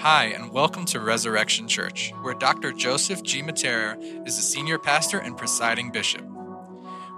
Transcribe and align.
Hi, 0.00 0.26
and 0.26 0.52
welcome 0.52 0.84
to 0.86 1.00
Resurrection 1.00 1.66
Church, 1.66 2.12
where 2.22 2.34
Dr. 2.34 2.70
Joseph 2.70 3.24
G. 3.24 3.42
Mattera 3.42 3.98
is 4.28 4.36
the 4.36 4.42
senior 4.42 4.78
pastor 4.78 5.18
and 5.18 5.36
presiding 5.36 5.90
bishop. 5.90 6.24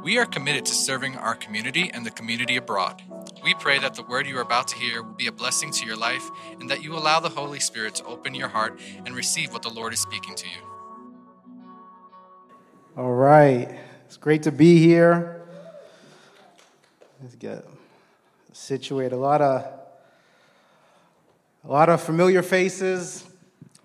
We 0.03 0.16
are 0.16 0.25
committed 0.25 0.64
to 0.64 0.72
serving 0.72 1.14
our 1.16 1.35
community 1.35 1.90
and 1.93 2.06
the 2.06 2.11
community 2.11 2.56
abroad. 2.56 3.03
We 3.45 3.53
pray 3.53 3.79
that 3.80 3.96
the 3.96 4.03
word 4.03 4.27
you 4.27 4.38
are 4.38 4.43
about 4.43 4.69
to 4.69 4.77
hear 4.77 5.02
will 5.02 5.12
be 5.12 5.27
a 5.27 5.32
blessing 5.32 5.70
to 5.73 5.84
your 5.84 5.98
life 5.98 6.27
and 6.59 6.70
that 6.70 6.82
you 6.82 6.95
allow 6.95 7.20
the 7.20 7.29
Holy 7.29 7.61
Spirit 7.61 7.96
to 7.96 8.05
open 8.06 8.34
your 8.34 8.48
heart 8.48 8.80
and 9.05 9.15
receive 9.15 9.52
what 9.52 9.60
the 9.60 9.69
Lord 9.69 9.92
is 9.92 10.01
speaking 10.01 10.34
to 10.37 10.47
you. 10.47 10.62
All 12.97 13.12
right. 13.12 13.78
It's 14.06 14.16
great 14.16 14.45
to 14.45 14.52
be 14.52 14.78
here. 14.78 15.42
Let's 17.20 17.34
get 17.34 17.62
situated. 18.55 19.15
A 19.15 19.19
lot 19.19 19.42
of 19.42 19.80
a 21.62 21.69
lot 21.69 21.91
of 21.91 22.00
familiar 22.00 22.42
faces, 22.42 23.27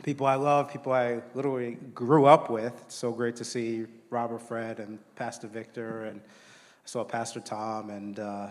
people 0.03 0.25
I 0.25 0.35
love, 0.35 0.71
people 0.71 0.93
I 0.93 1.21
literally 1.33 1.77
grew 1.93 2.25
up 2.25 2.49
with. 2.49 2.73
It's 2.85 2.95
so 2.95 3.11
great 3.11 3.35
to 3.37 3.43
see 3.43 3.85
Robert 4.09 4.41
Fred 4.41 4.79
and 4.79 4.97
Pastor 5.15 5.47
Victor, 5.47 6.05
and 6.05 6.21
I 6.21 6.85
saw 6.85 7.03
Pastor 7.03 7.41
Tom. 7.41 7.89
And 7.89 8.17
uh, 8.17 8.47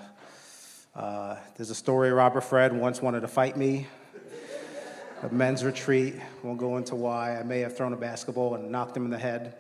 uh, 0.95 1.37
there's 1.56 1.70
a 1.70 1.74
story 1.74 2.12
Robert 2.12 2.42
Fred 2.42 2.74
once 2.74 3.01
wanted 3.01 3.20
to 3.20 3.29
fight 3.29 3.56
me. 3.56 3.87
A 5.23 5.32
men's 5.32 5.65
retreat, 5.65 6.16
won't 6.43 6.59
go 6.59 6.77
into 6.77 6.95
why. 6.95 7.38
I 7.38 7.45
may 7.45 7.60
have 7.60 7.74
thrown 7.74 7.95
a 7.95 7.96
basketball 7.96 8.56
and 8.56 8.70
knocked 8.70 8.95
him 8.95 9.06
in 9.06 9.10
the 9.10 9.18
head. 9.18 9.56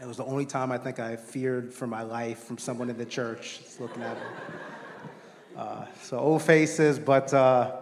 It 0.00 0.06
was 0.06 0.16
the 0.16 0.24
only 0.24 0.46
time 0.46 0.72
I 0.72 0.78
think 0.78 0.98
I 0.98 1.14
feared 1.14 1.72
for 1.72 1.86
my 1.86 2.02
life 2.02 2.42
from 2.42 2.58
someone 2.58 2.90
in 2.90 2.98
the 2.98 3.06
church 3.06 3.60
looking 3.78 4.02
at 4.02 4.16
me. 4.16 4.22
Uh, 5.56 5.84
so 6.02 6.18
old 6.18 6.42
faces, 6.42 6.98
but 6.98 7.32
uh, 7.32 7.81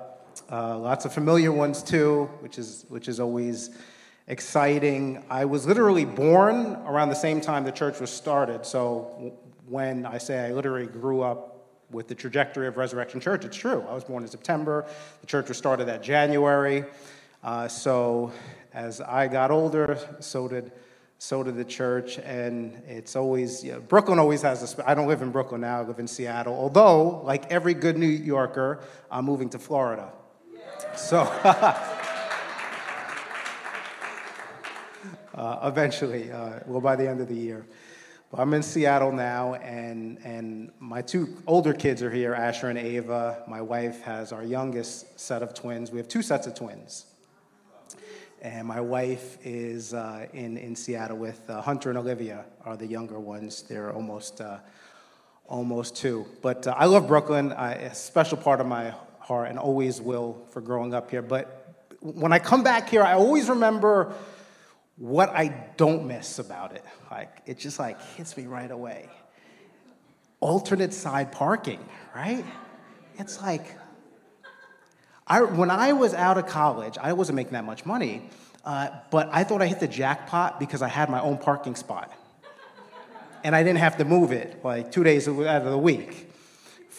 uh, 0.51 0.79
lots 0.79 1.05
of 1.05 1.12
familiar 1.12 1.52
ones 1.52 1.82
too, 1.82 2.30
which 2.41 2.59
is, 2.59 2.85
which 2.88 3.09
is 3.09 3.21
always 3.21 3.71
exciting. 4.27 5.24
I 5.29 5.45
was 5.45 5.66
literally 5.66 6.04
born 6.04 6.77
around 6.87 7.09
the 7.09 7.15
same 7.15 7.41
time 7.41 7.65
the 7.65 7.73
church 7.73 8.01
was 8.01 8.10
started. 8.10 8.65
So 8.65 9.35
when 9.66 10.07
I 10.07 10.19
say 10.19 10.46
I 10.46 10.52
literally 10.52 10.87
grew 10.87 11.23
up 11.23 11.66
with 11.91 12.07
the 12.07 12.15
trajectory 12.15 12.69
of 12.69 12.77
Resurrection 12.77 13.21
Church, 13.21 13.45
it's 13.45 13.57
true. 13.57 13.85
I 13.88 13.95
was 13.95 14.04
born 14.04 14.23
in 14.23 14.29
September. 14.29 14.87
The 15.21 15.27
church 15.27 15.49
was 15.49 15.59
started 15.59 15.87
that 15.87 16.02
January. 16.02 16.85
Uh, 17.43 17.69
so 17.69 18.32
as 18.73 19.01
I 19.01 19.26
got 19.29 19.51
older, 19.51 19.99
so 20.21 20.47
did 20.49 20.73
so 21.23 21.43
did 21.43 21.57
the 21.57 21.66
church, 21.66 22.19
and 22.19 22.82
it's 22.87 23.15
always 23.15 23.63
you 23.63 23.73
know, 23.73 23.80
Brooklyn 23.80 24.19
always 24.19 24.41
has 24.41 24.79
a. 24.79 24.88
I 24.88 24.95
don't 24.95 25.07
live 25.07 25.21
in 25.21 25.30
Brooklyn 25.30 25.60
now; 25.60 25.80
I 25.80 25.85
live 25.85 25.99
in 25.99 26.09
Seattle. 26.09 26.54
Although, 26.54 27.21
like 27.24 27.52
every 27.52 27.74
good 27.74 27.99
New 27.99 28.07
Yorker, 28.07 28.80
I'm 29.10 29.26
moving 29.26 29.51
to 29.51 29.59
Florida. 29.59 30.13
So, 30.96 31.20
uh, 35.34 35.60
eventually, 35.62 36.30
uh, 36.30 36.60
well, 36.66 36.80
by 36.80 36.96
the 36.96 37.09
end 37.09 37.20
of 37.20 37.28
the 37.28 37.34
year. 37.34 37.66
But 38.30 38.40
I'm 38.40 38.54
in 38.54 38.62
Seattle 38.62 39.10
now, 39.10 39.54
and, 39.54 40.18
and 40.24 40.70
my 40.78 41.02
two 41.02 41.36
older 41.48 41.73
kids 41.73 42.01
are 42.02 42.10
here, 42.10 42.32
Asher 42.32 42.68
and 42.68 42.78
Ava. 42.78 43.42
My 43.48 43.60
wife 43.60 44.02
has 44.02 44.30
our 44.32 44.45
youngest 44.45 45.18
set 45.18 45.42
of 45.42 45.52
twins. 45.52 45.90
We 45.90 45.98
have 45.98 46.06
two 46.06 46.23
sets 46.23 46.46
of 46.46 46.54
twins. 46.54 47.06
And 48.40 48.68
my 48.68 48.80
wife 48.80 49.36
is 49.45 49.92
uh, 49.92 50.28
in, 50.32 50.56
in 50.56 50.76
Seattle 50.76 51.16
with 51.16 51.42
uh, 51.51 51.60
Hunter 51.60 51.90
and 51.90 51.98
Olivia, 51.98 52.45
are 52.64 52.76
the 52.76 52.86
younger 52.86 53.18
ones. 53.18 53.62
They're 53.62 53.92
almost, 53.92 54.40
uh, 54.40 54.58
almost 55.46 55.96
two. 55.96 56.24
But 56.40 56.68
uh, 56.68 56.74
I 56.76 56.84
love 56.86 57.08
Brooklyn. 57.08 57.51
a 57.51 57.92
special 57.95 58.38
part 58.38 58.60
of 58.60 58.66
my 58.66 58.95
heart 59.21 59.49
and 59.49 59.59
always 59.59 60.01
will 60.01 60.43
for 60.51 60.60
growing 60.60 60.93
up 60.95 61.10
here. 61.10 61.23
But 61.23 61.57
when 62.01 62.32
I 62.32 62.38
come 62.38 62.63
back 62.63 62.88
here, 62.88 63.02
I 63.02 63.15
always 63.15 63.49
remember 63.49 64.12
what 64.97 65.31
I 65.31 65.66
don't 65.76 66.06
miss 66.06 66.38
about 66.38 66.75
it. 66.75 66.84
Like, 67.10 67.42
it 67.47 67.58
just 67.58 67.78
like 67.78 68.00
hits 68.16 68.36
me 68.36 68.47
right 68.47 68.70
away. 68.70 69.08
Alternate 70.41 70.92
side 70.92 71.32
parking, 71.32 71.84
right? 72.14 72.44
It's 73.19 73.41
like, 73.41 73.76
I, 75.26 75.42
when 75.42 75.70
I 75.70 75.92
was 75.92 76.12
out 76.14 76.38
of 76.38 76.47
college, 76.47 76.98
I 77.00 77.12
wasn't 77.12 77.37
making 77.37 77.52
that 77.52 77.64
much 77.64 77.87
money, 77.87 78.28
uh, 78.64 78.88
but 79.10 79.28
I 79.32 79.44
thought 79.44 79.62
I 79.62 79.66
hit 79.66 79.81
the 79.81 79.88
jackpot 79.88 80.58
because 80.58 80.82
I 80.82 80.88
had 80.88 81.08
my 81.08 81.20
own 81.20 81.38
parking 81.38 81.76
spot. 81.76 82.12
And 83.44 83.54
I 83.54 83.62
didn't 83.62 83.78
have 83.78 83.97
to 83.98 84.04
move 84.04 84.32
it 84.32 84.62
like 84.64 84.92
two 84.92 85.04
days 85.04 85.28
out 85.28 85.38
of 85.38 85.70
the 85.70 85.78
week 85.78 86.31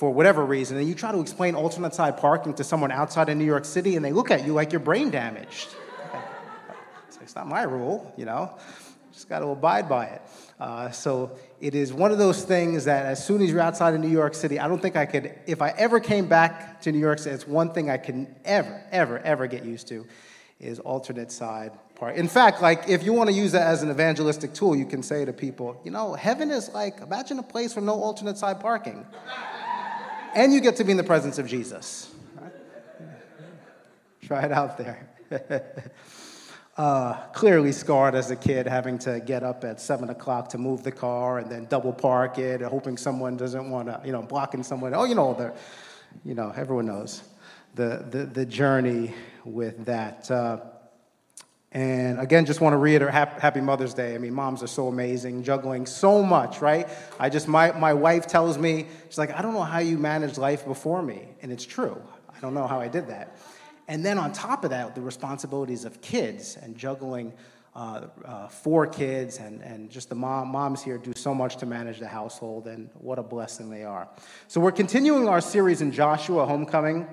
for 0.01 0.09
whatever 0.09 0.43
reason, 0.43 0.77
and 0.77 0.87
you 0.87 0.95
try 0.95 1.11
to 1.11 1.19
explain 1.19 1.53
alternate 1.53 1.93
side 1.93 2.17
parking 2.17 2.55
to 2.55 2.63
someone 2.63 2.89
outside 2.89 3.29
of 3.29 3.37
New 3.37 3.45
York 3.45 3.65
City, 3.65 3.95
and 3.95 4.03
they 4.03 4.11
look 4.11 4.31
at 4.31 4.43
you 4.47 4.51
like 4.51 4.71
you're 4.71 4.79
brain 4.79 5.11
damaged. 5.11 5.75
It's, 7.21 7.35
not 7.35 7.47
my 7.47 7.61
rule, 7.61 8.11
you 8.17 8.25
know. 8.25 8.57
Just 9.13 9.29
got 9.29 9.41
to 9.41 9.49
abide 9.49 9.87
by 9.87 10.05
it. 10.05 10.21
Uh, 10.59 10.89
so 10.89 11.37
it 11.59 11.75
is 11.75 11.93
one 11.93 12.11
of 12.11 12.17
those 12.17 12.43
things 12.43 12.85
that 12.85 13.05
as 13.05 13.23
soon 13.23 13.43
as 13.43 13.51
you're 13.51 13.59
outside 13.59 13.93
of 13.93 13.99
New 13.99 14.09
York 14.09 14.33
City, 14.33 14.59
I 14.59 14.67
don't 14.67 14.81
think 14.81 14.95
I 14.95 15.05
could, 15.05 15.35
if 15.45 15.61
I 15.61 15.69
ever 15.77 15.99
came 15.99 16.27
back 16.27 16.81
to 16.81 16.91
New 16.91 16.97
York 16.97 17.19
City, 17.19 17.35
it's 17.35 17.47
one 17.47 17.71
thing 17.71 17.91
I 17.91 17.97
can 17.97 18.35
ever, 18.43 18.83
ever, 18.91 19.19
ever 19.19 19.45
get 19.45 19.63
used 19.63 19.87
to 19.89 20.07
is 20.59 20.79
alternate 20.79 21.31
side 21.31 21.73
park. 21.93 22.15
In 22.15 22.27
fact, 22.27 22.59
like 22.59 22.89
if 22.89 23.03
you 23.03 23.13
want 23.13 23.29
to 23.29 23.35
use 23.35 23.51
that 23.51 23.67
as 23.67 23.83
an 23.83 23.91
evangelistic 23.91 24.55
tool, 24.55 24.75
you 24.75 24.87
can 24.87 25.03
say 25.03 25.25
to 25.25 25.31
people, 25.31 25.79
you 25.83 25.91
know, 25.91 26.15
heaven 26.15 26.49
is 26.49 26.69
like, 26.69 27.01
imagine 27.01 27.37
a 27.37 27.43
place 27.43 27.75
with 27.75 27.85
no 27.85 28.01
alternate 28.01 28.39
side 28.39 28.59
parking 28.59 29.05
and 30.35 30.53
you 30.53 30.61
get 30.61 30.75
to 30.77 30.83
be 30.83 30.91
in 30.91 30.97
the 30.97 31.03
presence 31.03 31.37
of 31.37 31.47
Jesus. 31.47 32.11
Right? 32.39 32.51
Try 34.21 34.45
it 34.45 34.51
out 34.51 34.77
there. 34.77 35.09
uh, 36.77 37.13
clearly 37.33 37.71
scarred 37.71 38.15
as 38.15 38.31
a 38.31 38.35
kid, 38.35 38.67
having 38.67 38.97
to 38.99 39.19
get 39.19 39.43
up 39.43 39.63
at 39.63 39.79
seven 39.79 40.09
o'clock 40.09 40.49
to 40.49 40.57
move 40.57 40.83
the 40.83 40.91
car 40.91 41.39
and 41.39 41.49
then 41.49 41.65
double 41.65 41.93
park 41.93 42.37
it, 42.37 42.61
hoping 42.61 42.97
someone 42.97 43.37
doesn't 43.37 43.69
want 43.69 43.87
to, 43.87 44.01
you 44.05 44.11
know, 44.11 44.21
blocking 44.21 44.63
someone. 44.63 44.93
Oh, 44.93 45.03
you 45.03 45.15
know, 45.15 45.33
the, 45.33 45.53
you 46.23 46.33
know, 46.33 46.53
everyone 46.55 46.85
knows 46.85 47.23
the 47.75 48.05
the, 48.09 48.25
the 48.25 48.45
journey 48.45 49.13
with 49.45 49.85
that. 49.85 50.29
Uh, 50.29 50.57
and 51.71 52.19
again, 52.19 52.45
just 52.45 52.59
want 52.59 52.73
to 52.73 52.77
reiterate 52.77 53.13
happy 53.13 53.61
Mother's 53.61 53.93
Day. 53.93 54.13
I 54.13 54.17
mean, 54.17 54.33
moms 54.33 54.61
are 54.61 54.67
so 54.67 54.89
amazing, 54.89 55.43
juggling 55.43 55.85
so 55.85 56.21
much, 56.21 56.61
right? 56.61 56.89
I 57.17 57.29
just, 57.29 57.47
my, 57.47 57.71
my 57.71 57.93
wife 57.93 58.27
tells 58.27 58.57
me, 58.57 58.87
she's 59.07 59.17
like, 59.17 59.31
I 59.31 59.41
don't 59.41 59.53
know 59.53 59.63
how 59.63 59.79
you 59.79 59.97
managed 59.97 60.37
life 60.37 60.65
before 60.65 61.01
me. 61.01 61.29
And 61.41 61.51
it's 61.51 61.65
true. 61.65 62.01
I 62.35 62.39
don't 62.41 62.53
know 62.53 62.67
how 62.67 62.81
I 62.81 62.89
did 62.89 63.07
that. 63.07 63.37
And 63.87 64.05
then 64.05 64.17
on 64.17 64.33
top 64.33 64.65
of 64.65 64.71
that, 64.71 64.95
the 64.95 65.01
responsibilities 65.01 65.85
of 65.85 66.01
kids 66.01 66.57
and 66.61 66.75
juggling 66.75 67.33
uh, 67.73 68.07
uh, 68.25 68.47
four 68.49 68.85
kids 68.85 69.37
and, 69.37 69.61
and 69.61 69.89
just 69.89 70.09
the 70.09 70.15
mom, 70.15 70.49
moms 70.49 70.83
here 70.83 70.97
do 70.97 71.13
so 71.15 71.33
much 71.33 71.55
to 71.57 71.65
manage 71.65 71.99
the 71.99 72.07
household, 72.07 72.67
and 72.67 72.89
what 72.95 73.17
a 73.17 73.23
blessing 73.23 73.69
they 73.69 73.85
are. 73.85 74.09
So 74.49 74.59
we're 74.59 74.73
continuing 74.73 75.29
our 75.29 75.39
series 75.39 75.81
in 75.81 75.93
Joshua 75.93 76.45
Homecoming, 76.45 77.07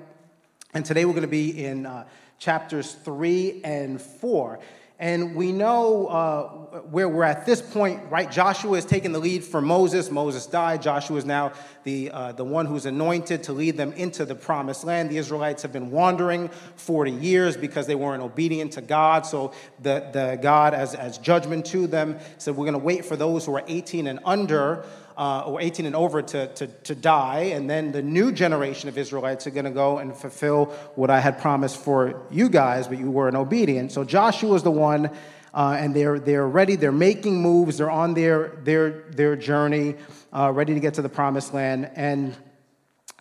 and 0.73 0.85
today 0.85 1.05
we're 1.05 1.13
going 1.13 1.21
to 1.21 1.27
be 1.27 1.65
in. 1.65 1.85
Uh, 1.85 2.05
chapters 2.39 2.93
3 2.93 3.61
and 3.63 4.01
4. 4.01 4.59
And 5.01 5.33
we 5.33 5.53
know 5.53 6.07
uh, 6.07 6.47
where 6.89 7.07
we're 7.07 7.23
at 7.23 7.45
this 7.45 7.61
point, 7.61 8.01
right? 8.09 8.29
Joshua 8.29 8.77
is 8.77 8.83
taking 8.83 9.13
the 9.13 9.19
lead 9.19 9.45
for 9.45 9.61
Moses. 9.61 10.11
Moses 10.11 10.45
died. 10.45 10.81
Joshua 10.81 11.15
is 11.15 11.23
now 11.23 11.53
the, 11.85 12.11
uh, 12.11 12.31
the 12.33 12.43
one 12.43 12.65
who's 12.65 12.85
anointed 12.85 13.43
to 13.43 13.53
lead 13.53 13.77
them 13.77 13.93
into 13.93 14.25
the 14.25 14.35
promised 14.35 14.83
land. 14.83 15.09
The 15.09 15.17
Israelites 15.17 15.61
have 15.61 15.71
been 15.71 15.89
wandering 15.89 16.49
40 16.75 17.11
years 17.11 17.55
because 17.55 17.87
they 17.87 17.95
weren't 17.95 18.21
obedient 18.21 18.73
to 18.73 18.81
God. 18.81 19.25
So 19.25 19.53
the, 19.81 20.09
the 20.11 20.37
God, 20.41 20.73
as, 20.73 20.95
as 20.95 21.17
judgment 21.17 21.65
to 21.67 21.87
them, 21.87 22.19
said, 22.37 22.57
We're 22.57 22.65
going 22.65 22.73
to 22.73 22.79
wait 22.79 23.05
for 23.05 23.15
those 23.15 23.45
who 23.45 23.55
are 23.55 23.63
18 23.67 24.05
and 24.05 24.19
under 24.25 24.83
uh, 25.19 25.41
or 25.41 25.59
18 25.59 25.85
and 25.85 25.97
over 25.97 26.21
to, 26.21 26.47
to, 26.53 26.67
to 26.67 26.95
die, 26.95 27.51
and 27.53 27.69
then 27.69 27.91
the 27.91 28.01
new 28.01 28.31
generation 28.31 28.87
of 28.87 28.97
Israelites 28.97 29.45
are 29.45 29.49
going 29.49 29.65
to 29.65 29.71
go 29.71 29.97
and 29.97 30.15
fulfill 30.15 30.67
what 30.95 31.09
I 31.09 31.19
had 31.19 31.39
promised 31.39 31.75
for 31.75 32.25
you 32.31 32.47
guys, 32.47 32.87
but 32.87 32.97
you 32.97 33.11
weren't 33.11 33.35
obedient. 33.35 33.91
So 33.91 34.05
Joshua 34.05 34.55
is 34.55 34.63
the 34.63 34.71
one, 34.71 35.11
uh, 35.53 35.75
and 35.77 35.93
they're, 35.93 36.19
they're 36.19 36.47
ready, 36.47 36.77
they're 36.77 36.93
making 36.93 37.41
moves, 37.41 37.79
they're 37.79 37.91
on 37.91 38.13
their, 38.13 38.59
their, 38.63 39.01
their 39.11 39.35
journey, 39.35 39.95
uh, 40.31 40.53
ready 40.53 40.73
to 40.73 40.79
get 40.79 40.93
to 40.93 41.01
the 41.01 41.09
promised 41.09 41.53
land. 41.53 41.91
And 41.97 42.33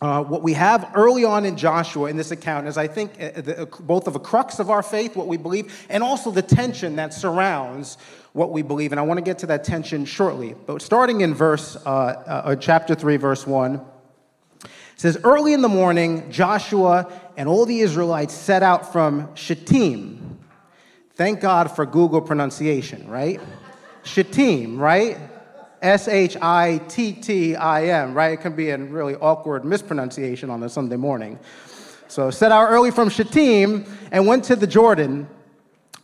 uh, 0.01 0.23
what 0.23 0.43
we 0.43 0.53
have 0.53 0.93
early 0.95 1.25
on 1.25 1.45
in 1.45 1.57
Joshua 1.57 2.09
in 2.09 2.17
this 2.17 2.31
account 2.31 2.69
is, 2.69 2.79
I 2.79 2.87
think, 2.87 3.21
uh, 3.21 3.41
the, 3.41 3.63
uh, 3.63 3.67
both 3.81 4.07
of 4.07 4.15
a 4.15 4.21
crux 4.21 4.61
of 4.61 4.71
our 4.71 4.83
faith, 4.83 5.17
what 5.17 5.27
we 5.27 5.37
believe, 5.37 5.87
and 5.89 6.03
also 6.03 6.31
the 6.31 6.43
tension 6.43 6.97
that 6.97 7.13
surrounds 7.13 7.99
what 8.33 8.53
we 8.53 8.63
believe. 8.63 8.93
And 8.93 9.01
I 9.01 9.03
want 9.03 9.19
to 9.19 9.25
get 9.25 9.39
to 9.41 9.47
that 9.47 9.65
tension 9.65 10.05
shortly. 10.05 10.55
But 10.67 10.83
starting 10.83 11.23
in 11.23 11.35
verse, 11.35 11.77
uh, 11.77 11.89
uh, 11.89 12.57
chapter 12.57 12.95
3, 12.95 13.17
verse 13.17 13.45
1, 13.45 13.75
it 13.75 14.71
says, 14.97 15.19
Early 15.25 15.53
in 15.53 15.63
the 15.63 15.69
morning, 15.69 16.31
Joshua 16.31 17.13
and 17.37 17.49
all 17.49 17.67
the 17.67 17.81
Israelites 17.81 18.35
set 18.35 18.63
out 18.63 18.93
from 18.93 19.35
Shittim. 19.35 20.39
Thank 21.17 21.41
God 21.41 21.75
for 21.75 21.85
Google 21.85 22.21
pronunciation, 22.21 23.09
right? 23.09 23.41
Shittim, 24.05 24.79
right? 24.79 25.19
S 25.83 26.09
H 26.09 26.37
I 26.41 26.79
T 26.89 27.13
T 27.13 27.57
I 27.57 27.87
M, 27.87 28.15
right? 28.15 28.33
It 28.33 28.43
can 28.43 28.55
be 28.57 28.71
a 28.71 28.79
really 28.79 29.15
awkward 29.17 29.65
mispronunciation 29.65 30.51
on 30.51 30.63
a 30.63 30.69
Sunday 30.69 30.97
morning. 30.97 31.39
So 32.09 32.31
set 32.31 32.53
out 32.53 32.69
early 32.71 32.91
from 32.91 33.11
Shittim 33.11 33.85
and 34.11 34.27
went 34.27 34.45
to 34.45 34.57
the 34.57 34.67
Jordan, 34.67 35.29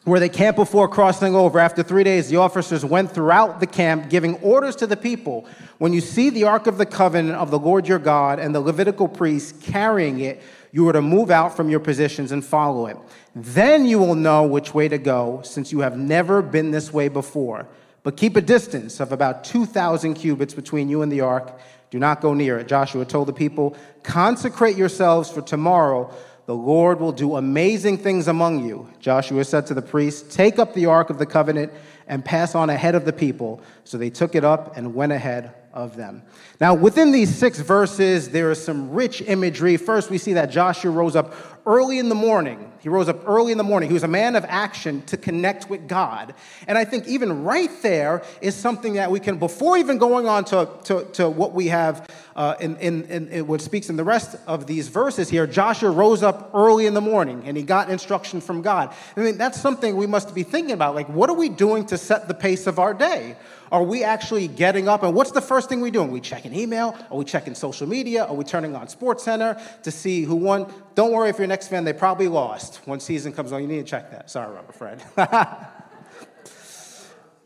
where 0.04 0.20
they 0.20 0.28
camped 0.28 0.56
before 0.56 0.86
crossing 0.86 1.34
over. 1.34 1.58
After 1.58 1.82
three 1.82 2.04
days, 2.04 2.28
the 2.28 2.36
officers 2.36 2.84
went 2.84 3.10
throughout 3.10 3.58
the 3.58 3.66
camp, 3.66 4.10
giving 4.10 4.36
orders 4.36 4.76
to 4.76 4.86
the 4.86 4.96
people 4.96 5.46
When 5.78 5.92
you 5.92 6.00
see 6.00 6.30
the 6.30 6.44
Ark 6.44 6.66
of 6.66 6.78
the 6.78 6.86
Covenant 6.86 7.36
of 7.36 7.50
the 7.50 7.58
Lord 7.58 7.88
your 7.88 7.98
God 7.98 8.38
and 8.38 8.54
the 8.54 8.60
Levitical 8.60 9.08
priests 9.08 9.52
carrying 9.66 10.20
it, 10.20 10.40
you 10.72 10.88
are 10.88 10.92
to 10.92 11.02
move 11.02 11.30
out 11.30 11.56
from 11.56 11.68
your 11.68 11.80
positions 11.80 12.32
and 12.32 12.44
follow 12.44 12.86
it. 12.86 12.96
Then 13.34 13.84
you 13.84 13.98
will 13.98 14.14
know 14.14 14.44
which 14.44 14.72
way 14.72 14.88
to 14.88 14.98
go, 14.98 15.40
since 15.42 15.72
you 15.72 15.80
have 15.80 15.98
never 15.98 16.42
been 16.42 16.70
this 16.70 16.92
way 16.92 17.08
before. 17.08 17.66
But 18.04 18.18
keep 18.18 18.36
a 18.36 18.40
distance 18.40 19.00
of 19.00 19.10
about 19.10 19.42
2,000 19.44 20.14
cubits 20.14 20.54
between 20.54 20.88
you 20.88 21.02
and 21.02 21.10
the 21.10 21.22
ark. 21.22 21.58
Do 21.90 21.98
not 21.98 22.20
go 22.20 22.34
near 22.34 22.58
it. 22.58 22.68
Joshua 22.68 23.04
told 23.04 23.26
the 23.26 23.32
people, 23.32 23.76
Consecrate 24.02 24.76
yourselves 24.76 25.30
for 25.30 25.40
tomorrow. 25.40 26.14
The 26.46 26.54
Lord 26.54 27.00
will 27.00 27.12
do 27.12 27.36
amazing 27.36 27.98
things 27.98 28.28
among 28.28 28.66
you. 28.66 28.90
Joshua 29.00 29.42
said 29.44 29.66
to 29.68 29.74
the 29.74 29.80
priests, 29.80 30.34
Take 30.36 30.58
up 30.58 30.74
the 30.74 30.86
ark 30.86 31.08
of 31.08 31.18
the 31.18 31.24
covenant 31.24 31.72
and 32.06 32.22
pass 32.22 32.54
on 32.54 32.68
ahead 32.68 32.94
of 32.94 33.06
the 33.06 33.12
people. 33.14 33.62
So 33.84 33.96
they 33.96 34.10
took 34.10 34.34
it 34.34 34.44
up 34.44 34.76
and 34.76 34.94
went 34.94 35.12
ahead 35.12 35.54
of 35.74 35.96
them. 35.96 36.22
Now, 36.60 36.72
within 36.72 37.10
these 37.10 37.34
six 37.34 37.58
verses, 37.58 38.30
there 38.30 38.50
is 38.52 38.64
some 38.64 38.92
rich 38.92 39.20
imagery. 39.22 39.76
First, 39.76 40.08
we 40.08 40.18
see 40.18 40.32
that 40.34 40.50
Joshua 40.50 40.90
rose 40.92 41.16
up 41.16 41.34
early 41.66 41.98
in 41.98 42.08
the 42.08 42.14
morning. 42.14 42.70
He 42.80 42.88
rose 42.88 43.08
up 43.08 43.26
early 43.26 43.50
in 43.50 43.58
the 43.58 43.64
morning. 43.64 43.88
He 43.88 43.94
was 43.94 44.02
a 44.04 44.08
man 44.08 44.36
of 44.36 44.44
action 44.46 45.02
to 45.06 45.16
connect 45.16 45.68
with 45.68 45.88
God. 45.88 46.34
And 46.68 46.78
I 46.78 46.84
think 46.84 47.08
even 47.08 47.42
right 47.42 47.70
there 47.82 48.22
is 48.40 48.54
something 48.54 48.94
that 48.94 49.10
we 49.10 49.18
can, 49.18 49.38
before 49.38 49.76
even 49.76 49.98
going 49.98 50.28
on 50.28 50.44
to, 50.46 50.68
to, 50.84 51.04
to 51.14 51.28
what 51.28 51.54
we 51.54 51.68
have 51.68 52.08
uh, 52.36 52.54
in, 52.60 52.76
in, 52.76 53.04
in, 53.04 53.28
in 53.28 53.46
what 53.46 53.60
speaks 53.60 53.88
in 53.88 53.96
the 53.96 54.04
rest 54.04 54.36
of 54.46 54.66
these 54.66 54.88
verses 54.88 55.28
here, 55.28 55.46
Joshua 55.46 55.90
rose 55.90 56.22
up 56.22 56.50
early 56.54 56.86
in 56.86 56.94
the 56.94 57.00
morning 57.00 57.42
and 57.46 57.56
he 57.56 57.62
got 57.62 57.90
instruction 57.90 58.40
from 58.40 58.62
God. 58.62 58.94
I 59.16 59.20
mean, 59.20 59.38
that's 59.38 59.60
something 59.60 59.96
we 59.96 60.06
must 60.06 60.34
be 60.34 60.42
thinking 60.42 60.72
about. 60.72 60.94
Like, 60.94 61.08
what 61.08 61.30
are 61.30 61.36
we 61.36 61.48
doing 61.48 61.86
to 61.86 61.98
set 61.98 62.28
the 62.28 62.34
pace 62.34 62.66
of 62.66 62.78
our 62.78 62.94
day? 62.94 63.36
Are 63.74 63.82
we 63.82 64.04
actually 64.04 64.46
getting 64.46 64.86
up? 64.88 65.02
And 65.02 65.16
what's 65.16 65.32
the 65.32 65.40
first 65.40 65.68
thing 65.68 65.80
we 65.80 65.90
doing? 65.90 66.12
We 66.12 66.20
checking 66.20 66.54
email? 66.54 66.96
Are 67.10 67.16
we 67.16 67.24
checking 67.24 67.56
social 67.56 67.88
media? 67.88 68.24
Are 68.24 68.32
we 68.32 68.44
turning 68.44 68.76
on 68.76 68.86
SportsCenter 68.86 69.60
to 69.82 69.90
see 69.90 70.22
who 70.22 70.36
won? 70.36 70.72
Don't 70.94 71.10
worry 71.10 71.28
if 71.28 71.38
your 71.38 71.48
Knicks 71.48 71.66
fan, 71.66 71.82
they 71.82 71.92
probably 71.92 72.28
lost. 72.28 72.76
When 72.86 73.00
season 73.00 73.32
comes 73.32 73.50
on, 73.50 73.62
you 73.62 73.66
need 73.66 73.78
to 73.78 73.90
check 73.90 74.12
that. 74.12 74.30
Sorry, 74.30 74.54
Robert 74.54 74.76
Fred. 74.76 75.02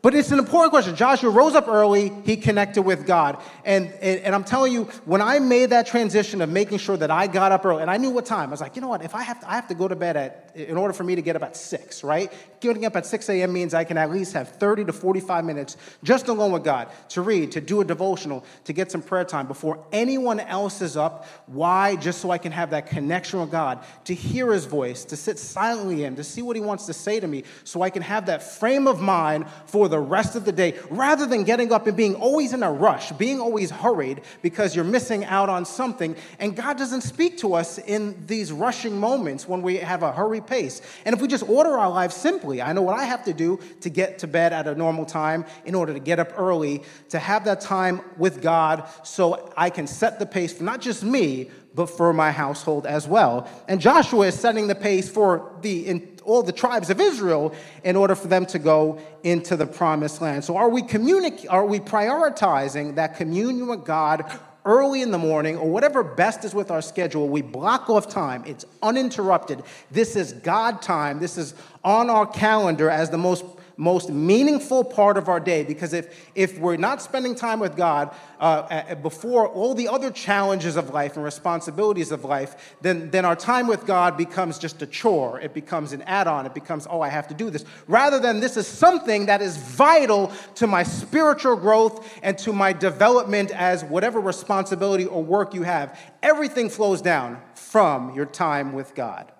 But 0.01 0.15
it's 0.15 0.31
an 0.31 0.39
important 0.39 0.71
question. 0.71 0.95
Joshua 0.95 1.29
rose 1.29 1.55
up 1.55 1.67
early, 1.67 2.13
he 2.23 2.37
connected 2.37 2.83
with 2.83 3.05
God. 3.05 3.41
And, 3.65 3.87
and, 4.01 4.21
and, 4.21 4.33
I'm 4.33 4.45
telling 4.45 4.71
you, 4.71 4.85
when 5.03 5.21
I 5.21 5.39
made 5.39 5.71
that 5.71 5.87
transition 5.87 6.39
of 6.39 6.49
making 6.49 6.77
sure 6.77 6.95
that 6.95 7.11
I 7.11 7.27
got 7.27 7.51
up 7.51 7.65
early, 7.65 7.81
and 7.81 7.91
I 7.91 7.97
knew 7.97 8.09
what 8.09 8.25
time, 8.25 8.47
I 8.47 8.51
was 8.51 8.61
like, 8.61 8.77
you 8.77 8.81
know 8.81 8.87
what, 8.87 9.03
if 9.03 9.13
I 9.13 9.23
have 9.23 9.41
to, 9.41 9.51
I 9.51 9.55
have 9.55 9.67
to 9.67 9.73
go 9.73 9.89
to 9.89 9.97
bed 9.97 10.15
at, 10.15 10.51
in 10.55 10.77
order 10.77 10.93
for 10.93 11.03
me 11.03 11.15
to 11.15 11.21
get 11.21 11.35
up 11.35 11.43
at 11.43 11.57
6, 11.57 12.01
right? 12.05 12.31
Getting 12.61 12.85
up 12.85 12.95
at 12.95 13.05
6 13.05 13.27
a.m. 13.27 13.51
means 13.51 13.73
I 13.73 13.83
can 13.83 13.97
at 13.97 14.09
least 14.09 14.31
have 14.33 14.47
30 14.47 14.85
to 14.85 14.93
45 14.93 15.43
minutes 15.43 15.75
just 16.01 16.29
alone 16.29 16.53
with 16.53 16.63
God 16.63 16.87
to 17.09 17.21
read, 17.21 17.51
to 17.51 17.61
do 17.61 17.81
a 17.81 17.85
devotional, 17.85 18.45
to 18.63 18.71
get 18.71 18.93
some 18.93 19.01
prayer 19.01 19.25
time 19.25 19.47
before 19.47 19.83
anyone 19.91 20.39
else 20.39 20.81
is 20.81 20.95
up. 20.95 21.25
Why? 21.47 21.97
Just 21.97 22.21
so 22.21 22.31
I 22.31 22.37
can 22.37 22.53
have 22.53 22.69
that 22.69 22.87
connection 22.87 23.41
with 23.41 23.51
God, 23.51 23.83
to 24.05 24.13
hear 24.13 24.53
his 24.53 24.63
voice, 24.63 25.03
to 25.05 25.17
sit 25.17 25.37
silently 25.37 26.05
in, 26.05 26.15
to 26.15 26.23
see 26.23 26.41
what 26.41 26.55
he 26.55 26.61
wants 26.61 26.85
to 26.85 26.93
say 26.93 27.19
to 27.19 27.27
me, 27.27 27.43
so 27.65 27.81
I 27.81 27.89
can 27.89 28.01
have 28.01 28.27
that 28.27 28.41
frame 28.41 28.87
of 28.87 29.01
mind 29.01 29.45
for 29.65 29.88
the 29.89 29.99
rest 29.99 30.35
of 30.35 30.45
the 30.45 30.51
day 30.51 30.77
rather 30.89 31.25
than 31.25 31.43
getting 31.43 31.71
up 31.73 31.87
and 31.87 31.97
being 31.97 32.15
always 32.15 32.53
in 32.53 32.63
a 32.63 32.71
rush, 32.71 33.11
being 33.13 33.39
always 33.39 33.71
hurried 33.71 34.21
because 34.41 34.75
you're 34.75 34.85
missing 34.85 35.25
out 35.25 35.49
on 35.49 35.65
something. 35.65 36.15
And 36.39 36.55
God 36.55 36.77
doesn't 36.77 37.01
speak 37.01 37.37
to 37.39 37.55
us 37.55 37.77
in 37.77 38.25
these 38.27 38.51
rushing 38.51 38.99
moments 38.99 39.47
when 39.47 39.61
we 39.61 39.77
have 39.77 40.03
a 40.03 40.11
hurry 40.11 40.41
pace. 40.41 40.81
And 41.05 41.15
if 41.15 41.21
we 41.21 41.27
just 41.27 41.47
order 41.49 41.77
our 41.77 41.89
lives 41.89 42.15
simply, 42.15 42.61
I 42.61 42.73
know 42.73 42.81
what 42.81 42.97
I 42.97 43.05
have 43.05 43.25
to 43.25 43.33
do 43.33 43.59
to 43.81 43.89
get 43.89 44.19
to 44.19 44.27
bed 44.27 44.53
at 44.53 44.67
a 44.67 44.75
normal 44.75 45.05
time 45.05 45.45
in 45.65 45.75
order 45.75 45.93
to 45.93 45.99
get 45.99 46.19
up 46.19 46.33
early, 46.37 46.83
to 47.09 47.19
have 47.19 47.45
that 47.45 47.61
time 47.61 48.01
with 48.17 48.41
God 48.41 48.87
so 49.03 49.51
I 49.57 49.69
can 49.69 49.87
set 49.87 50.19
the 50.19 50.25
pace 50.25 50.53
for 50.53 50.63
not 50.63 50.81
just 50.81 51.03
me, 51.03 51.49
but 51.79 51.89
for 51.89 52.11
my 52.11 52.29
household 52.29 52.85
as 52.85 53.07
well. 53.07 53.47
And 53.69 53.79
Joshua 53.79 54.27
is 54.27 54.35
setting 54.37 54.67
the 54.67 54.75
pace 54.75 55.07
for 55.09 55.49
the, 55.61 55.87
in, 55.87 56.19
all 56.25 56.43
the 56.43 56.51
tribes 56.51 56.89
of 56.89 56.99
Israel 56.99 57.55
in 57.85 57.95
order 57.95 58.15
for 58.15 58.27
them 58.27 58.45
to 58.47 58.59
go 58.59 58.99
into 59.23 59.55
the 59.55 59.65
promised 59.65 60.19
land. 60.19 60.43
So 60.43 60.57
are 60.57 60.67
we 60.67 60.81
communic- 60.81 61.45
are 61.49 61.65
we 61.65 61.79
prioritizing 61.79 62.95
that 62.95 63.15
communion 63.15 63.67
with 63.67 63.85
God 63.85 64.29
early 64.65 65.01
in 65.01 65.11
the 65.11 65.17
morning 65.17 65.55
or 65.55 65.69
whatever 65.69 66.03
best 66.03 66.43
is 66.43 66.53
with 66.53 66.69
our 66.69 66.81
schedule, 66.81 67.29
we 67.29 67.41
block 67.41 67.89
off 67.89 68.09
time. 68.09 68.43
It's 68.45 68.65
uninterrupted. 68.83 69.63
This 69.89 70.17
is 70.17 70.33
God 70.33 70.81
time. 70.81 71.21
This 71.21 71.37
is 71.37 71.53
on 71.81 72.09
our 72.09 72.25
calendar 72.25 72.89
as 72.89 73.09
the 73.09 73.17
most 73.17 73.45
most 73.79 74.09
meaningful 74.09 74.83
part 74.83 75.17
of 75.17 75.29
our 75.29 75.39
day 75.39 75.63
because 75.63 75.93
if, 75.93 76.29
if 76.35 76.59
we're 76.59 76.75
not 76.75 77.01
spending 77.01 77.33
time 77.33 77.61
with 77.61 77.77
God 77.77 78.13
uh, 78.37 78.93
before 78.95 79.47
all 79.47 79.73
the 79.73 79.87
other 79.87 80.11
challenges 80.11 80.75
of 80.75 80.89
life 80.89 81.15
and 81.15 81.23
responsibilities 81.23 82.11
of 82.11 82.25
life, 82.25 82.75
then, 82.81 83.09
then 83.09 83.23
our 83.23 83.37
time 83.37 83.67
with 83.67 83.85
God 83.85 84.17
becomes 84.17 84.59
just 84.59 84.81
a 84.81 84.85
chore. 84.85 85.39
It 85.39 85.53
becomes 85.53 85.93
an 85.93 86.01
add 86.01 86.27
on. 86.27 86.45
It 86.45 86.53
becomes, 86.53 86.87
oh, 86.89 86.99
I 86.99 87.07
have 87.07 87.29
to 87.29 87.33
do 87.33 87.49
this. 87.49 87.63
Rather 87.87 88.19
than 88.19 88.41
this 88.41 88.57
is 88.57 88.67
something 88.67 89.27
that 89.27 89.41
is 89.41 89.55
vital 89.55 90.33
to 90.55 90.67
my 90.67 90.83
spiritual 90.83 91.55
growth 91.55 92.05
and 92.21 92.37
to 92.39 92.51
my 92.51 92.73
development 92.73 93.51
as 93.51 93.85
whatever 93.85 94.19
responsibility 94.19 95.05
or 95.05 95.23
work 95.23 95.53
you 95.53 95.63
have. 95.63 95.97
Everything 96.21 96.69
flows 96.69 97.01
down 97.01 97.41
from 97.53 98.13
your 98.13 98.25
time 98.25 98.73
with 98.73 98.93
God. 98.93 99.31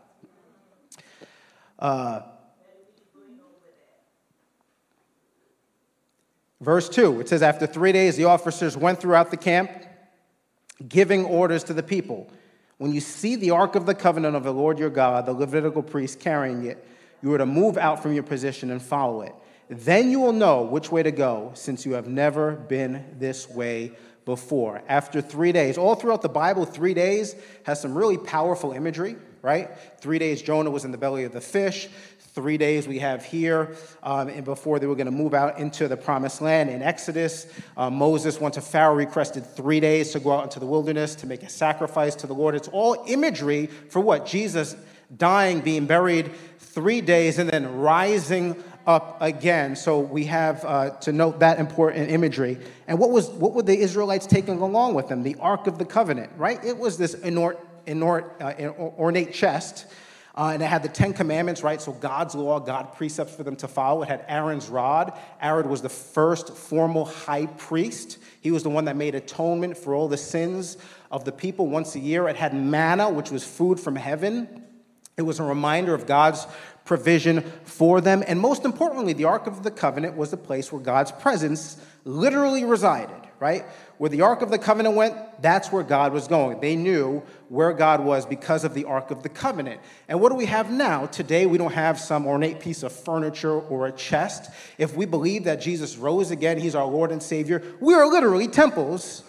Uh, 1.78 2.22
Verse 6.62 6.90
2, 6.90 7.22
it 7.22 7.30
says, 7.30 7.42
After 7.42 7.66
three 7.66 7.92
days, 7.92 8.18
the 8.18 8.26
officers 8.26 8.76
went 8.76 9.00
throughout 9.00 9.32
the 9.32 9.38
camp, 9.38 9.72
giving 10.88 11.26
orders 11.26 11.64
to 11.66 11.74
the 11.74 11.84
people. 11.84 12.30
When 12.78 12.94
you 12.94 13.00
see 13.00 13.36
the 13.36 13.52
Ark 13.52 13.76
of 13.76 13.86
the 13.86 13.96
Covenant 13.96 14.36
of 14.36 14.44
the 14.44 14.54
Lord 14.54 14.80
your 14.80 14.90
God, 14.90 15.26
the 15.26 15.34
Levitical 15.34 15.84
priest 15.84 16.20
carrying 16.20 16.66
it, 16.66 16.86
you 17.22 17.34
are 17.34 17.38
to 17.38 17.46
move 17.46 17.78
out 17.78 18.02
from 18.02 18.14
your 18.14 18.24
position 18.24 18.72
and 18.72 18.82
follow 18.82 19.22
it. 19.22 19.34
Then 19.70 20.10
you 20.10 20.20
will 20.20 20.34
know 20.34 20.64
which 20.64 20.92
way 20.92 21.04
to 21.04 21.12
go, 21.12 21.52
since 21.54 21.86
you 21.86 21.94
have 21.94 22.08
never 22.08 22.54
been 22.54 23.06
this 23.18 23.50
way 23.50 23.92
before. 24.26 24.82
After 24.88 25.22
three 25.22 25.52
days, 25.52 25.78
all 25.78 25.96
throughout 25.96 26.22
the 26.22 26.30
Bible, 26.30 26.66
three 26.66 26.94
days 26.94 27.36
has 27.64 27.82
some 27.82 27.98
really 27.98 28.18
powerful 28.18 28.72
imagery, 28.72 29.16
right? 29.42 29.70
Three 30.00 30.20
days 30.20 30.42
Jonah 30.42 30.72
was 30.72 30.86
in 30.86 30.92
the 30.92 30.98
belly 30.98 31.24
of 31.24 31.32
the 31.32 31.42
fish 31.42 31.88
three 32.40 32.58
days 32.58 32.88
we 32.88 33.00
have 33.00 33.26
here, 33.26 33.76
um, 34.02 34.30
and 34.30 34.46
before 34.46 34.80
they 34.80 34.88
were 34.88 34.96
going 34.96 35.06
to 35.06 35.12
move 35.12 35.34
out 35.34 35.60
into 35.60 35.90
the 35.90 35.98
promised 35.98 36.40
land. 36.42 36.70
In 36.70 36.82
Exodus, 36.82 37.48
uh, 37.76 37.90
Moses 37.90 38.40
went 38.40 38.54
to 38.54 38.62
Pharaoh, 38.62 38.96
requested 38.96 39.46
three 39.46 39.82
days 39.82 40.12
to 40.12 40.22
go 40.22 40.32
out 40.32 40.46
into 40.46 40.58
the 40.58 40.66
wilderness 40.66 41.16
to 41.16 41.28
make 41.28 41.44
a 41.44 41.50
sacrifice 41.50 42.16
to 42.16 42.28
the 42.28 42.34
Lord. 42.34 42.56
It's 42.56 42.70
all 42.70 43.04
imagery 43.08 43.66
for 43.66 44.00
what? 44.00 44.26
Jesus 44.26 44.78
dying, 45.18 45.60
being 45.60 45.86
buried 45.86 46.32
three 46.60 47.02
days, 47.02 47.40
and 47.40 47.50
then 47.50 47.76
rising 47.76 48.56
up 48.88 49.22
again. 49.22 49.76
So 49.76 50.00
we 50.00 50.24
have 50.28 50.64
uh, 50.64 50.92
to 51.02 51.12
note 51.12 51.42
that 51.42 51.60
important 51.60 52.10
imagery. 52.10 52.58
And 52.88 52.98
what 52.98 53.10
was 53.10 53.28
what 53.32 53.54
were 53.54 53.64
the 53.64 53.78
Israelites 53.78 54.26
taking 54.26 54.60
along 54.60 54.94
with 54.94 55.10
them? 55.10 55.24
The 55.24 55.36
Ark 55.42 55.68
of 55.68 55.78
the 55.78 55.84
Covenant, 55.84 56.32
right? 56.38 56.64
It 56.64 56.78
was 56.78 56.98
this 56.98 57.16
uh, 57.16 58.54
ornate 58.98 59.34
chest 59.34 59.88
uh, 60.40 60.52
and 60.54 60.64
it 60.64 60.68
had 60.68 60.84
the 60.84 60.88
Ten 60.90 61.12
Commandments, 61.12 61.64
right? 61.64 61.82
So 61.82 61.92
God's 61.92 62.34
law, 62.34 62.62
God 62.62 62.94
precepts 62.94 63.36
for 63.36 63.44
them 63.44 63.58
to 63.58 63.68
follow. 63.68 64.04
It 64.04 64.08
had 64.08 64.24
Aaron's 64.30 64.70
rod. 64.70 65.12
Aaron 65.42 65.68
was 65.68 65.82
the 65.82 65.90
first 65.90 66.56
formal 66.56 67.04
high 67.04 67.48
priest. 67.48 68.20
He 68.40 68.50
was 68.50 68.64
the 68.64 68.70
one 68.70 68.86
that 68.86 68.96
made 68.96 69.16
atonement 69.16 69.78
for 69.78 69.94
all 69.94 70.08
the 70.08 70.16
sins 70.16 70.78
of 71.12 71.26
the 71.26 71.34
people 71.34 71.68
once 71.68 71.94
a 71.96 72.00
year. 72.00 72.30
It 72.30 72.38
had 72.38 72.54
manna, 72.54 73.10
which 73.10 73.32
was 73.32 73.44
food 73.44 73.82
from 73.82 73.98
heaven. 73.98 74.64
It 75.18 75.24
was 75.24 75.42
a 75.42 75.44
reminder 75.44 75.94
of 75.94 76.08
God's 76.08 76.48
provision 76.86 77.42
for 77.66 78.00
them. 78.00 78.24
And 78.26 78.40
most 78.40 78.64
importantly, 78.64 79.12
the 79.12 79.26
Ark 79.26 79.46
of 79.46 79.64
the 79.64 79.72
Covenant 79.72 80.16
was 80.16 80.32
the 80.32 80.38
place 80.38 80.72
where 80.72 80.82
God's 80.82 81.12
presence 81.12 81.76
literally 82.06 82.64
resided, 82.64 83.29
right? 83.40 83.66
Where 83.98 84.10
the 84.10 84.22
Ark 84.22 84.42
of 84.42 84.50
the 84.50 84.58
Covenant 84.58 84.96
went, 84.96 85.16
that's 85.42 85.72
where 85.72 85.84
God 85.84 86.14
was 86.14 86.28
going. 86.28 86.60
They 86.60 86.76
knew 86.76 87.24
where 87.48 87.74
God 87.74 88.04
was 88.04 88.26
because 88.26 88.64
of 88.64 88.74
the 88.74 88.86
Ark 88.86 89.12
of 89.12 89.24
the 89.24 89.30
Covenant. 89.30 89.80
And 90.08 90.20
what 90.20 90.30
do 90.30 90.36
we 90.36 90.46
have 90.46 90.70
now? 90.72 91.06
Today, 91.06 91.46
we 91.46 91.58
don't 91.58 91.74
have 91.74 92.00
some 92.00 92.28
ornate 92.28 92.60
piece 92.60 92.84
of 92.84 92.92
furniture 92.92 93.60
or 93.60 93.88
a 93.88 93.92
chest. 93.92 94.52
If 94.78 94.96
we 94.96 95.06
believe 95.06 95.46
that 95.46 95.62
Jesus 95.62 95.98
rose 95.98 96.32
again, 96.32 96.60
He's 96.60 96.76
our 96.76 96.86
Lord 96.86 97.12
and 97.12 97.24
Savior, 97.24 97.64
we 97.80 97.94
are 97.94 98.08
literally 98.08 98.48
temples 98.48 99.24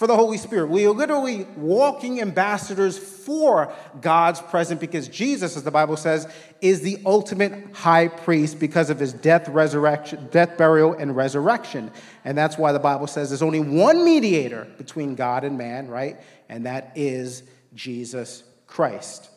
for 0.00 0.06
the 0.06 0.16
Holy 0.16 0.38
Spirit. 0.38 0.70
We 0.70 0.86
are 0.86 0.92
literally 0.92 1.46
walking 1.58 2.22
ambassadors 2.22 2.96
for 2.96 3.70
God's 4.00 4.40
presence 4.40 4.80
because 4.80 5.08
Jesus, 5.08 5.58
as 5.58 5.62
the 5.62 5.70
Bible 5.70 5.98
says, 5.98 6.26
is 6.62 6.80
the 6.80 6.96
ultimate 7.04 7.74
high 7.74 8.08
priest 8.08 8.58
because 8.58 8.88
of 8.88 8.98
his 8.98 9.12
death, 9.12 9.46
resurrection, 9.50 10.28
death, 10.30 10.56
burial, 10.56 10.94
and 10.94 11.14
resurrection. 11.14 11.90
And 12.24 12.38
that's 12.38 12.56
why 12.56 12.72
the 12.72 12.78
Bible 12.78 13.08
says 13.08 13.28
there's 13.28 13.42
only 13.42 13.60
one 13.60 14.02
mediator 14.02 14.66
between 14.78 15.16
God 15.16 15.44
and 15.44 15.58
man, 15.58 15.88
right? 15.88 16.16
And 16.48 16.64
that 16.64 16.92
is 16.94 17.42
Jesus 17.74 18.42
Christ. 18.66 19.28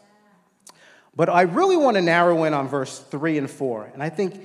But 1.13 1.27
I 1.27 1.41
really 1.41 1.75
want 1.75 1.97
to 1.97 2.01
narrow 2.01 2.45
in 2.45 2.53
on 2.53 2.69
verse 2.69 2.99
3 2.99 3.37
and 3.37 3.51
4. 3.51 3.91
And 3.93 4.01
I 4.01 4.07
think 4.07 4.39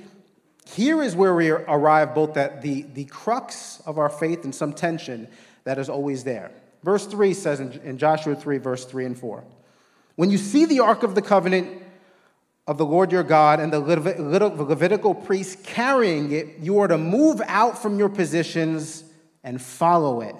here 0.65 1.01
is 1.01 1.15
where 1.15 1.33
we 1.33 1.49
arrive 1.49 2.13
both 2.13 2.35
at 2.35 2.61
the, 2.61 2.81
the 2.81 3.05
crux 3.05 3.81
of 3.85 3.97
our 3.97 4.09
faith 4.09 4.43
and 4.43 4.53
some 4.53 4.73
tension 4.73 5.29
that 5.63 5.77
is 5.77 5.89
always 5.89 6.23
there. 6.23 6.51
Verse 6.83 7.05
3 7.05 7.33
says 7.33 7.59
in, 7.59 7.97
Joshua 7.97 8.35
3, 8.35 8.57
verse 8.57 8.85
3 8.85 9.05
and 9.05 9.17
4 9.17 9.43
When 10.15 10.31
you 10.31 10.37
see 10.37 10.65
the 10.65 10.79
ark 10.79 11.03
of 11.03 11.15
the 11.15 11.21
covenant 11.21 11.83
of 12.67 12.77
the 12.77 12.85
Lord 12.85 13.11
your 13.11 13.23
God 13.23 13.59
and 13.59 13.73
the 13.73 13.79
Levitical 13.79 15.15
priests 15.15 15.57
carrying 15.63 16.31
it, 16.31 16.59
you 16.59 16.79
are 16.79 16.87
to 16.87 16.97
move 16.97 17.41
out 17.45 17.81
from 17.81 17.97
your 17.97 18.09
positions 18.09 19.03
and 19.43 19.61
follow 19.61 20.21
it. 20.21 20.35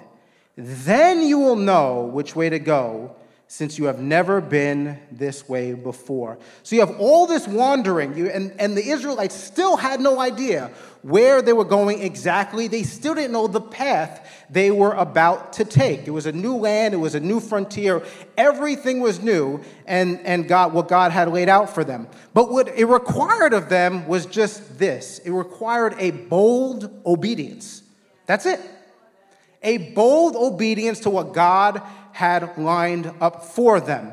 Then 0.56 1.22
you 1.22 1.38
will 1.38 1.56
know 1.56 2.04
which 2.04 2.36
way 2.36 2.50
to 2.50 2.58
go 2.58 3.16
since 3.52 3.78
you 3.78 3.86
have 3.86 3.98
never 3.98 4.40
been 4.40 4.96
this 5.10 5.48
way 5.48 5.74
before. 5.74 6.38
So 6.62 6.76
you 6.76 6.86
have 6.86 7.00
all 7.00 7.26
this 7.26 7.48
wandering, 7.48 8.16
you, 8.16 8.28
and, 8.28 8.54
and 8.60 8.76
the 8.76 8.90
Israelites 8.90 9.34
still 9.34 9.76
had 9.76 10.00
no 10.00 10.20
idea 10.20 10.70
where 11.02 11.42
they 11.42 11.52
were 11.52 11.64
going 11.64 12.00
exactly. 12.00 12.68
They 12.68 12.84
still 12.84 13.12
didn't 13.12 13.32
know 13.32 13.48
the 13.48 13.60
path 13.60 14.24
they 14.48 14.70
were 14.70 14.92
about 14.92 15.54
to 15.54 15.64
take. 15.64 16.06
It 16.06 16.12
was 16.12 16.26
a 16.26 16.32
new 16.32 16.54
land, 16.58 16.94
it 16.94 16.98
was 16.98 17.16
a 17.16 17.20
new 17.20 17.40
frontier. 17.40 18.04
Everything 18.38 19.00
was 19.00 19.20
new, 19.20 19.60
and, 19.84 20.20
and 20.20 20.46
God, 20.46 20.72
what 20.72 20.86
God 20.86 21.10
had 21.10 21.28
laid 21.28 21.48
out 21.48 21.74
for 21.74 21.82
them. 21.82 22.06
But 22.32 22.52
what 22.52 22.68
it 22.68 22.84
required 22.84 23.52
of 23.52 23.68
them 23.68 24.06
was 24.06 24.26
just 24.26 24.78
this 24.78 25.18
it 25.24 25.32
required 25.32 25.96
a 25.98 26.12
bold 26.12 27.02
obedience. 27.04 27.82
That's 28.26 28.46
it. 28.46 28.60
A 29.62 29.92
bold 29.92 30.36
obedience 30.36 31.00
to 31.00 31.10
what 31.10 31.34
God 31.34 31.82
had 32.20 32.58
lined 32.58 33.10
up 33.18 33.46
for 33.46 33.80
them. 33.80 34.12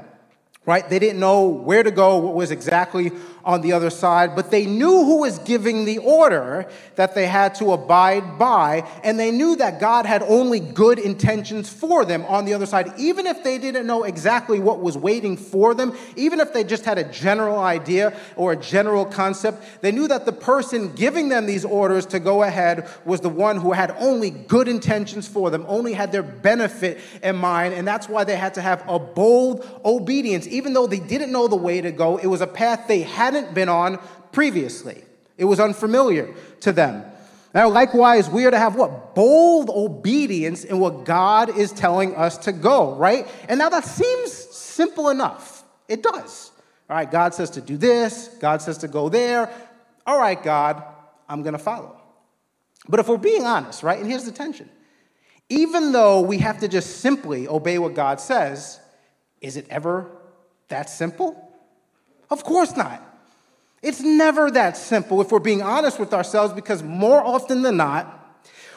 Right? 0.66 0.88
They 0.90 0.98
didn't 0.98 1.20
know 1.20 1.48
where 1.48 1.84
to 1.84 1.92
go, 1.92 2.18
what 2.18 2.36
was 2.36 2.52
exactly 2.52 3.12
on 3.48 3.62
the 3.62 3.72
other 3.72 3.90
side, 3.90 4.36
but 4.36 4.52
they 4.52 4.66
knew 4.66 5.06
who 5.06 5.22
was 5.22 5.40
giving 5.40 5.86
the 5.86 6.00
order 6.00 6.68
that 6.96 7.16
they 7.16 7.26
had 7.26 7.56
to 7.56 7.72
abide 7.72 8.38
by, 8.38 8.86
and 9.06 9.18
they 9.18 9.32
knew 9.32 9.56
that 9.56 9.80
God 9.80 10.06
had 10.06 10.22
only 10.24 10.60
good 10.60 11.00
intentions 11.00 11.70
for 11.70 12.04
them 12.04 12.26
on 12.26 12.44
the 12.44 12.54
other 12.54 12.66
side. 12.66 12.92
Even 12.98 13.26
if 13.26 13.46
they 13.46 13.58
didn't 13.58 13.88
know 13.88 14.04
exactly 14.04 14.60
what 14.60 14.82
was 14.82 14.98
waiting 14.98 15.38
for 15.38 15.74
them, 15.74 15.96
even 16.18 16.42
if 16.42 16.52
they 16.52 16.66
just 16.66 16.84
had 16.84 16.98
a 16.98 17.06
general 17.06 17.60
idea 17.60 18.14
or 18.36 18.52
a 18.52 18.58
general 18.58 19.06
concept, 19.06 19.64
they 19.80 19.94
knew 19.94 20.10
that 20.10 20.26
the 20.26 20.34
person 20.34 20.94
giving 20.94 21.30
them 21.30 21.46
these 21.46 21.64
orders 21.64 22.06
to 22.08 22.20
go 22.20 22.44
ahead 22.44 22.86
was 23.06 23.22
the 23.22 23.30
one 23.30 23.56
who 23.56 23.72
had 23.72 23.92
only 23.92 24.30
good 24.30 24.68
intentions 24.68 25.26
for 25.26 25.50
them, 25.50 25.64
only 25.70 25.94
had 25.94 26.12
their 26.12 26.22
benefit 26.22 27.00
in 27.24 27.38
mind, 27.38 27.74
and 27.74 27.88
that's 27.88 28.10
why 28.10 28.26
they 28.26 28.36
had 28.36 28.54
to 28.56 28.62
have 28.62 28.84
a 28.90 29.00
bold 29.00 29.66
obedience. 29.86 30.46
Even 30.48 30.74
though 30.74 30.86
they 30.86 31.00
didn't 31.00 31.32
know 31.32 31.48
the 31.48 31.56
way 31.56 31.80
to 31.80 31.94
go, 31.94 32.18
it 32.18 32.28
was 32.28 32.42
a 32.42 32.48
path 32.48 32.90
they 32.90 33.04
hadn't 33.04 33.37
hadn't 33.38 33.54
been 33.54 33.70
on 33.70 34.00
previously. 34.32 35.04
It 35.38 35.46
was 35.46 35.60
unfamiliar 35.60 36.34
to 36.62 36.72
them. 36.72 37.04
Now, 37.54 37.70
likewise, 37.70 38.30
we 38.30 38.46
are 38.46 38.52
to 38.52 38.60
have 38.60 38.76
what? 38.76 39.16
Bold 39.16 39.70
obedience 39.70 40.64
in 40.64 40.80
what 40.80 41.06
God 41.06 41.58
is 41.58 41.72
telling 41.72 42.16
us 42.16 42.38
to 42.40 42.52
go, 42.52 42.96
right? 42.96 43.28
And 43.48 43.58
now 43.58 43.70
that 43.70 43.86
seems 43.86 44.32
simple 44.32 45.10
enough. 45.10 45.64
It 45.88 46.04
does. 46.04 46.52
All 46.90 46.98
right, 46.98 47.10
God 47.10 47.34
says 47.34 47.50
to 47.52 47.62
do 47.62 47.78
this, 47.78 48.30
God 48.40 48.62
says 48.62 48.80
to 48.80 48.88
go 48.88 49.10
there. 49.10 49.52
All 50.06 50.20
right, 50.20 50.42
God, 50.42 50.84
I'm 51.28 51.42
going 51.42 51.54
to 51.54 51.60
follow. 51.60 52.00
But 52.88 53.00
if 53.00 53.08
we're 53.08 53.18
being 53.18 53.46
honest, 53.46 53.84
right, 53.84 54.00
and 54.00 54.08
here's 54.08 54.26
the 54.26 54.32
tension 54.32 54.70
even 55.50 55.94
though 55.94 56.22
we 56.22 56.40
have 56.40 56.60
to 56.60 56.68
just 56.68 56.98
simply 56.98 57.48
obey 57.48 57.80
what 57.80 57.94
God 57.94 58.20
says, 58.20 58.82
is 59.40 59.56
it 59.56 59.66
ever 59.70 60.12
that 60.68 60.90
simple? 60.90 61.52
Of 62.30 62.44
course 62.44 62.76
not. 62.76 63.02
It's 63.82 64.02
never 64.02 64.50
that 64.52 64.76
simple 64.76 65.22
if 65.22 65.32
we're 65.32 65.40
being 65.40 65.62
honest 65.62 66.00
with 66.00 66.14
ourselves, 66.14 66.54
because 66.54 66.82
more 66.82 67.22
often 67.24 67.62
than 67.62 67.78
not, 67.78 68.14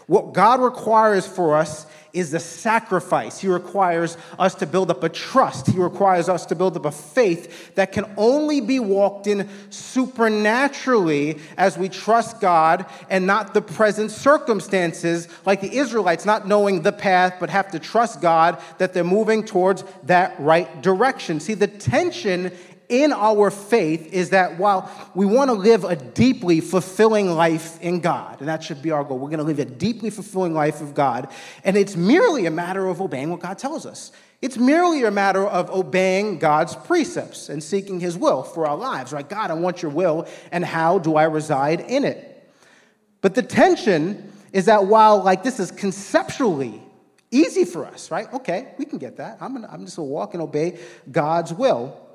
what 0.06 0.32
God 0.32 0.60
requires 0.60 1.26
for 1.26 1.56
us 1.56 1.86
is 2.12 2.32
the 2.32 2.40
sacrifice. 2.40 3.38
He 3.38 3.46
requires 3.46 4.16
us 4.36 4.56
to 4.56 4.66
build 4.66 4.90
up 4.90 5.04
a 5.04 5.08
trust. 5.08 5.68
He 5.68 5.78
requires 5.78 6.28
us 6.28 6.44
to 6.46 6.56
build 6.56 6.76
up 6.76 6.84
a 6.84 6.90
faith 6.90 7.76
that 7.76 7.92
can 7.92 8.04
only 8.16 8.60
be 8.60 8.80
walked 8.80 9.28
in 9.28 9.48
supernaturally 9.70 11.38
as 11.56 11.78
we 11.78 11.88
trust 11.88 12.40
God 12.40 12.86
and 13.08 13.26
not 13.26 13.54
the 13.54 13.62
present 13.62 14.10
circumstances, 14.10 15.28
like 15.46 15.60
the 15.60 15.76
Israelites, 15.76 16.24
not 16.24 16.48
knowing 16.48 16.82
the 16.82 16.90
path, 16.90 17.36
but 17.38 17.48
have 17.48 17.70
to 17.70 17.78
trust 17.78 18.20
God 18.20 18.60
that 18.78 18.92
they're 18.92 19.04
moving 19.04 19.44
towards 19.44 19.84
that 20.02 20.34
right 20.40 20.82
direction. 20.82 21.38
See, 21.38 21.54
the 21.54 21.68
tension 21.68 22.50
in 22.90 23.12
our 23.12 23.50
faith 23.50 24.12
is 24.12 24.30
that 24.30 24.58
while 24.58 24.90
we 25.14 25.24
want 25.24 25.48
to 25.48 25.54
live 25.54 25.84
a 25.84 25.96
deeply 25.96 26.60
fulfilling 26.60 27.30
life 27.30 27.80
in 27.80 28.00
God, 28.00 28.40
and 28.40 28.48
that 28.48 28.64
should 28.64 28.82
be 28.82 28.90
our 28.90 29.04
goal, 29.04 29.18
we're 29.18 29.30
going 29.30 29.38
to 29.38 29.44
live 29.44 29.60
a 29.60 29.64
deeply 29.64 30.10
fulfilling 30.10 30.52
life 30.52 30.80
of 30.80 30.94
God, 30.94 31.28
and 31.64 31.76
it's 31.76 31.96
merely 31.96 32.46
a 32.46 32.50
matter 32.50 32.86
of 32.88 33.00
obeying 33.00 33.30
what 33.30 33.40
God 33.40 33.58
tells 33.58 33.86
us. 33.86 34.10
It's 34.42 34.58
merely 34.58 35.04
a 35.04 35.10
matter 35.10 35.46
of 35.46 35.70
obeying 35.70 36.38
God's 36.38 36.74
precepts 36.74 37.48
and 37.48 37.62
seeking 37.62 38.00
His 38.00 38.18
will 38.18 38.42
for 38.42 38.66
our 38.66 38.76
lives, 38.76 39.12
right? 39.12 39.28
God, 39.28 39.50
I 39.50 39.54
want 39.54 39.82
your 39.82 39.90
will, 39.90 40.26
and 40.50 40.64
how 40.64 40.98
do 40.98 41.16
I 41.16 41.24
reside 41.24 41.80
in 41.80 42.04
it? 42.04 42.26
But 43.20 43.34
the 43.34 43.42
tension 43.42 44.32
is 44.52 44.64
that 44.64 44.86
while, 44.86 45.22
like, 45.22 45.42
this 45.42 45.60
is 45.60 45.70
conceptually 45.70 46.82
easy 47.30 47.64
for 47.64 47.86
us, 47.86 48.10
right? 48.10 48.32
Okay, 48.32 48.74
we 48.78 48.84
can 48.84 48.98
get 48.98 49.18
that. 49.18 49.38
I'm, 49.40 49.54
gonna, 49.54 49.68
I'm 49.70 49.84
just 49.84 49.96
going 49.96 50.08
to 50.08 50.12
walk 50.12 50.34
and 50.34 50.42
obey 50.42 50.78
God's 51.10 51.52
will. 51.52 52.09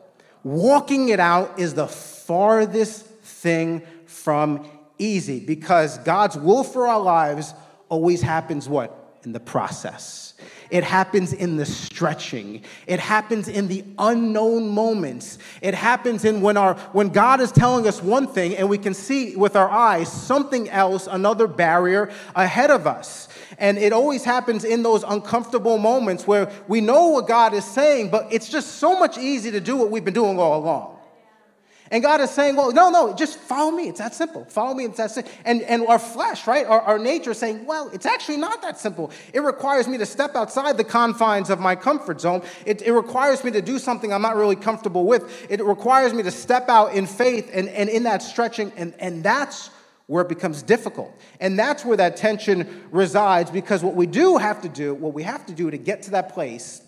Walking 0.45 1.09
it 1.09 1.19
out 1.19 1.57
is 1.57 1.73
the 1.73 1.87
farthest 1.87 3.03
thing 3.03 3.81
from 4.05 4.69
easy 4.99 5.39
because 5.39 5.97
God's 5.97 6.37
will 6.37 6.63
for 6.63 6.87
our 6.87 7.01
lives 7.01 7.55
always 7.89 8.21
happens 8.21 8.69
what? 8.69 9.04
In 9.25 9.31
the 9.31 9.39
process. 9.39 10.35
It 10.69 10.83
happens 10.83 11.33
in 11.33 11.57
the 11.57 11.65
stretching. 11.65 12.61
It 12.85 12.99
happens 12.99 13.47
in 13.47 13.67
the 13.67 13.83
unknown 13.97 14.69
moments. 14.69 15.39
It 15.61 15.73
happens 15.73 16.25
in 16.25 16.41
when 16.41 16.57
our 16.57 16.75
when 16.91 17.09
God 17.09 17.41
is 17.41 17.51
telling 17.51 17.87
us 17.87 18.03
one 18.03 18.27
thing 18.27 18.55
and 18.55 18.69
we 18.69 18.77
can 18.77 18.93
see 18.93 19.35
with 19.35 19.55
our 19.55 19.69
eyes 19.69 20.11
something 20.11 20.69
else, 20.69 21.07
another 21.07 21.47
barrier 21.47 22.11
ahead 22.35 22.69
of 22.69 22.85
us. 22.85 23.27
And 23.57 23.79
it 23.79 23.93
always 23.93 24.23
happens 24.23 24.63
in 24.63 24.83
those 24.83 25.03
uncomfortable 25.03 25.79
moments 25.79 26.27
where 26.27 26.51
we 26.67 26.81
know 26.81 27.07
what 27.07 27.27
God 27.27 27.55
is 27.55 27.65
saying, 27.65 28.09
but 28.09 28.31
it's 28.31 28.49
just 28.49 28.73
so 28.73 28.99
much 28.99 29.17
easier 29.17 29.53
to 29.53 29.61
do 29.61 29.75
what 29.75 29.89
we've 29.89 30.05
been 30.05 30.13
doing 30.13 30.37
all 30.37 30.59
along. 30.59 30.94
And 31.91 32.01
God 32.01 32.19
is 32.19 32.31
saying, 32.31 32.55
well, 32.55 32.71
no, 32.71 32.89
no, 32.89 33.13
just 33.13 33.37
follow 33.37 33.71
me. 33.71 33.89
It's 33.89 33.99
that 33.99 34.15
simple. 34.15 34.45
Follow 34.45 34.73
me. 34.73 34.85
It's 34.85 34.97
that 34.97 35.11
simple. 35.11 35.31
And, 35.45 35.61
and 35.61 35.85
our 35.85 35.99
flesh, 35.99 36.47
right, 36.47 36.65
our, 36.65 36.81
our 36.81 36.97
nature 36.97 37.31
is 37.31 37.37
saying, 37.37 37.65
well, 37.65 37.89
it's 37.93 38.07
actually 38.07 38.37
not 38.37 38.61
that 38.63 38.79
simple. 38.79 39.11
It 39.33 39.41
requires 39.41 39.87
me 39.87 39.99
to 39.99 40.05
step 40.05 40.35
outside 40.35 40.77
the 40.77 40.83
confines 40.83 41.51
of 41.51 41.59
my 41.59 41.75
comfort 41.75 42.21
zone. 42.21 42.41
It, 42.65 42.81
it 42.81 42.91
requires 42.91 43.43
me 43.43 43.51
to 43.51 43.61
do 43.61 43.77
something 43.77 44.11
I'm 44.11 44.23
not 44.23 44.35
really 44.35 44.55
comfortable 44.55 45.05
with. 45.05 45.45
It 45.49 45.63
requires 45.63 46.13
me 46.13 46.23
to 46.23 46.31
step 46.31 46.69
out 46.69 46.93
in 46.93 47.05
faith 47.05 47.51
and, 47.53 47.69
and 47.69 47.87
in 47.87 48.03
that 48.03 48.23
stretching. 48.23 48.71
And, 48.75 48.95
and 48.99 49.23
that's 49.23 49.69
where 50.07 50.23
it 50.23 50.29
becomes 50.29 50.63
difficult. 50.63 51.11
And 51.39 51.57
that's 51.57 51.85
where 51.85 51.97
that 51.97 52.17
tension 52.17 52.83
resides 52.91 53.51
because 53.51 53.83
what 53.83 53.95
we 53.95 54.07
do 54.07 54.37
have 54.37 54.61
to 54.61 54.69
do, 54.69 54.93
what 54.95 55.13
we 55.13 55.23
have 55.23 55.45
to 55.47 55.53
do 55.53 55.69
to 55.69 55.77
get 55.77 56.03
to 56.03 56.11
that 56.11 56.33
place, 56.33 56.81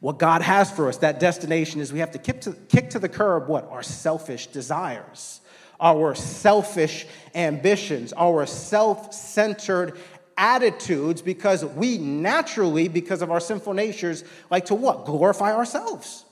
what 0.00 0.18
God 0.18 0.42
has 0.42 0.70
for 0.70 0.88
us, 0.88 0.98
that 0.98 1.20
destination, 1.20 1.80
is 1.80 1.92
we 1.92 1.98
have 1.98 2.12
to 2.12 2.18
kick 2.18 2.42
to, 2.42 2.52
kick 2.52 2.90
to 2.90 2.98
the 2.98 3.08
curb 3.08 3.48
what? 3.48 3.68
Our 3.70 3.82
selfish 3.82 4.46
desires, 4.48 5.40
our 5.80 6.14
selfish 6.14 7.06
ambitions, 7.34 8.12
our 8.12 8.46
self 8.46 9.12
centered 9.12 9.98
attitudes 10.36 11.20
because 11.20 11.64
we 11.64 11.98
naturally, 11.98 12.88
because 12.88 13.22
of 13.22 13.30
our 13.30 13.40
sinful 13.40 13.74
natures, 13.74 14.24
like 14.50 14.66
to 14.66 14.74
what? 14.74 15.04
Glorify 15.04 15.52
ourselves. 15.52 16.24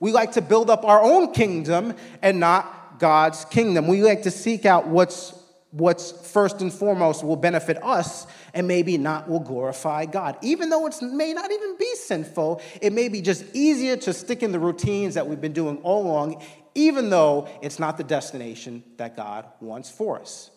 We 0.00 0.12
like 0.12 0.32
to 0.32 0.42
build 0.42 0.70
up 0.70 0.84
our 0.84 1.02
own 1.02 1.32
kingdom 1.32 1.94
and 2.22 2.40
not 2.40 2.98
God's 2.98 3.44
kingdom. 3.44 3.86
We 3.86 4.02
like 4.02 4.22
to 4.22 4.30
seek 4.30 4.64
out 4.64 4.86
what's, 4.86 5.34
what's 5.74 6.12
first 6.30 6.60
and 6.60 6.72
foremost 6.72 7.24
will 7.24 7.34
benefit 7.36 7.82
us 7.82 8.28
and 8.54 8.68
maybe 8.68 8.96
not 8.96 9.28
will 9.28 9.40
glorify 9.40 10.06
God. 10.06 10.38
Even 10.40 10.70
though 10.70 10.86
it 10.86 10.94
may 11.02 11.32
not 11.32 11.50
even 11.50 11.76
be 11.76 11.94
sinful, 11.96 12.62
it 12.80 12.92
may 12.92 13.08
be 13.08 13.20
just 13.20 13.44
easier 13.54 13.96
to 13.96 14.12
stick 14.12 14.44
in 14.44 14.52
the 14.52 14.60
routines 14.60 15.14
that 15.14 15.26
we've 15.26 15.40
been 15.40 15.52
doing 15.52 15.78
all 15.78 16.06
along, 16.06 16.40
even 16.76 17.10
though 17.10 17.48
it's 17.60 17.80
not 17.80 17.96
the 17.96 18.04
destination 18.04 18.84
that 18.98 19.16
God 19.16 19.46
wants 19.60 19.90
for 19.90 20.20
us. 20.20 20.52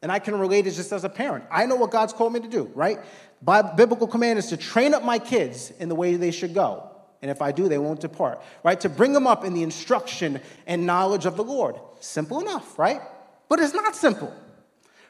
And 0.00 0.10
I 0.10 0.18
can 0.18 0.38
relate 0.38 0.66
it 0.66 0.72
just 0.72 0.90
as 0.90 1.04
a 1.04 1.08
parent. 1.10 1.44
I 1.50 1.66
know 1.66 1.76
what 1.76 1.90
God's 1.90 2.14
called 2.14 2.32
me 2.32 2.40
to 2.40 2.48
do, 2.48 2.70
right? 2.74 2.98
Biblical 3.44 4.06
command 4.06 4.38
is 4.38 4.46
to 4.46 4.56
train 4.56 4.94
up 4.94 5.04
my 5.04 5.18
kids 5.18 5.70
in 5.78 5.90
the 5.90 5.94
way 5.94 6.16
they 6.16 6.30
should 6.30 6.54
go. 6.54 6.88
And 7.20 7.30
if 7.30 7.42
I 7.42 7.52
do, 7.52 7.68
they 7.68 7.78
won't 7.78 8.00
depart, 8.00 8.42
right? 8.64 8.80
To 8.80 8.88
bring 8.88 9.12
them 9.12 9.26
up 9.26 9.44
in 9.44 9.52
the 9.52 9.62
instruction 9.62 10.40
and 10.66 10.86
knowledge 10.86 11.26
of 11.26 11.36
the 11.36 11.44
Lord. 11.44 11.76
Simple 12.00 12.40
enough, 12.40 12.78
right? 12.78 13.02
But 13.48 13.60
it's 13.60 13.74
not 13.74 13.94
simple, 13.94 14.32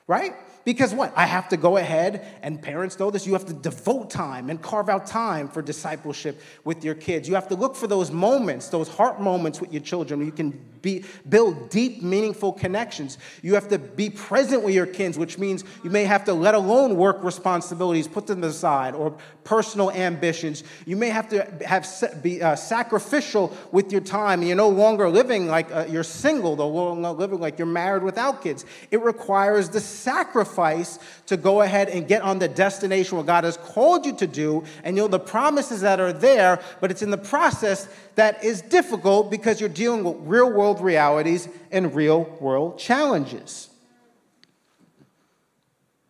right? 0.06 0.34
Because 0.64 0.94
what? 0.94 1.12
I 1.16 1.26
have 1.26 1.48
to 1.48 1.56
go 1.56 1.76
ahead, 1.76 2.26
and 2.42 2.60
parents 2.60 2.98
know 2.98 3.10
this, 3.10 3.26
you 3.26 3.32
have 3.32 3.46
to 3.46 3.52
devote 3.52 4.10
time 4.10 4.50
and 4.50 4.60
carve 4.62 4.88
out 4.88 5.06
time 5.06 5.48
for 5.48 5.62
discipleship 5.62 6.40
with 6.64 6.84
your 6.84 6.94
kids. 6.94 7.28
You 7.28 7.34
have 7.34 7.48
to 7.48 7.56
look 7.56 7.74
for 7.74 7.86
those 7.86 8.10
moments, 8.10 8.68
those 8.68 8.88
heart 8.88 9.20
moments 9.20 9.60
with 9.60 9.72
your 9.72 9.82
children 9.82 10.24
you 10.24 10.32
can 10.32 10.71
be, 10.82 11.04
build 11.28 11.70
deep, 11.70 12.02
meaningful 12.02 12.52
connections. 12.52 13.18
You 13.40 13.54
have 13.54 13.68
to 13.68 13.78
be 13.78 14.10
present 14.10 14.62
with 14.62 14.74
your 14.74 14.86
kids, 14.86 15.16
which 15.16 15.38
means 15.38 15.64
you 15.82 15.90
may 15.90 16.04
have 16.04 16.24
to 16.24 16.34
let 16.34 16.54
alone 16.54 16.96
work 16.96 17.22
responsibilities, 17.22 18.08
put 18.08 18.26
them 18.26 18.44
aside, 18.44 18.94
or 18.94 19.16
personal 19.44 19.90
ambitions. 19.90 20.64
You 20.84 20.96
may 20.96 21.10
have 21.10 21.28
to 21.30 21.44
have 21.66 21.86
be 22.22 22.42
uh, 22.42 22.56
sacrificial 22.56 23.56
with 23.70 23.92
your 23.92 24.00
time. 24.00 24.42
You're 24.42 24.56
no 24.56 24.68
longer 24.68 25.08
living 25.08 25.46
like 25.46 25.70
uh, 25.72 25.86
you're 25.88 26.04
single, 26.04 26.56
no 26.56 26.68
longer 26.68 27.10
living 27.10 27.40
like 27.40 27.58
you're 27.58 27.66
married 27.66 28.02
without 28.02 28.42
kids. 28.42 28.64
It 28.90 29.00
requires 29.00 29.68
the 29.68 29.80
sacrifice 29.80 30.98
to 31.26 31.36
go 31.36 31.62
ahead 31.62 31.88
and 31.88 32.06
get 32.06 32.22
on 32.22 32.38
the 32.38 32.48
destination 32.48 33.16
what 33.16 33.26
God 33.26 33.44
has 33.44 33.56
called 33.56 34.06
you 34.06 34.14
to 34.16 34.26
do, 34.26 34.64
and 34.84 34.96
you 34.96 35.02
know 35.02 35.08
the 35.08 35.18
promises 35.20 35.80
that 35.82 36.00
are 36.00 36.12
there, 36.12 36.60
but 36.80 36.90
it's 36.90 37.02
in 37.02 37.10
the 37.10 37.18
process 37.18 37.88
that 38.14 38.44
is 38.44 38.62
difficult 38.62 39.30
because 39.30 39.60
you're 39.60 39.68
dealing 39.68 40.04
with 40.04 40.16
real 40.20 40.50
world 40.50 40.80
realities 40.80 41.48
and 41.70 41.94
real 41.94 42.24
world 42.40 42.78
challenges. 42.78 43.68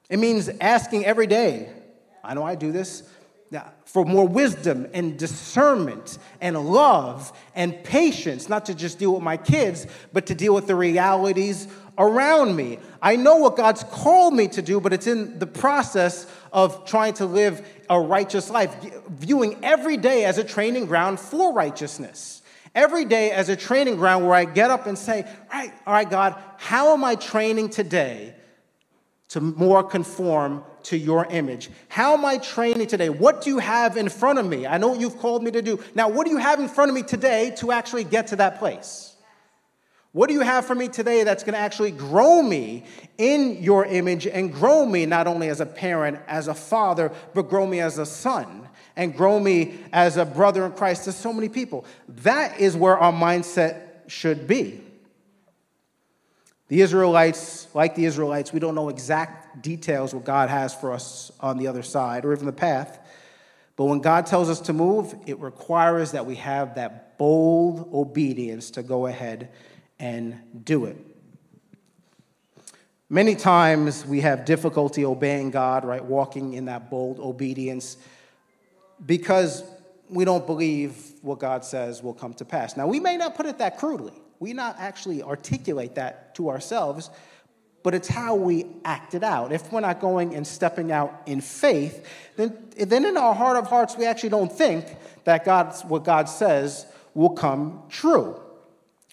It 0.09 0.19
means 0.19 0.51
asking 0.61 1.07
every 1.07 1.27
day, 1.27 1.71
I 2.23 2.35
know 2.35 2.43
I 2.43 2.55
do 2.55 2.73
this, 2.73 3.03
for 3.85 4.07
more 4.07 4.27
wisdom 4.27 4.87
and 4.95 5.19
discernment 5.19 6.17
and 6.41 6.57
love 6.59 7.31
and 7.55 7.85
patience, 7.85 8.49
not 8.49 8.65
to 8.67 8.75
just 8.75 8.99
deal 8.99 9.13
with 9.13 9.23
my 9.23 9.37
kids, 9.37 9.87
but 10.13 10.27
to 10.27 10.35
deal 10.35 10.55
with 10.55 10.67
the 10.67 10.75
realities 10.75 11.69
around 11.99 12.57
me. 12.57 12.79
I 13.03 13.17
know 13.17 13.37
what 13.37 13.57
God's 13.57 13.85
called 13.85 14.33
me 14.33 14.49
to 14.49 14.63
do, 14.63 14.81
but 14.81 14.95
it's 14.95 15.07
in 15.07 15.39
the 15.39 15.47
process 15.47 16.27
of 16.53 16.87
trying 16.87 17.13
to 17.15 17.27
live 17.27 17.67
a 17.89 18.01
righteous 18.01 18.51
life, 18.51 18.75
viewing 19.09 19.59
every 19.63 19.97
day 19.97 20.25
as 20.25 20.39
a 20.39 20.45
training 20.45 20.87
ground 20.87 21.21
for 21.21 21.53
righteousness. 21.53 22.43
Every 22.75 23.05
day 23.05 23.31
as 23.31 23.49
a 23.49 23.57
training 23.57 23.97
ground 23.97 24.25
where 24.25 24.35
I 24.35 24.45
get 24.47 24.71
up 24.71 24.87
and 24.87 24.97
say, 24.97 25.27
right, 25.53 25.73
all 25.87 25.93
right, 25.93 26.09
God, 26.09 26.37
how 26.57 26.95
am 26.95 27.05
I 27.05 27.17
training 27.17 27.69
today 27.69 28.35
to 29.29 29.41
more 29.41 29.83
conform 29.83 30.65
to 30.85 30.97
your 30.97 31.27
image? 31.27 31.71
How 31.89 32.15
am 32.15 32.25
I 32.25 32.39
training 32.39 32.87
today? 32.87 33.11
What 33.11 33.43
do 33.43 33.51
you 33.51 33.59
have 33.59 33.97
in 33.97 34.09
front 34.09 34.39
of 34.39 34.47
me? 34.47 34.67
I 34.67 34.79
know 34.79 34.89
what 34.89 35.01
you've 35.01 35.19
called 35.19 35.43
me 35.43 35.51
to 35.51 35.63
do. 35.63 35.81
Now, 35.95 36.09
what 36.09 36.25
do 36.25 36.31
you 36.31 36.39
have 36.39 36.61
in 36.61 36.69
front 36.69 36.91
of 36.91 36.95
me 36.95 37.03
today 37.03 37.53
to 37.59 37.73
actually 37.73 38.05
get 38.05 38.29
to 38.29 38.37
that 38.37 38.59
place? 38.59 39.12
What 40.13 40.29
do 40.29 40.35
you 40.35 40.41
have 40.41 40.67
for 40.67 40.75
me 40.75 40.89
today 40.89 41.25
that's 41.25 41.43
going 41.43 41.55
to 41.55 41.59
actually 41.59 41.91
grow 41.91 42.43
me 42.43 42.85
in 43.17 43.63
your 43.63 43.87
image 43.87 44.27
and 44.27 44.53
grow 44.53 44.85
me 44.85 45.07
not 45.07 45.27
only 45.27 45.49
as 45.49 45.61
a 45.61 45.67
parent, 45.67 46.19
as 46.29 46.49
a 46.49 46.55
father, 46.55 47.11
but 47.33 47.49
grow 47.49 47.67
me 47.67 47.81
as 47.81 47.97
a 47.97 48.05
son 48.05 48.69
and 48.95 49.17
grow 49.17 49.41
me 49.41 49.79
as 49.91 50.19
a 50.19 50.27
brother 50.27 50.67
in 50.67 50.73
Christ 50.73 51.05
to 51.05 51.13
so 51.13 51.33
many 51.33 51.49
people? 51.49 51.87
That 52.09 52.61
is 52.61 52.77
where 52.77 52.99
our 52.99 53.13
mindset 53.13 53.87
should 54.07 54.47
be. 54.47 54.83
The 56.69 56.83
Israelites, 56.83 57.69
like 57.75 57.95
the 57.95 58.05
Israelites, 58.05 58.53
we 58.53 58.61
don't 58.61 58.75
know 58.75 58.91
exact 58.91 59.63
details 59.63 60.15
what 60.15 60.25
God 60.25 60.51
has 60.51 60.75
for 60.75 60.93
us 60.93 61.33
on 61.41 61.57
the 61.57 61.69
other 61.69 61.83
side 61.83 62.27
or 62.27 62.35
even 62.35 62.45
the 62.45 62.53
path. 62.53 62.99
But 63.77 63.87
when 63.87 64.01
God 64.01 64.27
tells 64.27 64.51
us 64.51 64.61
to 64.63 64.75
move, 64.75 65.15
it 65.27 65.39
requires 65.39 66.13
that 66.13 66.27
we 66.27 66.37
have 66.37 66.75
that 66.75 67.17
bold 67.17 67.89
obedience 67.95 68.71
to 68.73 68.83
go 68.83 69.07
ahead 69.07 69.49
and 70.03 70.65
do 70.65 70.85
it. 70.87 70.97
Many 73.09 73.37
times 73.37 74.05
we 74.05 74.21
have 74.21 74.45
difficulty 74.45 75.05
obeying 75.05 75.53
God, 75.53 75.85
right? 75.85 76.05
Walking 76.05 76.55
in 76.55 76.65
that 76.65 76.91
bold 76.91 77.21
obedience 77.21 77.97
because 79.07 79.63
we 80.11 80.25
don't 80.25 80.45
believe 80.45 80.97
what 81.23 81.39
God 81.39 81.65
says 81.65 82.03
will 82.03 82.15
come 82.15 82.35
to 82.35 82.45
pass. 82.45 82.77
Now, 82.77 82.89
we 82.89 82.99
may 82.99 83.17
not 83.17 83.37
put 83.37 83.47
it 83.47 83.59
that 83.59 83.79
crudely. 83.79 84.15
We 84.41 84.53
not 84.55 84.77
actually 84.79 85.23
articulate 85.23 85.95
that 85.95 86.35
to 86.35 86.51
ourselves, 86.51 87.09
but 87.85 87.95
it's 87.95 88.09
how 88.09 88.35
we 88.35 88.67
act 88.85 89.15
it 89.15 89.23
out. 89.23 89.53
If 89.53 89.71
we're 89.71 89.81
not 89.81 90.01
going 90.01 90.35
and 90.35 90.45
stepping 90.45 90.91
out 90.91 91.23
in 91.27 91.41
faith, 91.41 92.09
then, 92.37 92.59
then 92.77 93.05
in 93.05 93.17
our 93.17 93.35
heart 93.35 93.57
of 93.57 93.69
hearts, 93.69 93.97
we 93.97 94.07
actually 94.07 94.31
don't 94.31 94.53
think 94.53 94.97
that 95.25 95.45
God's, 95.45 95.85
what 95.85 96.03
God 96.03 96.29
says 96.29 96.87
will 97.15 97.31
come 97.31 97.85
true 97.89 98.41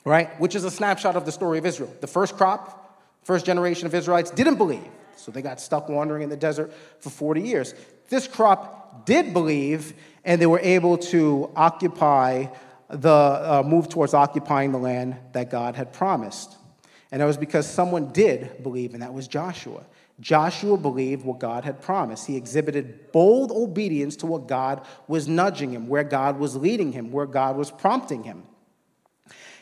right? 0.06 0.40
Which 0.40 0.56
is 0.56 0.64
a 0.64 0.72
snapshot 0.72 1.16
of 1.16 1.26
the 1.26 1.32
story 1.32 1.58
of 1.58 1.66
Israel. 1.66 1.94
The 2.02 2.08
first 2.08 2.36
crop, 2.36 3.02
first 3.24 3.46
generation 3.46 3.86
of 3.86 3.94
Israelites 3.94 4.32
didn't 4.32 4.56
believe, 4.56 4.88
so 5.16 5.32
they 5.32 5.42
got 5.42 5.60
stuck 5.60 5.90
wandering 5.90 6.24
in 6.24 6.30
the 6.30 6.38
desert 6.38 6.74
for 7.00 7.10
40 7.10 7.42
years. 7.42 7.74
This 8.10 8.28
crop 8.28 9.06
did 9.06 9.34
believe, 9.34 9.94
and 10.24 10.42
they 10.42 10.46
were 10.46 10.60
able 10.60 10.98
to 10.98 11.52
occupy 11.56 12.48
the 12.90 13.10
uh, 13.10 13.64
move 13.66 13.88
towards 13.88 14.14
occupying 14.14 14.72
the 14.72 14.80
land 14.80 15.16
that 15.34 15.52
God 15.52 15.76
had 15.76 15.94
promised. 15.94 16.58
And 17.12 17.22
that 17.22 17.26
was 17.26 17.38
because 17.38 17.70
someone 17.70 18.12
did 18.12 18.64
believe, 18.64 18.94
and 18.94 19.04
that 19.04 19.14
was 19.14 19.28
Joshua. 19.28 19.84
Joshua 20.20 20.78
believed 20.78 21.24
what 21.24 21.40
God 21.40 21.64
had 21.64 21.82
promised. 21.82 22.28
He 22.28 22.36
exhibited 22.36 23.12
bold 23.12 23.52
obedience 23.52 24.16
to 24.18 24.26
what 24.26 24.48
God 24.48 24.86
was 25.08 25.28
nudging 25.28 25.72
him, 25.72 25.88
where 25.88 26.04
God 26.04 26.40
was 26.40 26.56
leading 26.56 26.92
him, 26.92 27.12
where 27.12 27.26
God 27.26 27.56
was 27.56 27.72
prompting 27.72 28.24
him. 28.24 28.44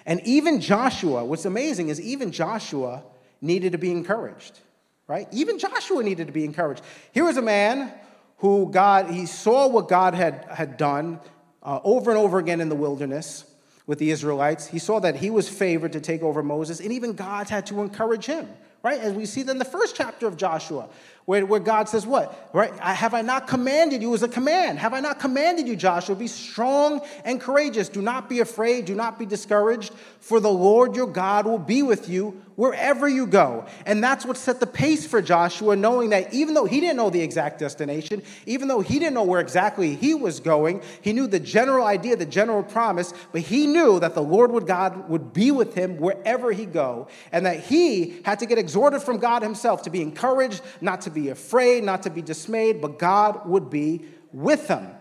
And 0.07 0.21
even 0.25 0.61
Joshua, 0.61 1.23
what's 1.23 1.45
amazing 1.45 1.89
is 1.89 2.01
even 2.01 2.31
Joshua 2.31 3.03
needed 3.41 3.73
to 3.73 3.77
be 3.77 3.91
encouraged, 3.91 4.57
right? 5.05 5.27
Even 5.31 5.59
Joshua 5.59 6.01
needed 6.01 6.25
to 6.27 6.33
be 6.33 6.45
encouraged. 6.45 6.81
Here 7.11 7.25
was 7.25 7.37
a 7.37 7.41
man 7.41 7.93
who 8.37 8.71
God, 8.71 9.11
he 9.11 9.25
saw 9.25 9.67
what 9.67 9.89
God 9.89 10.15
had, 10.15 10.45
had 10.49 10.77
done 10.77 11.19
uh, 11.61 11.81
over 11.83 12.09
and 12.09 12.17
over 12.17 12.39
again 12.39 12.61
in 12.61 12.69
the 12.69 12.75
wilderness 12.75 13.43
with 13.85 13.99
the 13.99 14.09
Israelites. 14.09 14.65
He 14.65 14.79
saw 14.79 14.99
that 15.01 15.17
he 15.17 15.29
was 15.29 15.49
favored 15.49 15.93
to 15.93 16.01
take 16.01 16.23
over 16.23 16.41
Moses, 16.41 16.79
and 16.79 16.91
even 16.91 17.13
God 17.13 17.49
had 17.49 17.67
to 17.67 17.81
encourage 17.81 18.25
him 18.25 18.47
right? 18.83 19.01
As 19.01 19.13
we 19.13 19.25
see 19.25 19.41
in 19.41 19.57
the 19.57 19.65
first 19.65 19.95
chapter 19.95 20.27
of 20.27 20.37
Joshua, 20.37 20.87
where, 21.27 21.45
where 21.45 21.59
God 21.59 21.89
says, 21.89 22.07
What? 22.07 22.49
Right? 22.53 22.73
Have 22.79 23.13
I 23.13 23.21
not 23.21 23.47
commanded 23.47 24.01
you 24.01 24.13
as 24.13 24.23
a 24.23 24.29
command? 24.29 24.79
Have 24.79 24.93
I 24.93 25.01
not 25.01 25.19
commanded 25.19 25.67
you, 25.67 25.75
Joshua? 25.75 26.15
Be 26.15 26.27
strong 26.27 27.01
and 27.25 27.41
courageous. 27.41 27.89
Do 27.89 28.01
not 28.01 28.29
be 28.29 28.39
afraid. 28.39 28.85
Do 28.85 28.95
not 28.95 29.19
be 29.19 29.25
discouraged, 29.25 29.93
for 30.21 30.39
the 30.39 30.49
Lord 30.49 30.95
your 30.95 31.05
God 31.05 31.45
will 31.45 31.59
be 31.59 31.83
with 31.83 32.07
you 32.07 32.41
wherever 32.57 33.07
you 33.07 33.27
go. 33.27 33.65
And 33.85 34.03
that's 34.03 34.25
what 34.25 34.35
set 34.35 34.59
the 34.59 34.67
pace 34.67 35.05
for 35.05 35.21
Joshua, 35.21 35.75
knowing 35.75 36.09
that 36.09 36.33
even 36.33 36.55
though 36.55 36.65
he 36.65 36.79
didn't 36.79 36.97
know 36.97 37.11
the 37.11 37.21
exact 37.21 37.59
destination, 37.59 38.23
even 38.45 38.67
though 38.67 38.81
he 38.81 38.97
didn't 38.97 39.13
know 39.13 39.23
where 39.23 39.39
exactly 39.39 39.95
he 39.95 40.15
was 40.15 40.39
going, 40.39 40.81
he 41.01 41.13
knew 41.13 41.27
the 41.27 41.39
general 41.39 41.85
idea, 41.85 42.15
the 42.15 42.25
general 42.25 42.63
promise, 42.63 43.13
but 43.31 43.41
he 43.41 43.67
knew 43.67 43.99
that 43.99 44.15
the 44.15 44.23
Lord 44.23 44.51
would 44.51 44.65
God 44.65 45.07
would 45.07 45.33
be 45.33 45.51
with 45.51 45.75
him 45.75 45.97
wherever 45.97 46.51
he 46.51 46.65
go, 46.65 47.07
and 47.31 47.45
that 47.45 47.59
he 47.59 48.21
had 48.25 48.39
to 48.39 48.47
get 48.47 48.57
exhorted 48.57 49.03
from 49.03 49.17
God 49.17 49.43
himself 49.43 49.83
to 49.83 49.91
be 49.91 50.01
encouraged, 50.01 50.61
not 50.81 51.01
to 51.01 51.11
be 51.11 51.16
afraid, 51.29 51.83
not 51.83 52.03
to 52.03 52.09
be 52.09 52.21
dismayed, 52.21 52.81
but 52.81 52.99
God 52.99 53.47
would 53.49 53.69
be 53.69 54.05
with 54.31 54.67
them. 54.67 54.91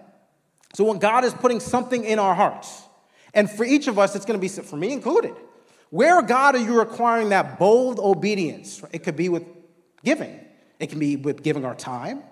So 0.75 0.85
when 0.85 0.99
God 0.99 1.25
is 1.25 1.33
putting 1.33 1.61
something 1.61 2.05
in 2.05 2.19
our 2.19 2.35
hearts, 2.35 2.83
and 3.33 3.51
for 3.51 3.65
each 3.65 3.87
of 3.87 3.99
us, 3.99 4.17
it's 4.17 4.25
going 4.25 4.39
to 4.39 4.43
be, 4.43 4.49
for 4.49 4.77
me 4.77 4.93
included, 4.93 5.35
where, 5.91 6.21
God, 6.23 6.55
are 6.55 6.61
you 6.61 6.79
requiring 6.79 7.29
that 7.29 7.59
bold 7.59 7.99
obedience? 7.99 8.83
It 8.93 9.03
could 9.05 9.17
be 9.17 9.29
with 9.29 9.45
giving, 10.05 10.41
it 10.79 10.89
can 10.89 10.99
be 10.99 11.17
with 11.17 11.43
giving 11.43 11.65
our 11.65 11.75
time 11.75 12.23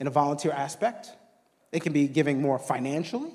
in 0.00 0.06
a 0.06 0.10
volunteer 0.10 0.52
aspect, 0.52 1.10
it 1.72 1.82
can 1.82 1.92
be 1.92 2.08
giving 2.08 2.40
more 2.42 2.58
financially, 2.58 3.30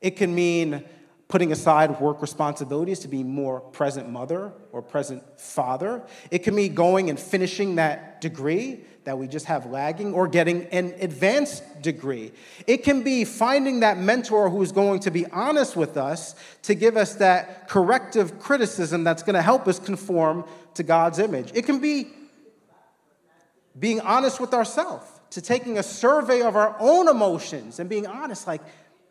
it 0.00 0.16
can 0.16 0.34
mean 0.34 0.84
putting 1.32 1.50
aside 1.50 1.98
work 1.98 2.20
responsibilities 2.20 2.98
to 2.98 3.08
be 3.08 3.24
more 3.24 3.58
present 3.58 4.06
mother 4.10 4.52
or 4.70 4.82
present 4.82 5.22
father. 5.40 6.02
It 6.30 6.40
can 6.40 6.54
be 6.54 6.68
going 6.68 7.08
and 7.08 7.18
finishing 7.18 7.76
that 7.76 8.20
degree 8.20 8.84
that 9.04 9.18
we 9.18 9.26
just 9.26 9.46
have 9.46 9.66
lagging 9.66 10.14
or 10.14 10.28
getting 10.28 10.64
an 10.66 10.94
advanced 11.00 11.82
degree. 11.82 12.32
It 12.66 12.78
can 12.78 13.02
be 13.02 13.24
finding 13.24 13.80
that 13.80 13.98
mentor 13.98 14.48
who's 14.48 14.70
going 14.70 15.00
to 15.00 15.10
be 15.10 15.26
honest 15.26 15.76
with 15.76 15.96
us 15.96 16.36
to 16.62 16.74
give 16.74 16.96
us 16.96 17.16
that 17.16 17.68
corrective 17.68 18.38
criticism 18.38 19.02
that's 19.02 19.22
going 19.22 19.34
to 19.34 19.42
help 19.42 19.66
us 19.66 19.78
conform 19.78 20.44
to 20.74 20.82
God's 20.82 21.18
image. 21.18 21.50
It 21.54 21.66
can 21.66 21.80
be 21.80 22.12
being 23.78 24.00
honest 24.00 24.40
with 24.40 24.54
ourselves, 24.54 25.06
to 25.30 25.40
taking 25.40 25.78
a 25.78 25.82
survey 25.82 26.42
of 26.42 26.56
our 26.56 26.76
own 26.78 27.08
emotions 27.08 27.80
and 27.80 27.88
being 27.88 28.06
honest 28.06 28.46
like, 28.46 28.60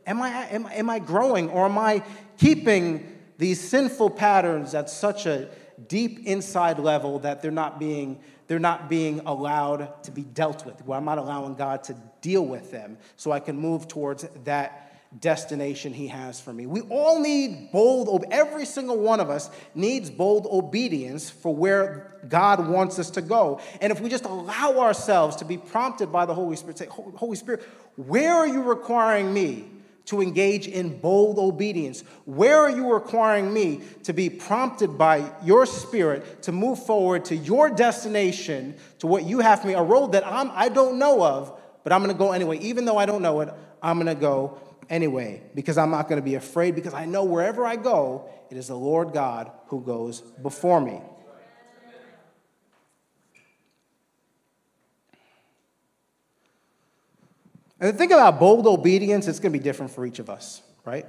am 0.05 0.21
I, 0.21 0.29
am, 0.49 0.67
am 0.67 0.89
I 0.89 0.99
growing 0.99 1.49
or 1.49 1.65
am 1.65 1.77
I 1.77 2.03
keeping 2.37 3.17
these 3.39 3.59
sinful 3.59 4.11
patterns 4.11 4.75
at 4.75 4.89
such 4.89 5.25
a 5.25 5.49
deep 5.87 6.27
inside 6.27 6.77
level 6.77 7.19
that 7.19 7.41
they're 7.41 7.49
not 7.49 7.79
being 7.79 8.19
they're 8.51 8.59
not 8.59 8.89
being 8.89 9.21
allowed 9.25 10.03
to 10.03 10.11
be 10.11 10.23
dealt 10.23 10.65
with. 10.65 10.85
Well, 10.85 10.97
I'm 10.99 11.05
not 11.05 11.17
allowing 11.17 11.55
God 11.55 11.85
to 11.85 11.95
deal 12.19 12.45
with 12.45 12.69
them 12.69 12.97
so 13.15 13.31
I 13.31 13.39
can 13.39 13.57
move 13.57 13.87
towards 13.87 14.27
that 14.43 14.91
destination 15.21 15.93
he 15.93 16.07
has 16.07 16.41
for 16.41 16.51
me. 16.51 16.65
We 16.65 16.81
all 16.81 17.21
need 17.21 17.71
bold, 17.71 18.25
every 18.29 18.65
single 18.65 18.97
one 18.97 19.21
of 19.21 19.29
us 19.29 19.49
needs 19.73 20.09
bold 20.09 20.47
obedience 20.51 21.29
for 21.29 21.55
where 21.55 22.17
God 22.27 22.67
wants 22.67 22.99
us 22.99 23.11
to 23.11 23.21
go. 23.21 23.61
And 23.79 23.89
if 23.89 24.01
we 24.01 24.09
just 24.09 24.25
allow 24.25 24.79
ourselves 24.79 25.37
to 25.37 25.45
be 25.45 25.55
prompted 25.55 26.11
by 26.11 26.25
the 26.25 26.33
Holy 26.33 26.57
Spirit, 26.57 26.77
say, 26.77 26.87
Holy 26.87 27.37
Spirit, 27.37 27.63
where 27.95 28.33
are 28.33 28.47
you 28.47 28.63
requiring 28.63 29.33
me 29.33 29.63
to 30.05 30.21
engage 30.21 30.67
in 30.67 30.99
bold 30.99 31.37
obedience? 31.37 32.03
Where 32.25 32.57
are 32.57 32.69
you 32.69 32.93
requiring 32.93 33.53
me 33.53 33.81
to 34.03 34.13
be 34.13 34.29
prompted 34.29 34.97
by 34.97 35.31
your 35.43 35.65
spirit 35.65 36.43
to 36.43 36.51
move 36.51 36.83
forward 36.85 37.25
to 37.25 37.35
your 37.35 37.69
destination, 37.69 38.75
to 38.99 39.07
what 39.07 39.23
you 39.23 39.39
have 39.39 39.61
for 39.61 39.67
me, 39.67 39.73
a 39.73 39.81
road 39.81 40.13
that 40.13 40.25
I'm, 40.25 40.51
I 40.53 40.69
don't 40.69 40.99
know 40.99 41.23
of, 41.23 41.59
but 41.83 41.93
I'm 41.93 42.01
to 42.07 42.13
go 42.13 42.31
anyway. 42.31 42.57
Even 42.59 42.85
though 42.85 42.97
I 42.97 43.05
don't 43.05 43.21
know 43.21 43.41
it, 43.41 43.49
I'm 43.81 43.97
to 44.05 44.15
go 44.15 44.59
anyway 44.89 45.41
because 45.55 45.77
I'm 45.77 45.91
not 45.91 46.07
to 46.19 46.25
be 46.25 46.35
afraid 46.35 46.75
because 46.75 46.93
I 46.93 47.05
know 47.05 47.23
wherever 47.23 47.65
I 47.65 47.77
go, 47.77 48.29
it 48.49 48.57
is 48.57 48.67
the 48.67 48.75
Lord 48.75 49.13
God 49.13 49.51
who 49.67 49.81
goes 49.81 50.21
before 50.21 50.81
me. 50.81 51.01
And 57.81 57.89
the 57.89 57.97
thing 57.97 58.11
about 58.11 58.39
bold 58.39 58.67
obedience, 58.67 59.27
it's 59.27 59.39
going 59.39 59.51
to 59.51 59.57
be 59.57 59.63
different 59.63 59.91
for 59.91 60.05
each 60.05 60.19
of 60.19 60.29
us, 60.29 60.61
right? 60.85 61.05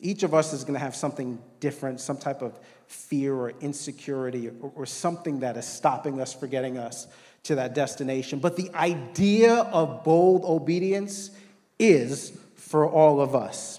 Each 0.00 0.22
of 0.22 0.32
us 0.32 0.54
is 0.54 0.64
going 0.64 0.72
to 0.74 0.80
have 0.80 0.96
something 0.96 1.38
different, 1.60 2.00
some 2.00 2.16
type 2.16 2.40
of 2.40 2.58
fear 2.86 3.34
or 3.34 3.50
insecurity 3.60 4.48
or, 4.48 4.72
or 4.74 4.86
something 4.86 5.40
that 5.40 5.58
is 5.58 5.66
stopping 5.66 6.22
us 6.22 6.32
for 6.32 6.46
getting 6.46 6.78
us 6.78 7.06
to 7.44 7.56
that 7.56 7.74
destination. 7.74 8.38
But 8.38 8.56
the 8.56 8.70
idea 8.74 9.56
of 9.56 10.04
bold 10.04 10.44
obedience 10.44 11.30
is 11.78 12.32
for 12.56 12.88
all 12.88 13.20
of 13.20 13.34
us. 13.34 13.78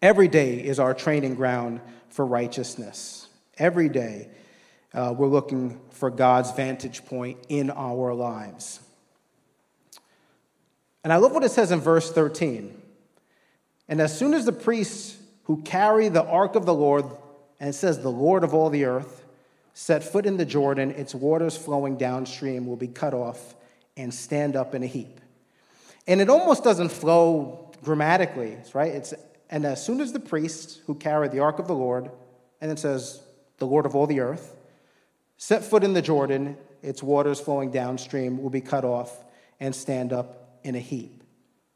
Every 0.00 0.28
day 0.28 0.54
is 0.54 0.78
our 0.78 0.94
training 0.94 1.34
ground 1.34 1.82
for 2.08 2.24
righteousness. 2.24 3.28
Every 3.58 3.90
day, 3.90 4.30
uh, 4.94 5.14
we're 5.16 5.26
looking 5.26 5.78
for 5.90 6.08
God's 6.08 6.50
vantage 6.52 7.04
point 7.04 7.38
in 7.50 7.70
our 7.70 8.14
lives. 8.14 8.80
And 11.06 11.12
I 11.12 11.18
love 11.18 11.30
what 11.30 11.44
it 11.44 11.52
says 11.52 11.70
in 11.70 11.78
verse 11.78 12.10
13. 12.10 12.82
And 13.86 14.00
as 14.00 14.18
soon 14.18 14.34
as 14.34 14.44
the 14.44 14.50
priests 14.50 15.16
who 15.44 15.62
carry 15.62 16.08
the 16.08 16.24
ark 16.24 16.56
of 16.56 16.66
the 16.66 16.74
Lord, 16.74 17.04
and 17.60 17.68
it 17.70 17.74
says 17.74 18.00
the 18.00 18.10
Lord 18.10 18.42
of 18.42 18.54
all 18.54 18.70
the 18.70 18.86
earth, 18.86 19.24
set 19.72 20.02
foot 20.02 20.26
in 20.26 20.36
the 20.36 20.44
Jordan, 20.44 20.90
its 20.90 21.14
waters 21.14 21.56
flowing 21.56 21.96
downstream 21.96 22.66
will 22.66 22.74
be 22.74 22.88
cut 22.88 23.14
off 23.14 23.54
and 23.96 24.12
stand 24.12 24.56
up 24.56 24.74
in 24.74 24.82
a 24.82 24.88
heap. 24.88 25.20
And 26.08 26.20
it 26.20 26.28
almost 26.28 26.64
doesn't 26.64 26.88
flow 26.88 27.70
grammatically, 27.84 28.56
right? 28.74 28.92
It's, 28.92 29.14
and 29.48 29.64
as 29.64 29.86
soon 29.86 30.00
as 30.00 30.12
the 30.12 30.18
priests 30.18 30.80
who 30.86 30.96
carry 30.96 31.28
the 31.28 31.38
ark 31.38 31.60
of 31.60 31.68
the 31.68 31.74
Lord, 31.76 32.10
and 32.60 32.72
it 32.72 32.80
says 32.80 33.22
the 33.58 33.66
Lord 33.68 33.86
of 33.86 33.94
all 33.94 34.08
the 34.08 34.18
earth, 34.18 34.56
set 35.36 35.62
foot 35.62 35.84
in 35.84 35.92
the 35.92 36.02
Jordan, 36.02 36.56
its 36.82 37.00
waters 37.00 37.38
flowing 37.38 37.70
downstream 37.70 38.42
will 38.42 38.50
be 38.50 38.60
cut 38.60 38.84
off 38.84 39.22
and 39.60 39.72
stand 39.72 40.12
up 40.12 40.45
in 40.66 40.74
a 40.74 40.80
heap, 40.80 41.22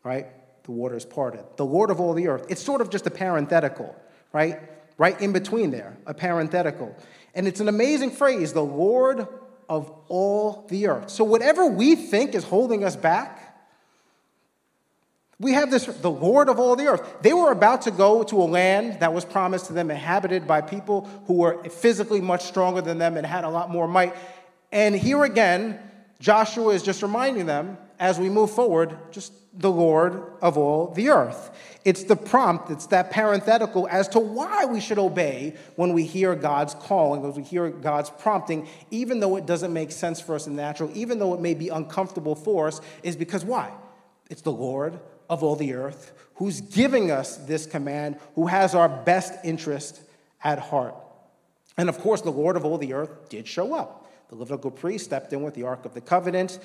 right? 0.02 0.26
The 0.64 0.72
waters 0.72 1.04
parted. 1.04 1.44
The 1.56 1.64
Lord 1.64 1.90
of 1.90 2.00
all 2.00 2.12
the 2.12 2.26
earth. 2.28 2.46
It's 2.48 2.62
sort 2.62 2.80
of 2.80 2.90
just 2.90 3.06
a 3.06 3.10
parenthetical, 3.10 3.94
right? 4.32 4.58
Right 4.98 5.18
in 5.20 5.32
between 5.32 5.70
there, 5.70 5.96
a 6.06 6.12
parenthetical. 6.12 6.94
And 7.34 7.46
it's 7.46 7.60
an 7.60 7.68
amazing 7.68 8.10
phrase, 8.10 8.52
the 8.52 8.64
Lord 8.64 9.26
of 9.68 9.90
all 10.08 10.66
the 10.68 10.88
earth. 10.88 11.10
So, 11.10 11.22
whatever 11.22 11.66
we 11.66 11.94
think 11.94 12.34
is 12.34 12.42
holding 12.42 12.82
us 12.82 12.96
back, 12.96 13.46
we 15.38 15.52
have 15.52 15.70
this, 15.70 15.86
the 15.86 16.10
Lord 16.10 16.48
of 16.48 16.58
all 16.58 16.74
the 16.74 16.88
earth. 16.88 17.22
They 17.22 17.32
were 17.32 17.52
about 17.52 17.82
to 17.82 17.92
go 17.92 18.24
to 18.24 18.42
a 18.42 18.44
land 18.44 19.00
that 19.00 19.14
was 19.14 19.24
promised 19.24 19.66
to 19.66 19.72
them, 19.72 19.90
inhabited 19.90 20.46
by 20.46 20.60
people 20.60 21.08
who 21.26 21.34
were 21.34 21.62
physically 21.64 22.20
much 22.20 22.44
stronger 22.44 22.82
than 22.82 22.98
them 22.98 23.16
and 23.16 23.24
had 23.24 23.44
a 23.44 23.48
lot 23.48 23.70
more 23.70 23.86
might. 23.86 24.14
And 24.72 24.94
here 24.94 25.24
again, 25.24 25.78
Joshua 26.18 26.74
is 26.74 26.82
just 26.82 27.02
reminding 27.02 27.46
them 27.46 27.78
as 28.00 28.18
we 28.18 28.30
move 28.30 28.50
forward, 28.50 28.96
just 29.12 29.32
the 29.52 29.70
Lord 29.70 30.22
of 30.40 30.56
all 30.56 30.88
the 30.92 31.10
earth. 31.10 31.50
It's 31.84 32.04
the 32.04 32.16
prompt, 32.16 32.70
it's 32.70 32.86
that 32.86 33.10
parenthetical 33.10 33.86
as 33.88 34.08
to 34.08 34.18
why 34.18 34.64
we 34.64 34.80
should 34.80 34.98
obey 34.98 35.54
when 35.76 35.92
we 35.92 36.04
hear 36.04 36.34
God's 36.34 36.74
calling, 36.74 37.22
when 37.22 37.34
we 37.34 37.42
hear 37.42 37.68
God's 37.68 38.10
prompting, 38.10 38.68
even 38.90 39.20
though 39.20 39.36
it 39.36 39.44
doesn't 39.44 39.72
make 39.72 39.92
sense 39.92 40.20
for 40.20 40.34
us 40.34 40.46
in 40.46 40.56
natural, 40.56 40.90
even 40.94 41.18
though 41.18 41.34
it 41.34 41.40
may 41.40 41.54
be 41.54 41.68
uncomfortable 41.68 42.34
for 42.34 42.68
us, 42.68 42.80
is 43.02 43.16
because 43.16 43.44
why? 43.44 43.70
It's 44.30 44.42
the 44.42 44.52
Lord 44.52 44.98
of 45.28 45.42
all 45.42 45.56
the 45.56 45.74
earth 45.74 46.12
who's 46.34 46.62
giving 46.62 47.10
us 47.10 47.36
this 47.36 47.66
command, 47.66 48.16
who 48.34 48.46
has 48.46 48.74
our 48.74 48.88
best 48.88 49.34
interest 49.44 50.00
at 50.42 50.58
heart. 50.58 50.94
And 51.76 51.90
of 51.90 51.98
course, 51.98 52.22
the 52.22 52.32
Lord 52.32 52.56
of 52.56 52.64
all 52.64 52.78
the 52.78 52.94
earth 52.94 53.28
did 53.28 53.46
show 53.46 53.74
up. 53.74 54.10
The 54.30 54.36
Levitical 54.36 54.70
priest 54.70 55.04
stepped 55.04 55.34
in 55.34 55.42
with 55.42 55.54
the 55.54 55.64
Ark 55.64 55.84
of 55.84 55.92
the 55.92 56.00
Covenant, 56.00 56.58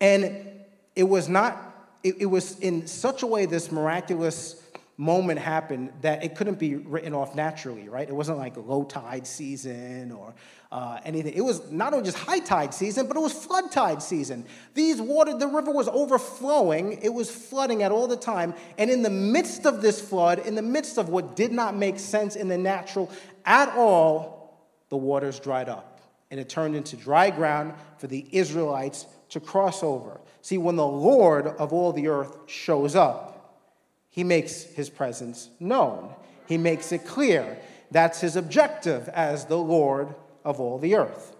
and 0.00 0.61
it 0.94 1.04
was 1.04 1.28
not, 1.28 1.96
it, 2.02 2.16
it 2.20 2.26
was 2.26 2.58
in 2.60 2.86
such 2.86 3.22
a 3.22 3.26
way 3.26 3.46
this 3.46 3.72
miraculous 3.72 4.62
moment 4.98 5.38
happened 5.38 5.90
that 6.02 6.22
it 6.22 6.36
couldn't 6.36 6.58
be 6.58 6.76
written 6.76 7.14
off 7.14 7.34
naturally, 7.34 7.88
right? 7.88 8.08
It 8.08 8.14
wasn't 8.14 8.38
like 8.38 8.56
low 8.56 8.84
tide 8.84 9.26
season 9.26 10.12
or 10.12 10.34
uh, 10.70 11.00
anything. 11.04 11.34
It 11.34 11.40
was 11.40 11.70
not 11.70 11.92
only 11.92 12.04
just 12.04 12.18
high 12.18 12.38
tide 12.38 12.72
season, 12.72 13.06
but 13.06 13.16
it 13.16 13.20
was 13.20 13.32
flood 13.32 13.70
tide 13.72 14.02
season. 14.02 14.44
These 14.74 15.00
water, 15.00 15.36
the 15.36 15.46
river 15.48 15.70
was 15.70 15.88
overflowing. 15.88 16.98
It 17.02 17.12
was 17.12 17.30
flooding 17.30 17.82
at 17.82 17.90
all 17.90 18.06
the 18.06 18.16
time. 18.16 18.54
And 18.78 18.90
in 18.90 19.02
the 19.02 19.10
midst 19.10 19.66
of 19.66 19.82
this 19.82 20.00
flood, 20.00 20.40
in 20.40 20.54
the 20.54 20.62
midst 20.62 20.98
of 20.98 21.08
what 21.08 21.36
did 21.36 21.52
not 21.52 21.76
make 21.76 21.98
sense 21.98 22.36
in 22.36 22.48
the 22.48 22.58
natural 22.58 23.10
at 23.44 23.70
all, 23.70 24.62
the 24.88 24.96
waters 24.96 25.40
dried 25.40 25.68
up. 25.68 26.00
And 26.30 26.38
it 26.40 26.48
turned 26.48 26.76
into 26.76 26.96
dry 26.96 27.30
ground 27.30 27.74
for 27.98 28.06
the 28.06 28.26
Israelites 28.30 29.06
to 29.30 29.40
cross 29.40 29.82
over. 29.82 30.20
See, 30.42 30.58
when 30.58 30.76
the 30.76 30.86
Lord 30.86 31.46
of 31.46 31.72
all 31.72 31.92
the 31.92 32.08
earth 32.08 32.36
shows 32.46 32.96
up, 32.96 33.62
he 34.10 34.24
makes 34.24 34.62
his 34.62 34.90
presence 34.90 35.48
known. 35.58 36.12
He 36.46 36.58
makes 36.58 36.92
it 36.92 37.06
clear. 37.06 37.58
That's 37.92 38.20
his 38.20 38.36
objective 38.36 39.08
as 39.08 39.46
the 39.46 39.56
Lord 39.56 40.14
of 40.44 40.60
all 40.60 40.78
the 40.78 40.96
earth. 40.96 41.36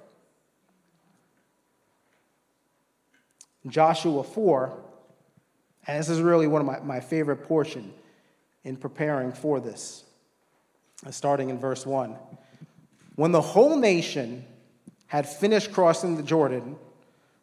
Joshua 3.66 4.22
4, 4.22 4.72
and 5.86 5.98
this 5.98 6.08
is 6.08 6.20
really 6.20 6.46
one 6.46 6.60
of 6.60 6.66
my, 6.66 6.80
my 6.80 7.00
favorite 7.00 7.44
portion 7.44 7.92
in 8.64 8.76
preparing 8.76 9.32
for 9.32 9.60
this, 9.60 10.04
uh, 11.06 11.10
starting 11.10 11.50
in 11.50 11.58
verse 11.58 11.84
1. 11.84 12.16
When 13.16 13.32
the 13.32 13.40
whole 13.40 13.76
nation 13.76 14.44
had 15.06 15.28
finished 15.28 15.72
crossing 15.72 16.16
the 16.16 16.22
Jordan, 16.22 16.76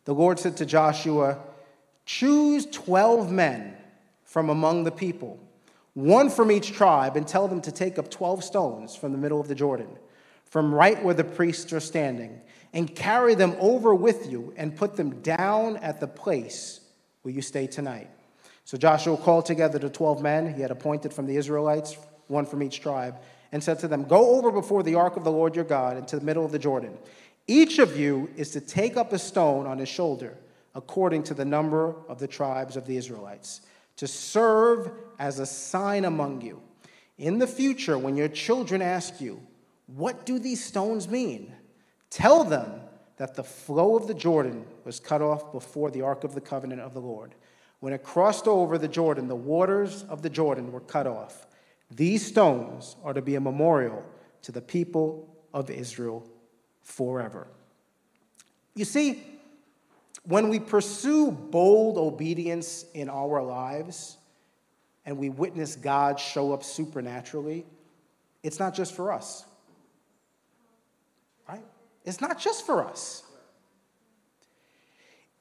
the 0.06 0.14
Lord 0.14 0.40
said 0.40 0.58
to 0.58 0.66
Joshua, 0.66 1.38
Choose 2.10 2.66
12 2.66 3.32
men 3.32 3.78
from 4.24 4.50
among 4.50 4.84
the 4.84 4.92
people, 4.92 5.38
one 5.94 6.32
from 6.32 6.52
each 6.52 6.72
tribe, 6.72 7.16
and 7.16 7.28
tell 7.28 7.48
them 7.48 7.62
to 7.62 7.72
take 7.72 8.00
up 8.00 8.10
12 8.10 8.44
stones 8.44 8.96
from 8.96 9.12
the 9.12 9.18
middle 9.20 9.40
of 9.40 9.48
the 9.48 9.54
Jordan, 9.54 9.90
from 10.44 10.74
right 10.74 11.02
where 11.04 11.14
the 11.14 11.24
priests 11.24 11.72
are 11.72 11.80
standing, 11.80 12.42
and 12.74 12.96
carry 12.96 13.36
them 13.36 13.56
over 13.60 13.94
with 13.94 14.28
you 14.28 14.52
and 14.58 14.76
put 14.76 14.96
them 14.96 15.22
down 15.22 15.78
at 15.78 16.00
the 16.00 16.08
place 16.08 16.80
where 17.22 17.32
you 17.32 17.44
stay 17.44 17.68
tonight. 17.68 18.10
So 18.66 18.76
Joshua 18.76 19.16
called 19.16 19.46
together 19.46 19.78
the 19.78 19.92
12 19.92 20.24
men 20.24 20.52
he 20.52 20.64
had 20.64 20.72
appointed 20.72 21.14
from 21.14 21.28
the 21.28 21.38
Israelites, 21.38 21.96
one 22.26 22.48
from 22.48 22.64
each 22.64 22.82
tribe, 22.82 23.18
and 23.52 23.64
said 23.64 23.78
to 23.82 23.88
them, 23.88 24.06
Go 24.06 24.36
over 24.36 24.52
before 24.52 24.82
the 24.82 24.96
ark 24.96 25.16
of 25.16 25.24
the 25.24 25.32
Lord 25.32 25.56
your 25.56 25.64
God 25.64 25.96
into 25.96 26.18
the 26.18 26.26
middle 26.26 26.44
of 26.44 26.52
the 26.52 26.58
Jordan. 26.58 26.98
Each 27.46 27.78
of 27.78 27.96
you 27.96 28.32
is 28.36 28.50
to 28.50 28.62
take 28.62 28.98
up 28.98 29.14
a 29.14 29.20
stone 29.20 29.68
on 29.68 29.78
his 29.78 29.90
shoulder, 29.90 30.36
according 30.76 31.24
to 31.24 31.34
the 31.34 31.46
number 31.46 31.96
of 32.08 32.20
the 32.20 32.28
tribes 32.28 32.76
of 32.76 32.86
the 32.86 32.98
Israelites, 32.98 33.62
to 33.98 34.08
serve 34.08 34.92
as 35.18 35.40
a 35.40 35.46
sign 35.46 36.06
among 36.06 36.42
you. 36.42 36.62
In 37.18 37.38
the 37.38 37.48
future, 37.48 37.98
when 37.98 38.16
your 38.16 38.30
children 38.30 38.82
ask 38.82 39.20
you, 39.20 39.42
What 39.88 40.26
do 40.26 40.40
these 40.40 40.64
stones 40.64 41.08
mean? 41.08 41.54
Tell 42.10 42.44
them 42.44 42.82
that 43.18 43.36
the 43.36 43.44
flow 43.44 43.96
of 43.98 44.08
the 44.08 44.14
Jordan 44.14 44.66
was 44.86 45.00
cut 45.00 45.22
off 45.22 45.52
before 45.52 45.92
the 45.92 46.02
ark 46.02 46.24
of 46.24 46.34
the 46.34 46.42
covenant 46.42 46.82
of 46.82 46.94
the 46.94 47.02
Lord. 47.02 47.36
When 47.82 47.94
it 47.94 48.04
crossed 48.04 48.48
over 48.48 48.78
the 48.78 48.88
Jordan, 48.88 49.28
the 49.28 49.36
waters 49.36 50.04
of 50.10 50.22
the 50.22 50.30
Jordan 50.30 50.72
were 50.72 50.80
cut 50.80 51.08
off. 51.08 51.48
These 51.92 52.26
stones 52.26 52.96
are 53.04 53.14
to 53.14 53.22
be 53.22 53.36
a 53.36 53.42
memorial 53.42 54.04
to 54.44 54.52
the 54.52 54.62
people 54.62 55.28
of 55.54 55.70
Israel 55.70 56.28
forever. 56.82 57.48
You 58.76 58.86
see, 58.86 59.24
when 60.30 60.50
we 60.50 60.60
pursue 60.60 61.32
bold 61.32 61.98
obedience 61.98 62.86
in 62.94 63.10
our 63.10 63.42
lives 63.42 64.16
and 65.04 65.18
we 65.18 65.28
witness 65.30 65.76
God 65.76 66.20
show 66.20 66.54
up 66.54 66.64
supernaturally, 66.64 67.66
it's 68.44 68.60
not 68.60 68.76
just 68.76 68.96
for 68.96 69.12
us. 69.12 69.44
Right? 71.48 71.66
It's 72.06 72.22
not 72.22 72.40
just 72.40 72.64
for 72.64 72.86
us. 72.86 73.24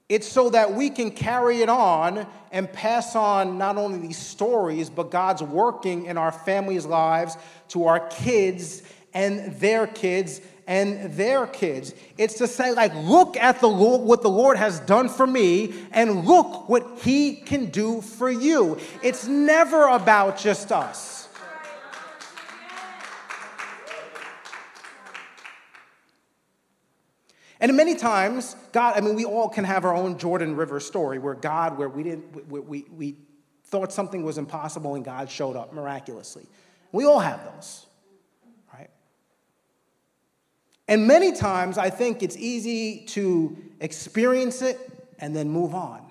It's 0.09 0.27
so 0.27 0.49
that 0.49 0.73
we 0.73 0.89
can 0.89 1.11
carry 1.11 1.61
it 1.61 1.69
on 1.69 2.27
and 2.51 2.73
pass 2.73 3.15
on 3.15 3.59
not 3.59 3.77
only 3.77 3.99
these 3.99 4.17
stories, 4.17 4.89
but 4.89 5.11
God's 5.11 5.43
working 5.43 6.07
in 6.07 6.17
our 6.17 6.33
families' 6.33 6.87
lives 6.87 7.37
to 7.69 7.89
our 7.89 8.09
kids 8.09 8.83
and 9.13 9.55
their 9.57 9.87
kids 9.87 10.41
and 10.69 11.15
their 11.15 11.47
kids. 11.47 11.95
It's 12.17 12.35
to 12.35 12.47
say, 12.47 12.73
like, 12.73 12.95
look 12.95 13.37
at 13.37 13.61
the 13.61 13.69
Lord, 13.69 14.03
what 14.03 14.23
the 14.23 14.31
Lord 14.31 14.57
has 14.57 14.79
done 14.81 15.09
for 15.09 15.27
me, 15.27 15.75
and 15.91 16.27
look 16.27 16.69
what 16.69 17.01
He 17.03 17.35
can 17.35 17.67
do 17.67 18.03
for 18.03 18.31
you. 18.31 18.79
It's 19.03 19.27
never 19.27 19.89
about 19.89 20.39
just 20.39 20.71
us. 20.71 21.29
And 27.61 27.77
many 27.77 27.97
times, 27.97 28.55
God, 28.73 28.97
I 28.97 29.01
mean, 29.01 29.17
we 29.17 29.25
all 29.25 29.49
can 29.49 29.65
have 29.65 29.85
our 29.85 29.95
own 29.95 30.19
Jordan 30.19 30.55
River 30.55 30.79
story 30.79 31.19
where 31.19 31.35
God, 31.35 31.77
where 31.77 31.89
we 31.89 32.05
didn't, 32.05 32.49
we, 32.49 32.61
we, 32.61 32.85
we 32.97 33.17
thought 33.65 33.93
something 33.93 34.23
was 34.23 34.39
impossible 34.39 34.95
and 34.95 35.05
God 35.05 35.29
showed 35.31 35.57
up 35.57 35.73
miraculously. 35.73 36.47
We 36.93 37.05
all 37.05 37.19
have 37.19 37.43
those, 37.53 37.87
right? 38.73 38.91
And 40.89 41.07
many 41.07 41.33
times, 41.33 41.77
I 41.77 41.91
think 41.91 42.23
it's 42.23 42.37
easy 42.37 43.05
to 43.09 43.57
experience 43.81 44.63
it 44.63 44.79
and 45.19 45.37
then 45.37 45.51
move 45.51 45.75
on. 45.75 46.03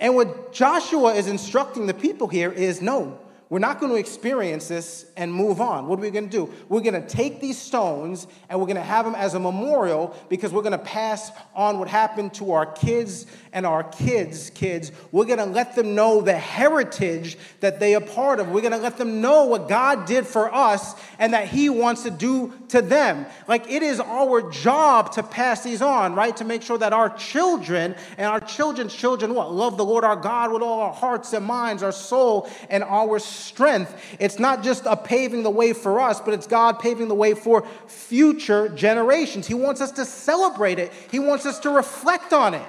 And 0.00 0.14
what 0.14 0.52
Joshua 0.52 1.14
is 1.14 1.28
instructing 1.28 1.86
the 1.86 1.94
people 1.94 2.28
here 2.28 2.52
is 2.52 2.82
no, 2.82 3.18
we're 3.50 3.58
not 3.60 3.80
going 3.80 3.90
to 3.90 3.98
experience 3.98 4.68
this 4.68 5.06
and 5.16 5.32
move 5.32 5.60
on. 5.60 5.88
What 5.88 5.98
are 5.98 6.02
we 6.02 6.10
going 6.10 6.28
to 6.28 6.30
do? 6.30 6.52
We're 6.68 6.82
going 6.82 7.00
to 7.00 7.06
take 7.06 7.40
these 7.40 7.56
stones 7.56 8.26
and 8.50 8.60
we're 8.60 8.66
going 8.66 8.76
to 8.76 8.82
have 8.82 9.06
them 9.06 9.14
as 9.14 9.32
a 9.32 9.40
memorial 9.40 10.14
because 10.28 10.52
we're 10.52 10.62
going 10.62 10.72
to 10.72 10.78
pass 10.78 11.30
on 11.54 11.78
what 11.78 11.88
happened 11.88 12.34
to 12.34 12.52
our 12.52 12.66
kids 12.66 13.24
and 13.54 13.64
our 13.64 13.84
kids' 13.84 14.50
kids. 14.50 14.92
We're 15.12 15.24
going 15.24 15.38
to 15.38 15.46
let 15.46 15.74
them 15.74 15.94
know 15.94 16.20
the 16.20 16.36
heritage 16.36 17.38
that 17.60 17.80
they 17.80 17.94
are 17.94 18.02
part 18.02 18.38
of. 18.38 18.50
We're 18.50 18.60
going 18.60 18.72
to 18.72 18.78
let 18.78 18.98
them 18.98 19.22
know 19.22 19.46
what 19.46 19.66
God 19.66 20.04
did 20.04 20.26
for 20.26 20.54
us 20.54 20.94
and 21.18 21.32
that 21.32 21.48
He 21.48 21.70
wants 21.70 22.02
to 22.02 22.10
do 22.10 22.52
to 22.68 22.82
them. 22.82 23.24
Like 23.46 23.70
it 23.70 23.82
is 23.82 23.98
our 23.98 24.50
job 24.50 25.12
to 25.12 25.22
pass 25.22 25.62
these 25.62 25.80
on, 25.80 26.14
right? 26.14 26.36
To 26.36 26.44
make 26.44 26.62
sure 26.62 26.76
that 26.76 26.92
our 26.92 27.08
children 27.16 27.94
and 28.18 28.26
our 28.26 28.40
children's 28.40 28.94
children 28.94 29.34
what? 29.34 29.52
Love 29.52 29.78
the 29.78 29.84
Lord 29.84 30.04
our 30.04 30.16
God 30.16 30.52
with 30.52 30.62
all 30.62 30.80
our 30.80 30.92
hearts 30.92 31.32
and 31.32 31.46
minds, 31.46 31.82
our 31.82 31.92
soul, 31.92 32.50
and 32.68 32.84
our 32.84 33.18
strength. 33.38 33.94
It's 34.18 34.38
not 34.38 34.62
just 34.62 34.84
a 34.86 34.96
paving 34.96 35.42
the 35.42 35.50
way 35.50 35.72
for 35.72 36.00
us, 36.00 36.20
but 36.20 36.34
it's 36.34 36.46
God 36.46 36.78
paving 36.78 37.08
the 37.08 37.14
way 37.14 37.34
for 37.34 37.66
future 37.86 38.68
generations. 38.68 39.46
He 39.46 39.54
wants 39.54 39.80
us 39.80 39.92
to 39.92 40.04
celebrate 40.04 40.78
it, 40.78 40.92
He 41.10 41.18
wants 41.18 41.46
us 41.46 41.58
to 41.60 41.70
reflect 41.70 42.32
on 42.32 42.54
it. 42.54 42.66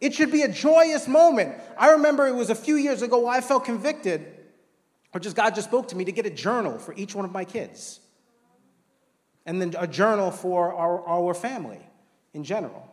It 0.00 0.14
should 0.14 0.32
be 0.32 0.42
a 0.42 0.48
joyous 0.48 1.06
moment. 1.06 1.54
I 1.78 1.90
remember 1.90 2.26
it 2.26 2.34
was 2.34 2.50
a 2.50 2.54
few 2.54 2.76
years 2.76 3.02
ago 3.02 3.26
I 3.26 3.40
felt 3.40 3.64
convicted, 3.64 4.26
or 5.12 5.20
just 5.20 5.36
God 5.36 5.54
just 5.54 5.68
spoke 5.68 5.88
to 5.88 5.96
me 5.96 6.04
to 6.06 6.12
get 6.12 6.26
a 6.26 6.30
journal 6.30 6.78
for 6.78 6.94
each 6.94 7.14
one 7.14 7.24
of 7.24 7.32
my 7.32 7.44
kids. 7.44 8.00
And 9.44 9.60
then 9.60 9.74
a 9.78 9.86
journal 9.86 10.30
for 10.30 10.72
our, 10.74 11.06
our 11.06 11.34
family 11.34 11.80
in 12.32 12.44
general. 12.44 12.89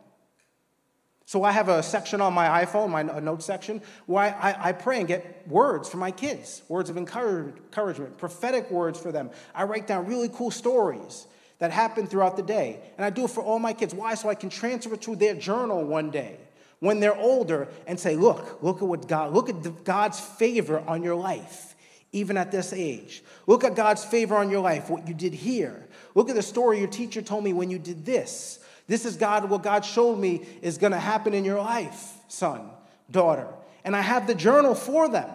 So 1.28 1.44
I 1.44 1.52
have 1.52 1.68
a 1.68 1.82
section 1.82 2.22
on 2.22 2.32
my 2.32 2.64
iPhone, 2.64 2.88
my 2.88 3.02
note 3.02 3.42
section, 3.42 3.82
where 4.06 4.34
I, 4.40 4.56
I, 4.70 4.72
pray 4.72 5.00
and 5.00 5.06
get 5.06 5.46
words 5.46 5.86
for 5.86 5.98
my 5.98 6.10
kids, 6.10 6.62
words 6.68 6.88
of 6.88 6.96
encouragement, 6.96 8.16
prophetic 8.16 8.70
words 8.70 8.98
for 8.98 9.12
them. 9.12 9.28
I 9.54 9.64
write 9.64 9.86
down 9.86 10.06
really 10.06 10.30
cool 10.30 10.50
stories 10.50 11.26
that 11.58 11.70
happen 11.70 12.06
throughout 12.06 12.38
the 12.38 12.42
day. 12.42 12.80
And 12.96 13.04
I 13.04 13.10
do 13.10 13.26
it 13.26 13.30
for 13.30 13.42
all 13.42 13.58
my 13.58 13.74
kids. 13.74 13.94
Why? 13.94 14.14
So 14.14 14.30
I 14.30 14.34
can 14.34 14.48
transfer 14.48 14.94
it 14.94 15.02
to 15.02 15.16
their 15.16 15.34
journal 15.34 15.84
one 15.84 16.10
day 16.10 16.38
when 16.80 16.98
they're 16.98 17.18
older 17.18 17.68
and 17.86 18.00
say, 18.00 18.16
look, 18.16 18.62
look 18.62 18.78
at 18.78 18.88
what 18.88 19.06
God, 19.06 19.34
look 19.34 19.50
at 19.50 19.84
God's 19.84 20.18
favor 20.18 20.82
on 20.86 21.02
your 21.02 21.14
life, 21.14 21.74
even 22.10 22.38
at 22.38 22.50
this 22.50 22.72
age. 22.72 23.22
Look 23.46 23.64
at 23.64 23.74
God's 23.74 24.02
favor 24.02 24.34
on 24.34 24.48
your 24.48 24.62
life, 24.62 24.88
what 24.88 25.06
you 25.06 25.12
did 25.12 25.34
here. 25.34 25.88
Look 26.14 26.30
at 26.30 26.36
the 26.36 26.42
story 26.42 26.78
your 26.78 26.88
teacher 26.88 27.20
told 27.20 27.44
me 27.44 27.52
when 27.52 27.68
you 27.68 27.78
did 27.78 28.06
this. 28.06 28.60
This 28.88 29.04
is 29.04 29.16
God, 29.16 29.48
what 29.48 29.62
God 29.62 29.84
showed 29.84 30.18
me 30.18 30.46
is 30.62 30.78
going 30.78 30.92
to 30.92 30.98
happen 30.98 31.34
in 31.34 31.44
your 31.44 31.58
life, 31.58 32.14
son, 32.26 32.70
daughter. 33.10 33.46
And 33.84 33.94
I 33.94 34.00
have 34.00 34.26
the 34.26 34.34
journal 34.34 34.74
for 34.74 35.08
them. 35.08 35.30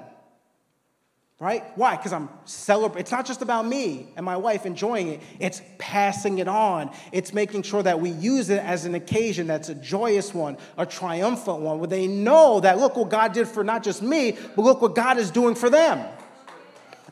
Right? 1.39 1.63
Why? 1.75 1.97
Because 1.97 2.13
I'm 2.13 2.29
celebrating. 2.45 3.01
It's 3.01 3.11
not 3.11 3.25
just 3.25 3.41
about 3.41 3.65
me 3.65 4.07
and 4.15 4.25
my 4.25 4.37
wife 4.37 4.65
enjoying 4.65 5.09
it, 5.09 5.21
it's 5.39 5.61
passing 5.77 6.37
it 6.37 6.47
on. 6.47 6.89
It's 7.11 7.33
making 7.33 7.63
sure 7.63 7.83
that 7.83 7.99
we 7.99 8.11
use 8.11 8.49
it 8.49 8.63
as 8.63 8.85
an 8.85 8.95
occasion 8.95 9.47
that's 9.47 9.67
a 9.67 9.75
joyous 9.75 10.33
one, 10.33 10.57
a 10.77 10.85
triumphant 10.85 11.59
one, 11.59 11.79
where 11.79 11.87
they 11.87 12.07
know 12.07 12.61
that 12.61 12.79
look 12.79 12.95
what 12.95 13.09
God 13.09 13.33
did 13.33 13.47
for 13.47 13.63
not 13.63 13.83
just 13.83 14.01
me, 14.01 14.37
but 14.55 14.61
look 14.61 14.81
what 14.81 14.95
God 14.95 15.17
is 15.17 15.31
doing 15.31 15.53
for 15.53 15.69
them. 15.69 16.07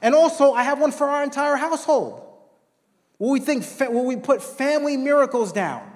And 0.02 0.16
also, 0.16 0.54
I 0.54 0.64
have 0.64 0.80
one 0.80 0.92
for 0.92 1.08
our 1.08 1.24
entire 1.24 1.58
household. 1.58 2.26
Where 3.18 3.32
we 3.32 3.40
think, 3.40 3.66
where 3.80 3.92
we 3.92 4.16
put 4.16 4.42
family 4.42 4.98
miracles 4.98 5.52
down. 5.52 5.91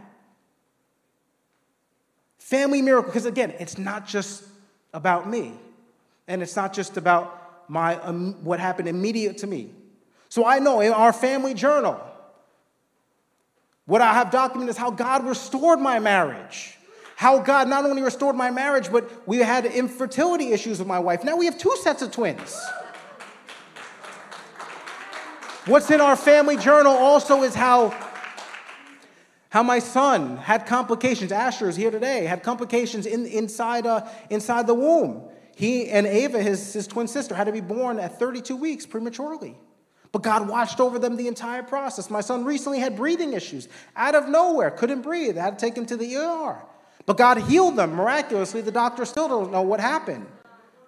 Family 2.45 2.79
miracle, 2.79 3.09
because 3.09 3.25
again, 3.25 3.55
it's 3.57 3.79
not 3.79 4.05
just 4.07 4.43
about 4.93 5.27
me, 5.27 5.53
and 6.27 6.43
it's 6.43 6.55
not 6.55 6.73
just 6.73 6.95
about 6.95 7.67
my 7.67 7.99
um, 8.01 8.35
what 8.43 8.59
happened 8.59 8.87
immediate 8.87 9.39
to 9.39 9.47
me. 9.47 9.71
So 10.29 10.45
I 10.45 10.59
know 10.59 10.79
in 10.79 10.93
our 10.93 11.11
family 11.11 11.55
journal, 11.55 11.99
what 13.87 13.99
I 13.99 14.13
have 14.13 14.29
documented 14.29 14.69
is 14.69 14.77
how 14.77 14.91
God 14.91 15.25
restored 15.25 15.79
my 15.79 15.97
marriage. 15.97 16.77
How 17.15 17.39
God 17.39 17.67
not 17.67 17.83
only 17.83 18.03
restored 18.03 18.35
my 18.35 18.51
marriage, 18.51 18.91
but 18.91 19.27
we 19.27 19.37
had 19.37 19.65
infertility 19.65 20.51
issues 20.51 20.77
with 20.77 20.87
my 20.87 20.99
wife. 20.99 21.23
Now 21.23 21.37
we 21.37 21.45
have 21.45 21.57
two 21.57 21.75
sets 21.81 22.03
of 22.03 22.11
twins. 22.11 22.63
What's 25.65 25.89
in 25.89 25.99
our 25.99 26.15
family 26.15 26.57
journal 26.57 26.93
also 26.93 27.41
is 27.41 27.55
how 27.55 27.89
how 29.55 29.63
my 29.63 29.79
son 29.79 30.35
had 30.35 30.65
complications. 30.65 31.31
Asher 31.31 31.69
is 31.69 31.77
here 31.77 31.89
today, 31.89 32.25
had 32.25 32.43
complications 32.43 33.05
in, 33.05 33.25
inside, 33.25 33.87
uh, 33.87 34.05
inside 34.29 34.67
the 34.67 34.73
womb. 34.73 35.29
He 35.55 35.87
and 35.87 36.05
Ava, 36.05 36.43
his, 36.43 36.73
his 36.73 36.87
twin 36.87 37.07
sister, 37.07 37.33
had 37.33 37.45
to 37.45 37.53
be 37.53 37.61
born 37.61 37.97
at 37.97 38.19
32 38.19 38.53
weeks 38.57 38.85
prematurely. 38.85 39.55
But 40.11 40.23
God 40.23 40.49
watched 40.49 40.81
over 40.81 40.99
them 40.99 41.15
the 41.15 41.29
entire 41.29 41.63
process. 41.63 42.09
My 42.09 42.19
son 42.19 42.43
recently 42.43 42.79
had 42.79 42.97
breathing 42.97 43.31
issues 43.31 43.69
out 43.95 44.13
of 44.13 44.27
nowhere, 44.27 44.71
couldn't 44.71 45.03
breathe, 45.03 45.37
had 45.37 45.57
to 45.57 45.65
take 45.65 45.77
him 45.77 45.85
to 45.85 45.95
the 45.95 46.17
ER. 46.17 46.61
But 47.05 47.15
God 47.15 47.37
healed 47.37 47.77
them 47.77 47.93
miraculously. 47.93 48.59
The 48.59 48.73
doctor 48.73 49.05
still 49.05 49.29
don't 49.29 49.53
know 49.53 49.61
what 49.61 49.79
happened 49.79 50.27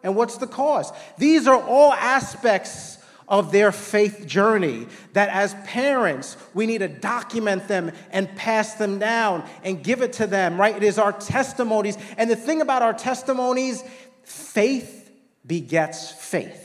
and 0.03 0.13
what's 0.13 0.35
the 0.35 0.47
cause. 0.47 0.91
These 1.17 1.47
are 1.47 1.55
all 1.57 1.93
aspects 1.93 2.96
of 3.27 3.51
their 3.51 3.71
faith 3.71 4.25
journey. 4.25 4.87
That 5.13 5.29
as 5.29 5.53
parents, 5.65 6.37
we 6.53 6.65
need 6.65 6.79
to 6.79 6.87
document 6.87 7.67
them 7.67 7.91
and 8.11 8.33
pass 8.35 8.75
them 8.75 8.99
down 8.99 9.47
and 9.63 9.83
give 9.83 10.01
it 10.01 10.13
to 10.13 10.27
them, 10.27 10.59
right? 10.59 10.75
It 10.75 10.83
is 10.83 10.97
our 10.97 11.13
testimonies. 11.13 11.97
And 12.17 12.29
the 12.29 12.35
thing 12.35 12.61
about 12.61 12.81
our 12.81 12.93
testimonies, 12.93 13.83
faith 14.23 15.11
begets 15.45 16.11
faith. 16.11 16.63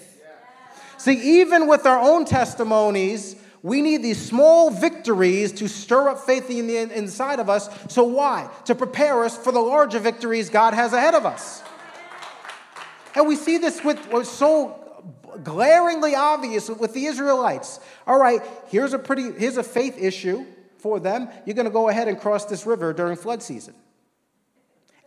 See, 0.99 1.41
even 1.41 1.67
with 1.67 1.85
our 1.85 1.99
own 1.99 2.25
testimonies, 2.25 3.35
we 3.63 3.81
need 3.81 4.03
these 4.03 4.21
small 4.21 4.71
victories 4.71 5.53
to 5.53 5.69
stir 5.69 6.11
up 6.11 6.21
faith 6.21 6.51
in 6.51 6.67
the 6.67 6.77
inside 6.77 7.41
of 7.41 7.49
us. 7.49 7.69
So, 7.93 8.05
why? 8.05 8.51
To 8.67 8.75
prepare 8.75 9.25
us 9.25 9.37
for 9.37 9.53
the 9.53 9.61
larger 9.61 10.01
victories 10.01 10.51
God 10.51 10.75
has 10.75 10.93
ahead 10.93 11.15
of 11.15 11.27
us. 11.27 11.63
And 13.15 13.27
we 13.29 13.37
see 13.37 13.59
this 13.59 13.83
with 13.85 14.27
so 14.27 14.82
glaringly 15.43 16.15
obvious 16.15 16.69
with 16.69 16.95
the 16.95 17.07
Israelites. 17.07 17.81
All 18.07 18.19
right, 18.19 18.43
here's 18.69 18.93
a 18.93 18.99
pretty 18.99 19.33
here's 19.33 19.57
a 19.57 19.63
faith 19.63 19.97
issue 19.99 20.45
for 20.79 20.99
them. 21.01 21.29
You're 21.47 21.55
going 21.55 21.67
to 21.67 21.73
go 21.73 21.89
ahead 21.89 22.09
and 22.09 22.21
cross 22.21 22.45
this 22.45 22.67
river 22.67 22.93
during 22.93 23.17
flood 23.17 23.43
season. 23.43 23.75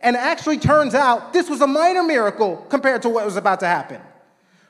And 0.00 0.16
actually 0.16 0.58
turns 0.58 0.94
out 0.94 1.32
this 1.32 1.48
was 1.48 1.60
a 1.60 1.66
minor 1.66 2.02
miracle 2.02 2.56
compared 2.68 3.02
to 3.02 3.08
what 3.08 3.24
was 3.24 3.36
about 3.36 3.60
to 3.60 3.66
happen. 3.66 4.00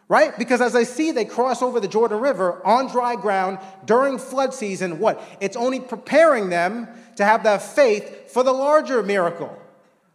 Right? 0.08 0.38
Because 0.38 0.60
as 0.60 0.76
I 0.76 0.84
see 0.84 1.10
they 1.10 1.24
cross 1.24 1.62
over 1.62 1.80
the 1.80 1.88
Jordan 1.88 2.20
River 2.20 2.64
on 2.64 2.86
dry 2.88 3.16
ground 3.16 3.58
during 3.84 4.18
flood 4.18 4.54
season, 4.54 5.00
what? 5.00 5.20
It's 5.40 5.56
only 5.56 5.80
preparing 5.80 6.48
them 6.48 6.88
to 7.16 7.24
have 7.24 7.42
that 7.42 7.62
faith 7.62 8.30
for 8.30 8.44
the 8.44 8.52
larger 8.52 9.02
miracle. 9.02 9.60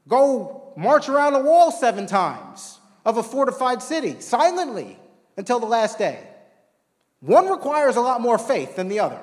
Go 0.07 0.73
march 0.77 1.09
around 1.09 1.35
a 1.35 1.41
wall 1.41 1.71
seven 1.71 2.07
times 2.07 2.79
of 3.05 3.17
a 3.17 3.23
fortified 3.23 3.81
city 3.81 4.19
silently 4.21 4.97
until 5.41 5.59
the 5.59 5.65
last 5.65 5.97
day. 5.97 6.19
One 7.19 7.49
requires 7.49 7.95
a 7.95 8.01
lot 8.01 8.21
more 8.21 8.37
faith 8.37 8.75
than 8.75 8.89
the 8.89 8.99
other. 8.99 9.19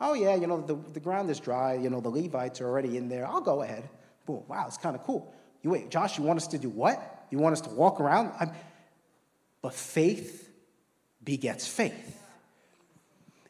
Oh, 0.00 0.14
yeah, 0.14 0.34
you 0.34 0.46
know, 0.46 0.62
the, 0.62 0.74
the 0.94 1.00
ground 1.00 1.28
is 1.28 1.38
dry. 1.38 1.74
You 1.74 1.90
know, 1.90 2.00
the 2.00 2.08
Levites 2.08 2.62
are 2.62 2.66
already 2.66 2.96
in 2.96 3.10
there. 3.10 3.26
I'll 3.26 3.42
go 3.42 3.60
ahead. 3.60 3.86
Boom. 4.24 4.42
Wow, 4.48 4.64
it's 4.66 4.78
kind 4.78 4.96
of 4.96 5.02
cool. 5.02 5.34
You 5.62 5.68
wait, 5.68 5.90
Josh, 5.90 6.16
you 6.16 6.24
want 6.24 6.38
us 6.38 6.46
to 6.48 6.58
do 6.58 6.70
what? 6.70 7.26
You 7.30 7.36
want 7.36 7.52
us 7.52 7.60
to 7.62 7.70
walk 7.70 8.00
around? 8.00 8.32
I'm... 8.40 8.52
But 9.60 9.74
faith 9.74 10.50
begets 11.22 11.66
faith. 11.66 12.18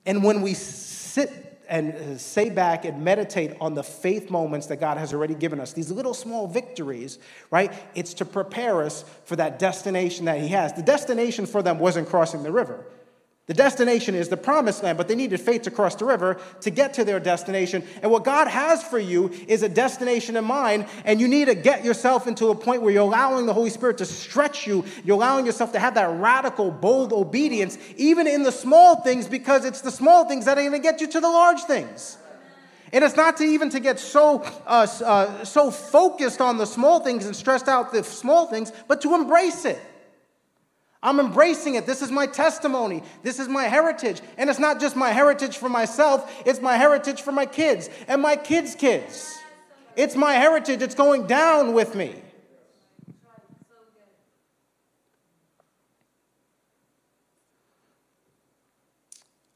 And 0.04 0.24
when 0.24 0.42
we 0.42 0.54
sit 0.54 1.43
and 1.68 1.94
uh, 1.94 2.18
say 2.18 2.50
back 2.50 2.84
and 2.84 3.04
meditate 3.04 3.56
on 3.60 3.74
the 3.74 3.82
faith 3.82 4.30
moments 4.30 4.66
that 4.66 4.76
God 4.80 4.98
has 4.98 5.12
already 5.12 5.34
given 5.34 5.60
us. 5.60 5.72
These 5.72 5.90
little 5.90 6.14
small 6.14 6.46
victories, 6.46 7.18
right? 7.50 7.72
It's 7.94 8.14
to 8.14 8.24
prepare 8.24 8.82
us 8.82 9.04
for 9.24 9.36
that 9.36 9.58
destination 9.58 10.26
that 10.26 10.40
He 10.40 10.48
has. 10.48 10.72
The 10.72 10.82
destination 10.82 11.46
for 11.46 11.62
them 11.62 11.78
wasn't 11.78 12.08
crossing 12.08 12.42
the 12.42 12.52
river. 12.52 12.84
The 13.46 13.52
destination 13.52 14.14
is 14.14 14.30
the 14.30 14.38
promised 14.38 14.82
land, 14.82 14.96
but 14.96 15.06
they 15.06 15.14
needed 15.14 15.38
faith 15.38 15.62
to 15.62 15.70
cross 15.70 15.94
the 15.94 16.06
river 16.06 16.40
to 16.62 16.70
get 16.70 16.94
to 16.94 17.04
their 17.04 17.20
destination. 17.20 17.84
And 18.00 18.10
what 18.10 18.24
God 18.24 18.48
has 18.48 18.82
for 18.82 18.98
you 18.98 19.32
is 19.46 19.62
a 19.62 19.68
destination 19.68 20.36
in 20.36 20.44
mind, 20.46 20.86
and 21.04 21.20
you 21.20 21.28
need 21.28 21.46
to 21.46 21.54
get 21.54 21.84
yourself 21.84 22.26
into 22.26 22.48
a 22.48 22.54
point 22.54 22.80
where 22.80 22.90
you're 22.90 23.02
allowing 23.02 23.44
the 23.44 23.52
Holy 23.52 23.68
Spirit 23.68 23.98
to 23.98 24.06
stretch 24.06 24.66
you. 24.66 24.86
You're 25.04 25.16
allowing 25.16 25.44
yourself 25.44 25.72
to 25.72 25.78
have 25.78 25.94
that 25.96 26.18
radical, 26.18 26.70
bold 26.70 27.12
obedience, 27.12 27.76
even 27.98 28.26
in 28.26 28.44
the 28.44 28.52
small 28.52 29.02
things, 29.02 29.28
because 29.28 29.66
it's 29.66 29.82
the 29.82 29.90
small 29.90 30.26
things 30.26 30.46
that 30.46 30.56
are 30.56 30.62
going 30.62 30.72
to 30.72 30.78
get 30.78 31.02
you 31.02 31.08
to 31.08 31.20
the 31.20 31.28
large 31.28 31.64
things. 31.64 32.16
And 32.94 33.04
it's 33.04 33.16
not 33.16 33.36
to 33.38 33.44
even 33.44 33.68
to 33.70 33.80
get 33.80 33.98
so, 33.98 34.40
uh, 34.66 34.86
uh, 35.04 35.44
so 35.44 35.70
focused 35.70 36.40
on 36.40 36.56
the 36.56 36.66
small 36.66 37.00
things 37.00 37.26
and 37.26 37.36
stressed 37.36 37.68
out 37.68 37.92
the 37.92 38.04
small 38.04 38.46
things, 38.46 38.72
but 38.88 39.02
to 39.02 39.14
embrace 39.14 39.66
it. 39.66 39.82
I'm 41.04 41.20
embracing 41.20 41.74
it. 41.74 41.84
This 41.84 42.00
is 42.00 42.10
my 42.10 42.26
testimony. 42.26 43.02
This 43.22 43.38
is 43.38 43.46
my 43.46 43.64
heritage. 43.64 44.22
And 44.38 44.48
it's 44.48 44.58
not 44.58 44.80
just 44.80 44.96
my 44.96 45.10
heritage 45.10 45.58
for 45.58 45.68
myself, 45.68 46.42
it's 46.46 46.62
my 46.62 46.78
heritage 46.78 47.20
for 47.20 47.30
my 47.30 47.44
kids 47.44 47.90
and 48.08 48.22
my 48.22 48.36
kids' 48.36 48.74
kids. 48.74 49.38
It's 49.96 50.16
my 50.16 50.32
heritage. 50.32 50.80
It's 50.80 50.94
going 50.94 51.26
down 51.26 51.74
with 51.74 51.94
me. 51.94 52.14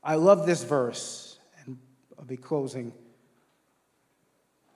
I 0.05 0.15
love 0.15 0.47
this 0.47 0.65
verse, 0.65 1.39
and 1.65 1.77
I'll 2.19 2.25
be 2.25 2.37
closing 2.37 2.93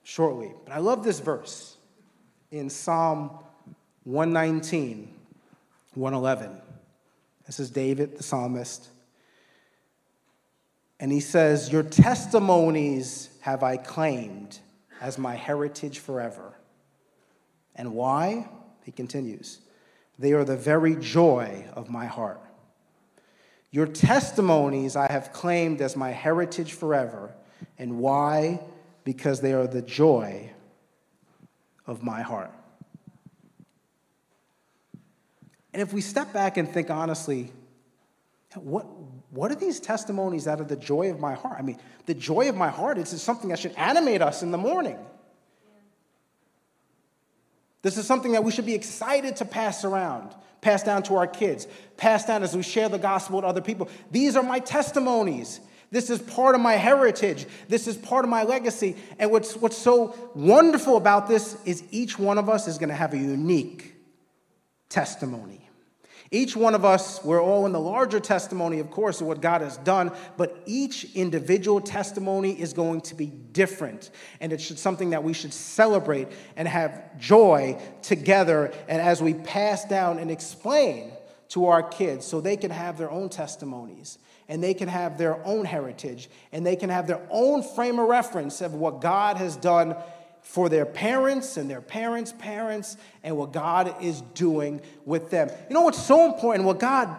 shortly. 0.02 0.52
But 0.64 0.74
I 0.74 0.78
love 0.78 1.04
this 1.04 1.20
verse 1.20 1.76
in 2.50 2.68
Psalm 2.68 3.38
119. 4.04 5.21
111. 5.94 6.60
This 7.46 7.60
is 7.60 7.70
David, 7.70 8.16
the 8.16 8.22
psalmist. 8.22 8.88
And 11.00 11.10
he 11.10 11.20
says, 11.20 11.72
Your 11.72 11.82
testimonies 11.82 13.30
have 13.40 13.62
I 13.62 13.76
claimed 13.76 14.58
as 15.00 15.18
my 15.18 15.34
heritage 15.34 15.98
forever. 15.98 16.54
And 17.74 17.92
why? 17.92 18.48
He 18.84 18.92
continues, 18.92 19.58
They 20.18 20.32
are 20.32 20.44
the 20.44 20.56
very 20.56 20.96
joy 20.96 21.66
of 21.74 21.90
my 21.90 22.06
heart. 22.06 22.40
Your 23.70 23.86
testimonies 23.86 24.96
I 24.96 25.10
have 25.10 25.32
claimed 25.32 25.80
as 25.80 25.96
my 25.96 26.10
heritage 26.10 26.74
forever. 26.74 27.34
And 27.78 27.98
why? 27.98 28.60
Because 29.04 29.40
they 29.40 29.54
are 29.54 29.66
the 29.66 29.82
joy 29.82 30.52
of 31.86 32.02
my 32.02 32.22
heart. 32.22 32.52
And 35.72 35.80
if 35.80 35.92
we 35.92 36.00
step 36.00 36.32
back 36.32 36.56
and 36.56 36.68
think 36.68 36.90
honestly, 36.90 37.52
what, 38.54 38.86
what 39.30 39.50
are 39.50 39.54
these 39.54 39.80
testimonies 39.80 40.44
that 40.44 40.60
are 40.60 40.64
the 40.64 40.76
joy 40.76 41.10
of 41.10 41.18
my 41.18 41.34
heart? 41.34 41.56
I 41.58 41.62
mean, 41.62 41.78
the 42.06 42.14
joy 42.14 42.48
of 42.48 42.56
my 42.56 42.68
heart 42.68 42.98
is 42.98 43.08
something 43.22 43.48
that 43.48 43.58
should 43.58 43.72
animate 43.76 44.20
us 44.20 44.42
in 44.42 44.50
the 44.50 44.58
morning. 44.58 44.98
This 47.80 47.96
is 47.96 48.06
something 48.06 48.32
that 48.32 48.44
we 48.44 48.52
should 48.52 48.66
be 48.66 48.74
excited 48.74 49.36
to 49.36 49.44
pass 49.44 49.84
around, 49.84 50.34
pass 50.60 50.82
down 50.82 51.02
to 51.04 51.16
our 51.16 51.26
kids, 51.26 51.66
pass 51.96 52.26
down 52.26 52.42
as 52.42 52.54
we 52.54 52.62
share 52.62 52.88
the 52.88 52.98
gospel 52.98 53.36
with 53.36 53.44
other 53.44 53.60
people. 53.60 53.88
These 54.10 54.36
are 54.36 54.42
my 54.42 54.60
testimonies. 54.60 55.60
This 55.90 56.08
is 56.08 56.20
part 56.20 56.54
of 56.54 56.60
my 56.60 56.74
heritage. 56.74 57.46
This 57.68 57.86
is 57.88 57.96
part 57.96 58.24
of 58.24 58.30
my 58.30 58.44
legacy. 58.44 58.96
And 59.18 59.30
what's, 59.30 59.56
what's 59.56 59.76
so 59.76 60.14
wonderful 60.34 60.96
about 60.96 61.26
this 61.26 61.56
is 61.64 61.82
each 61.90 62.18
one 62.18 62.38
of 62.38 62.48
us 62.48 62.68
is 62.68 62.78
going 62.78 62.88
to 62.90 62.94
have 62.94 63.14
a 63.14 63.18
unique 63.18 63.94
testimony. 64.88 65.61
Each 66.34 66.56
one 66.56 66.74
of 66.74 66.82
us, 66.82 67.22
we're 67.22 67.42
all 67.42 67.66
in 67.66 67.72
the 67.72 67.80
larger 67.80 68.18
testimony, 68.18 68.78
of 68.78 68.90
course, 68.90 69.20
of 69.20 69.26
what 69.26 69.42
God 69.42 69.60
has 69.60 69.76
done, 69.76 70.10
but 70.38 70.62
each 70.64 71.14
individual 71.14 71.78
testimony 71.78 72.58
is 72.58 72.72
going 72.72 73.02
to 73.02 73.14
be 73.14 73.26
different. 73.26 74.10
And 74.40 74.50
it's 74.50 74.80
something 74.80 75.10
that 75.10 75.22
we 75.22 75.34
should 75.34 75.52
celebrate 75.52 76.28
and 76.56 76.66
have 76.66 77.18
joy 77.18 77.78
together. 78.00 78.72
And 78.88 79.02
as 79.02 79.20
we 79.20 79.34
pass 79.34 79.84
down 79.84 80.18
and 80.18 80.30
explain 80.30 81.12
to 81.50 81.66
our 81.66 81.82
kids 81.82 82.24
so 82.24 82.40
they 82.40 82.56
can 82.56 82.70
have 82.70 82.96
their 82.96 83.10
own 83.10 83.28
testimonies 83.28 84.16
and 84.48 84.64
they 84.64 84.72
can 84.72 84.88
have 84.88 85.18
their 85.18 85.44
own 85.44 85.66
heritage 85.66 86.30
and 86.50 86.64
they 86.64 86.76
can 86.76 86.88
have 86.88 87.06
their 87.06 87.20
own 87.28 87.62
frame 87.62 87.98
of 87.98 88.08
reference 88.08 88.62
of 88.62 88.72
what 88.72 89.02
God 89.02 89.36
has 89.36 89.54
done 89.56 89.96
for 90.42 90.68
their 90.68 90.84
parents 90.84 91.56
and 91.56 91.70
their 91.70 91.80
parents' 91.80 92.34
parents 92.38 92.96
and 93.22 93.36
what 93.36 93.52
God 93.52 94.02
is 94.02 94.20
doing 94.34 94.82
with 95.04 95.30
them. 95.30 95.48
You 95.68 95.74
know 95.74 95.82
what's 95.82 96.02
so 96.02 96.26
important? 96.26 96.66
What 96.66 96.78
God 96.78 97.16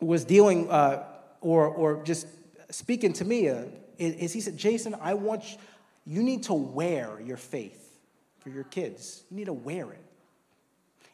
was 0.00 0.24
dealing 0.24 0.70
uh, 0.70 1.04
or, 1.40 1.66
or 1.66 2.02
just 2.04 2.26
speaking 2.70 3.12
to 3.14 3.24
me 3.24 3.48
uh, 3.48 3.64
is, 3.98 4.32
He 4.32 4.40
said, 4.40 4.56
Jason, 4.56 4.96
I 5.00 5.14
want 5.14 5.52
you, 5.52 5.58
you 6.06 6.22
need 6.22 6.44
to 6.44 6.54
wear 6.54 7.20
your 7.20 7.36
faith 7.36 7.90
for 8.38 8.48
your 8.48 8.64
kids. 8.64 9.22
You 9.30 9.36
need 9.36 9.46
to 9.46 9.52
wear 9.52 9.90
it. 9.92 10.04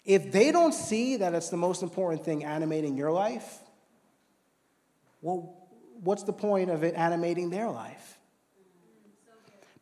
If 0.05 0.31
they 0.31 0.52
don't 0.52 0.72
see 0.72 1.16
that 1.16 1.35
it's 1.35 1.48
the 1.48 1.57
most 1.57 1.83
important 1.83 2.24
thing 2.24 2.44
animating 2.44 2.96
your 2.96 3.11
life, 3.11 3.59
well, 5.20 5.52
what's 6.02 6.22
the 6.22 6.33
point 6.33 6.70
of 6.70 6.85
it 6.85 6.94
animating 6.94 7.50
their 7.50 7.68
life? 7.68 8.15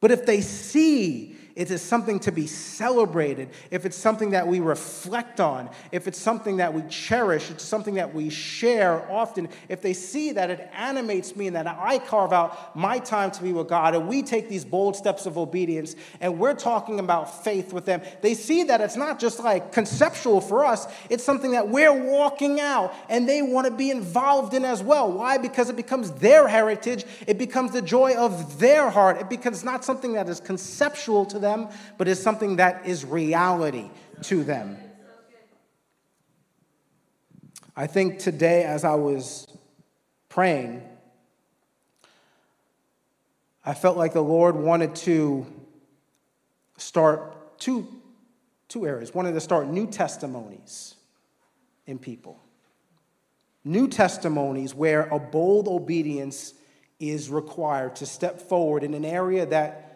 But 0.04 0.10
if 0.10 0.26
they 0.26 0.42
see 0.42 1.34
it 1.56 1.70
is 1.70 1.80
something 1.80 2.18
to 2.20 2.32
be 2.32 2.48
celebrated, 2.48 3.48
if 3.70 3.86
it's 3.86 3.96
something 3.96 4.30
that 4.30 4.48
we 4.48 4.58
reflect 4.58 5.38
on, 5.38 5.70
if 5.92 6.08
it's 6.08 6.18
something 6.18 6.56
that 6.56 6.74
we 6.74 6.82
cherish, 6.88 7.48
it's 7.50 7.62
something 7.62 7.94
that 7.94 8.12
we 8.12 8.28
share 8.28 9.08
often, 9.10 9.48
if 9.68 9.80
they 9.80 9.92
see 9.92 10.32
that 10.32 10.50
it 10.50 10.68
animates 10.74 11.36
me 11.36 11.46
and 11.46 11.54
that 11.54 11.68
I 11.68 11.98
carve 11.98 12.32
out 12.32 12.74
my 12.74 12.98
time 12.98 13.30
to 13.32 13.42
be 13.42 13.52
with 13.52 13.68
God 13.68 13.94
and 13.94 14.08
we 14.08 14.22
take 14.22 14.48
these 14.48 14.64
bold 14.64 14.96
steps 14.96 15.26
of 15.26 15.38
obedience 15.38 15.94
and 16.20 16.40
we're 16.40 16.54
talking 16.54 16.98
about 16.98 17.44
faith 17.44 17.72
with 17.72 17.84
them, 17.84 18.02
they 18.20 18.34
see 18.34 18.64
that 18.64 18.80
it's 18.80 18.96
not 18.96 19.20
just 19.20 19.38
like 19.38 19.70
conceptual 19.70 20.40
for 20.40 20.64
us, 20.64 20.88
it's 21.08 21.22
something 21.22 21.52
that 21.52 21.68
we're 21.68 21.92
walking 21.92 22.60
out 22.60 22.92
and 23.08 23.28
they 23.28 23.42
want 23.42 23.66
to 23.66 23.72
be 23.72 23.90
involved 23.90 24.54
in 24.54 24.64
as 24.64 24.82
well. 24.82 25.12
Why? 25.12 25.38
Because 25.38 25.70
it 25.70 25.76
becomes 25.76 26.10
their 26.12 26.48
heritage, 26.48 27.04
it 27.28 27.38
becomes 27.38 27.70
the 27.70 27.82
joy 27.82 28.16
of 28.16 28.58
their 28.58 28.90
heart, 28.90 29.20
it 29.20 29.30
becomes 29.30 29.62
not 29.62 29.84
something 29.84 30.14
that 30.14 30.28
is 30.28 30.40
conceptual 30.40 31.24
to 31.26 31.38
them, 31.38 31.43
but 31.98 32.08
is 32.08 32.22
something 32.22 32.56
that 32.56 32.86
is 32.86 33.04
reality 33.04 33.90
to 34.22 34.44
them. 34.44 34.76
I 37.76 37.86
think 37.86 38.18
today, 38.18 38.64
as 38.64 38.84
I 38.84 38.94
was 38.94 39.48
praying, 40.28 40.82
I 43.64 43.74
felt 43.74 43.96
like 43.96 44.12
the 44.12 44.22
Lord 44.22 44.56
wanted 44.56 44.94
to 44.96 45.46
start 46.76 47.58
two, 47.58 47.88
two 48.68 48.86
areas. 48.86 49.14
Wanted 49.14 49.32
to 49.32 49.40
start 49.40 49.68
new 49.68 49.86
testimonies 49.86 50.94
in 51.86 51.98
people. 51.98 52.38
New 53.64 53.88
testimonies 53.88 54.74
where 54.74 55.02
a 55.08 55.18
bold 55.18 55.66
obedience 55.66 56.54
is 57.00 57.30
required 57.30 57.96
to 57.96 58.06
step 58.06 58.40
forward 58.40 58.84
in 58.84 58.94
an 58.94 59.04
area 59.04 59.46
that 59.46 59.93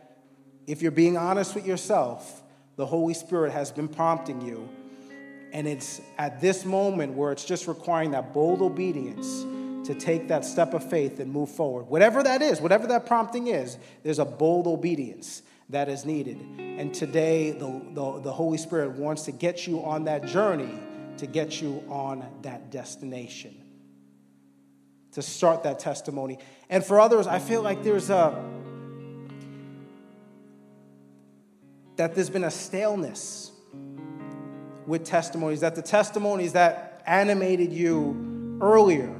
if 0.68 0.82
you're 0.82 0.90
being 0.90 1.16
honest 1.16 1.54
with 1.54 1.66
yourself, 1.66 2.42
the 2.76 2.84
Holy 2.84 3.14
Spirit 3.14 3.52
has 3.52 3.72
been 3.72 3.88
prompting 3.88 4.42
you. 4.42 4.68
And 5.50 5.66
it's 5.66 6.02
at 6.18 6.42
this 6.42 6.66
moment 6.66 7.14
where 7.14 7.32
it's 7.32 7.46
just 7.46 7.66
requiring 7.66 8.10
that 8.10 8.34
bold 8.34 8.60
obedience 8.60 9.26
to 9.88 9.94
take 9.94 10.28
that 10.28 10.44
step 10.44 10.74
of 10.74 10.88
faith 10.88 11.20
and 11.20 11.32
move 11.32 11.48
forward. 11.48 11.84
Whatever 11.84 12.22
that 12.22 12.42
is, 12.42 12.60
whatever 12.60 12.86
that 12.88 13.06
prompting 13.06 13.46
is, 13.46 13.78
there's 14.02 14.18
a 14.18 14.26
bold 14.26 14.66
obedience 14.66 15.42
that 15.70 15.88
is 15.88 16.04
needed. 16.04 16.36
And 16.58 16.92
today, 16.92 17.52
the, 17.52 17.82
the, 17.94 18.20
the 18.20 18.32
Holy 18.32 18.58
Spirit 18.58 18.90
wants 18.90 19.22
to 19.22 19.32
get 19.32 19.66
you 19.66 19.82
on 19.82 20.04
that 20.04 20.26
journey 20.26 20.78
to 21.16 21.26
get 21.26 21.62
you 21.62 21.82
on 21.88 22.24
that 22.42 22.70
destination, 22.70 23.56
to 25.12 25.22
start 25.22 25.62
that 25.62 25.78
testimony. 25.78 26.38
And 26.68 26.84
for 26.84 27.00
others, 27.00 27.26
I 27.26 27.38
feel 27.38 27.62
like 27.62 27.82
there's 27.82 28.10
a 28.10 28.57
that 31.98 32.14
there's 32.14 32.30
been 32.30 32.44
a 32.44 32.50
staleness 32.50 33.50
with 34.86 35.04
testimonies, 35.04 35.60
that 35.60 35.74
the 35.74 35.82
testimonies 35.82 36.52
that 36.52 37.02
animated 37.04 37.72
you 37.72 38.58
earlier 38.62 39.14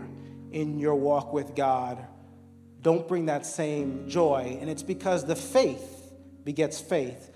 in 0.53 0.79
your 0.79 0.95
walk 0.95 1.33
with 1.33 1.57
God 1.57 2.07
don't 2.81 3.09
bring 3.09 3.27
that 3.27 3.45
same 3.45 4.09
joy. 4.09 4.59
And 4.61 4.71
it's 4.71 4.85
because 4.85 5.25
the 5.25 5.35
faith 5.35 6.13
begets 6.45 6.81
faith. 6.81 7.33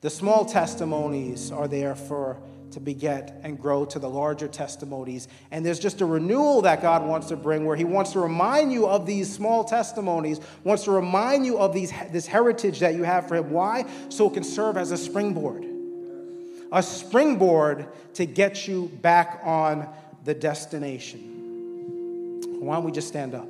The 0.00 0.10
small 0.10 0.44
testimonies 0.44 1.50
are 1.50 1.66
there 1.66 1.96
for 1.96 2.40
to 2.72 2.80
beget 2.80 3.40
and 3.42 3.60
grow 3.60 3.84
to 3.86 3.98
the 3.98 4.08
larger 4.08 4.48
testimonies. 4.48 5.28
And 5.50 5.64
there's 5.64 5.78
just 5.78 6.00
a 6.00 6.06
renewal 6.06 6.62
that 6.62 6.82
God 6.82 7.06
wants 7.06 7.28
to 7.28 7.36
bring 7.36 7.64
where 7.64 7.76
He 7.76 7.84
wants 7.84 8.12
to 8.12 8.20
remind 8.20 8.72
you 8.72 8.86
of 8.86 9.06
these 9.06 9.32
small 9.32 9.64
testimonies, 9.64 10.40
wants 10.64 10.84
to 10.84 10.90
remind 10.90 11.46
you 11.46 11.58
of 11.58 11.72
these, 11.72 11.92
this 12.10 12.26
heritage 12.26 12.80
that 12.80 12.94
you 12.94 13.04
have 13.04 13.28
for 13.28 13.36
Him. 13.36 13.50
Why? 13.50 13.86
So 14.08 14.28
it 14.28 14.34
can 14.34 14.44
serve 14.44 14.76
as 14.76 14.90
a 14.90 14.96
springboard. 14.96 15.64
A 16.70 16.82
springboard 16.82 17.88
to 18.14 18.26
get 18.26 18.68
you 18.68 18.88
back 19.00 19.40
on 19.44 19.88
the 20.24 20.34
destination. 20.34 22.40
Why 22.60 22.76
don't 22.76 22.84
we 22.84 22.92
just 22.92 23.08
stand 23.08 23.34
up? 23.34 23.48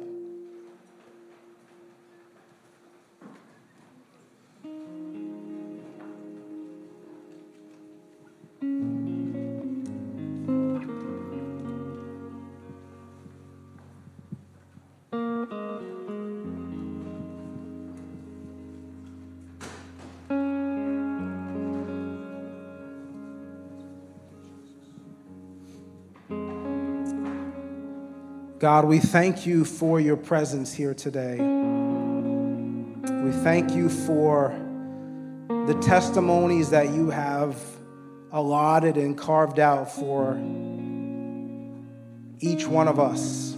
God, 28.68 28.84
we 28.84 28.98
thank 28.98 29.46
you 29.46 29.64
for 29.64 29.98
your 29.98 30.18
presence 30.18 30.74
here 30.74 30.92
today. 30.92 31.38
We 31.38 33.32
thank 33.42 33.70
you 33.70 33.88
for 33.88 34.54
the 35.48 35.72
testimonies 35.80 36.68
that 36.68 36.90
you 36.90 37.08
have 37.08 37.56
allotted 38.30 38.98
and 38.98 39.16
carved 39.16 39.58
out 39.58 39.90
for 39.90 40.34
each 42.40 42.66
one 42.66 42.88
of 42.88 43.00
us. 43.00 43.54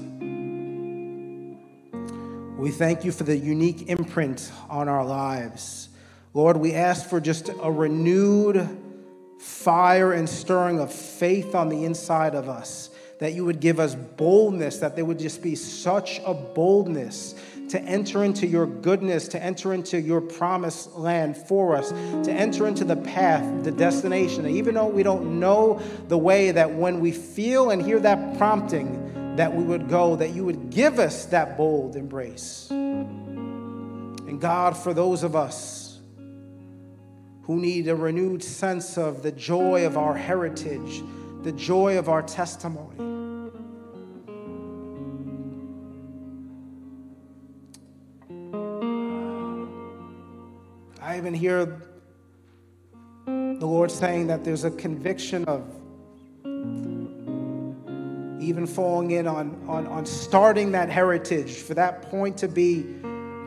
We 2.56 2.70
thank 2.70 3.04
you 3.04 3.10
for 3.10 3.24
the 3.24 3.36
unique 3.36 3.88
imprint 3.88 4.52
on 4.68 4.88
our 4.88 5.04
lives. 5.04 5.88
Lord, 6.34 6.56
we 6.56 6.72
ask 6.72 7.10
for 7.10 7.20
just 7.20 7.48
a 7.60 7.72
renewed 7.72 8.64
fire 9.40 10.12
and 10.12 10.28
stirring 10.28 10.78
of 10.78 10.92
faith 10.92 11.56
on 11.56 11.68
the 11.68 11.84
inside 11.84 12.36
of 12.36 12.48
us 12.48 12.90
that 13.20 13.34
you 13.34 13.44
would 13.44 13.60
give 13.60 13.78
us 13.78 13.94
boldness, 13.94 14.78
that 14.78 14.96
there 14.96 15.04
would 15.04 15.18
just 15.18 15.42
be 15.42 15.54
such 15.54 16.20
a 16.24 16.34
boldness 16.34 17.34
to 17.68 17.80
enter 17.82 18.24
into 18.24 18.46
your 18.46 18.66
goodness, 18.66 19.28
to 19.28 19.40
enter 19.40 19.72
into 19.72 20.00
your 20.00 20.20
promised 20.20 20.96
land 20.96 21.36
for 21.36 21.76
us, 21.76 21.90
to 21.90 22.32
enter 22.32 22.66
into 22.66 22.82
the 22.82 22.96
path, 22.96 23.62
the 23.62 23.70
destination. 23.70 24.46
even 24.46 24.74
though 24.74 24.88
we 24.88 25.02
don't 25.02 25.38
know 25.38 25.80
the 26.08 26.18
way, 26.18 26.50
that 26.50 26.74
when 26.74 26.98
we 26.98 27.12
feel 27.12 27.70
and 27.70 27.80
hear 27.82 28.00
that 28.00 28.36
prompting, 28.38 29.36
that 29.36 29.54
we 29.54 29.62
would 29.62 29.88
go, 29.88 30.16
that 30.16 30.30
you 30.30 30.44
would 30.44 30.70
give 30.70 30.98
us 30.98 31.26
that 31.26 31.56
bold 31.56 31.96
embrace. 31.96 32.68
And 32.70 34.40
God, 34.40 34.76
for 34.76 34.92
those 34.94 35.22
of 35.22 35.36
us 35.36 36.00
who 37.42 37.60
need 37.60 37.86
a 37.86 37.94
renewed 37.94 38.42
sense 38.42 38.96
of 38.96 39.22
the 39.22 39.32
joy 39.32 39.86
of 39.86 39.96
our 39.98 40.14
heritage, 40.14 41.02
the 41.42 41.52
joy 41.52 41.98
of 41.98 42.08
our 42.08 42.22
testimony. 42.22 42.98
I 51.00 51.16
even 51.16 51.34
hear 51.34 51.80
the 53.26 53.66
Lord 53.66 53.90
saying 53.90 54.26
that 54.28 54.44
there's 54.44 54.64
a 54.64 54.70
conviction 54.70 55.44
of 55.46 55.64
even 58.40 58.66
falling 58.66 59.10
in 59.10 59.26
on, 59.26 59.62
on, 59.68 59.86
on 59.86 60.06
starting 60.06 60.72
that 60.72 60.88
heritage, 60.88 61.56
for 61.56 61.74
that 61.74 62.02
point 62.02 62.36
to 62.38 62.48
be 62.48 62.84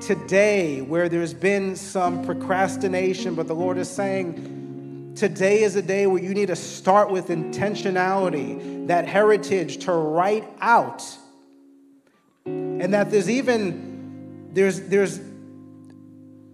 today 0.02 0.82
where 0.82 1.10
there's 1.10 1.34
been 1.34 1.76
some 1.76 2.24
procrastination, 2.26 3.36
but 3.36 3.48
the 3.48 3.56
Lord 3.56 3.78
is 3.78 3.90
saying, 3.90 4.63
Today 5.16 5.62
is 5.62 5.76
a 5.76 5.82
day 5.82 6.08
where 6.08 6.22
you 6.22 6.34
need 6.34 6.48
to 6.48 6.56
start 6.56 7.12
with 7.12 7.28
intentionality, 7.28 8.88
that 8.88 9.08
heritage 9.08 9.86
to 9.86 9.92
write 9.92 10.46
out. 10.60 11.04
And 12.46 12.94
that 12.94 13.12
there's 13.12 13.30
even, 13.30 14.50
there's, 14.54 14.82
there's, 14.82 15.22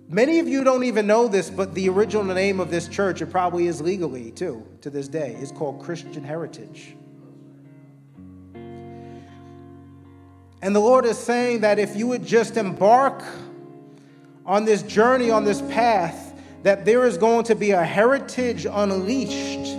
many 0.09 0.39
of 0.39 0.47
you 0.49 0.65
don't 0.65 0.83
even 0.83 1.07
know 1.07 1.29
this, 1.29 1.49
but 1.49 1.73
the 1.73 1.87
original 1.87 2.25
name 2.25 2.59
of 2.59 2.69
this 2.69 2.89
church, 2.89 3.21
it 3.21 3.27
probably 3.27 3.67
is 3.67 3.81
legally 3.81 4.31
too, 4.31 4.67
to 4.81 4.89
this 4.89 5.07
day, 5.07 5.37
is 5.39 5.51
called 5.53 5.81
Christian 5.81 6.23
Heritage. 6.23 6.95
And 10.61 10.75
the 10.75 10.81
Lord 10.81 11.05
is 11.05 11.17
saying 11.17 11.61
that 11.61 11.79
if 11.79 11.95
you 11.95 12.07
would 12.07 12.25
just 12.25 12.57
embark 12.57 13.23
on 14.45 14.65
this 14.65 14.83
journey, 14.83 15.31
on 15.31 15.45
this 15.45 15.61
path, 15.61 16.28
that 16.63 16.85
there 16.85 17.05
is 17.05 17.17
going 17.17 17.45
to 17.45 17.55
be 17.55 17.71
a 17.71 17.83
heritage 17.83 18.65
unleashed 18.69 19.69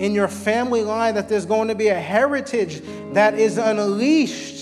in 0.00 0.12
your 0.12 0.28
family 0.28 0.82
line, 0.82 1.14
that 1.14 1.28
there's 1.28 1.46
going 1.46 1.68
to 1.68 1.74
be 1.74 1.88
a 1.88 2.00
heritage 2.00 2.82
that 3.12 3.34
is 3.34 3.58
unleashed 3.58 4.57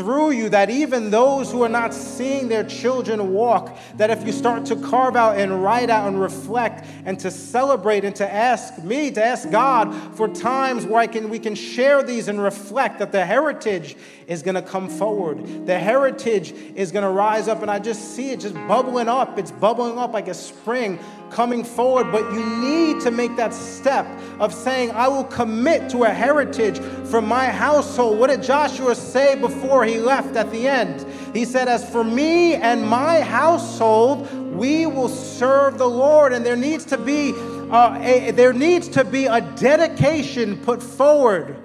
through 0.00 0.30
you 0.30 0.48
that 0.48 0.70
even 0.70 1.10
those 1.10 1.52
who 1.52 1.60
are 1.62 1.68
not 1.68 1.92
seeing 1.92 2.48
their 2.48 2.64
children 2.64 3.34
walk, 3.34 3.76
that 3.98 4.08
if 4.08 4.24
you 4.24 4.32
start 4.32 4.64
to 4.64 4.74
carve 4.76 5.14
out 5.14 5.36
and 5.36 5.62
write 5.62 5.90
out 5.90 6.08
and 6.08 6.18
reflect 6.18 6.86
and 7.04 7.20
to 7.20 7.30
celebrate 7.30 8.02
and 8.02 8.16
to 8.16 8.32
ask 8.32 8.82
me, 8.82 9.10
to 9.10 9.22
ask 9.22 9.50
God 9.50 9.92
for 10.16 10.26
times 10.26 10.86
where 10.86 11.00
I 11.00 11.06
can, 11.06 11.28
we 11.28 11.38
can 11.38 11.54
share 11.54 12.02
these 12.02 12.28
and 12.28 12.42
reflect 12.42 12.98
that 13.00 13.12
the 13.12 13.26
heritage 13.26 13.94
is 14.26 14.42
going 14.42 14.54
to 14.54 14.62
come 14.62 14.88
forward. 14.88 15.66
The 15.66 15.78
heritage 15.78 16.52
is 16.74 16.92
going 16.92 17.04
to 17.04 17.10
rise 17.10 17.46
up, 17.46 17.60
and 17.60 17.70
I 17.70 17.78
just 17.78 18.14
see 18.16 18.30
it 18.30 18.40
just 18.40 18.54
bubbling 18.54 19.08
up. 19.08 19.38
It's 19.38 19.50
bubbling 19.50 19.98
up 19.98 20.14
like 20.14 20.28
a 20.28 20.34
spring 20.34 20.98
coming 21.30 21.64
forward, 21.64 22.10
but 22.12 22.32
you 22.32 22.44
need 22.44 23.00
to 23.00 23.10
make 23.10 23.36
that 23.36 23.54
step 23.54 24.06
of 24.38 24.52
saying, 24.52 24.90
I 24.90 25.08
will 25.08 25.24
commit 25.24 25.90
to 25.90 26.04
a 26.04 26.10
heritage 26.10 26.78
for 27.08 27.20
my 27.20 27.46
household. 27.46 28.18
What 28.18 28.30
did 28.30 28.42
Joshua 28.42 28.94
say 28.94 29.34
before 29.34 29.84
he 29.84 29.98
left 29.98 30.36
at 30.36 30.50
the 30.50 30.66
end? 30.68 31.06
He 31.34 31.44
said, 31.44 31.68
As 31.68 31.88
for 31.88 32.04
me 32.04 32.54
and 32.54 32.86
my 32.86 33.20
household, 33.20 34.30
we 34.54 34.86
will 34.86 35.08
serve 35.08 35.78
the 35.78 35.88
Lord. 35.88 36.32
And 36.32 36.44
there 36.44 36.56
needs 36.56 36.84
to 36.86 36.98
be 36.98 37.32
uh, 37.70 37.96
a, 38.00 38.32
there 38.32 38.52
needs 38.52 38.88
to 38.88 39.04
be 39.04 39.26
a 39.26 39.40
dedication 39.40 40.56
put 40.58 40.82
forward 40.82 41.56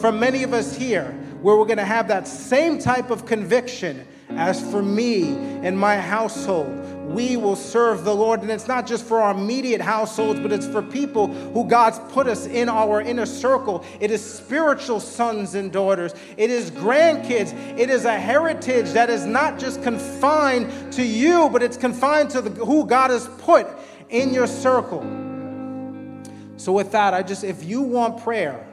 from 0.00 0.20
many 0.20 0.42
of 0.42 0.52
us 0.52 0.76
here 0.76 1.12
where 1.40 1.56
we're 1.56 1.64
going 1.64 1.78
to 1.78 1.84
have 1.84 2.08
that 2.08 2.28
same 2.28 2.78
type 2.78 3.10
of 3.10 3.24
conviction 3.24 4.06
as 4.30 4.60
for 4.70 4.82
me 4.82 5.34
and 5.62 5.78
my 5.78 5.96
household 5.96 6.85
we 7.08 7.36
will 7.36 7.56
serve 7.56 8.04
the 8.04 8.14
Lord. 8.14 8.42
And 8.42 8.50
it's 8.50 8.68
not 8.68 8.86
just 8.86 9.04
for 9.04 9.20
our 9.20 9.32
immediate 9.32 9.80
households, 9.80 10.40
but 10.40 10.52
it's 10.52 10.66
for 10.66 10.82
people 10.82 11.28
who 11.28 11.64
God's 11.64 11.98
put 12.12 12.26
us 12.26 12.46
in 12.46 12.68
our 12.68 13.00
inner 13.00 13.26
circle. 13.26 13.84
It 14.00 14.10
is 14.10 14.22
spiritual 14.24 15.00
sons 15.00 15.54
and 15.54 15.72
daughters, 15.72 16.14
it 16.36 16.50
is 16.50 16.70
grandkids. 16.70 17.54
It 17.78 17.90
is 17.90 18.04
a 18.04 18.18
heritage 18.18 18.90
that 18.92 19.10
is 19.10 19.24
not 19.24 19.58
just 19.58 19.82
confined 19.82 20.92
to 20.92 21.02
you, 21.02 21.48
but 21.50 21.62
it's 21.62 21.76
confined 21.76 22.30
to 22.30 22.42
the, 22.42 22.50
who 22.64 22.86
God 22.86 23.10
has 23.10 23.28
put 23.38 23.66
in 24.08 24.32
your 24.32 24.46
circle. 24.46 25.00
So, 26.56 26.72
with 26.72 26.92
that, 26.92 27.14
I 27.14 27.22
just, 27.22 27.44
if 27.44 27.64
you 27.64 27.82
want 27.82 28.22
prayer 28.22 28.66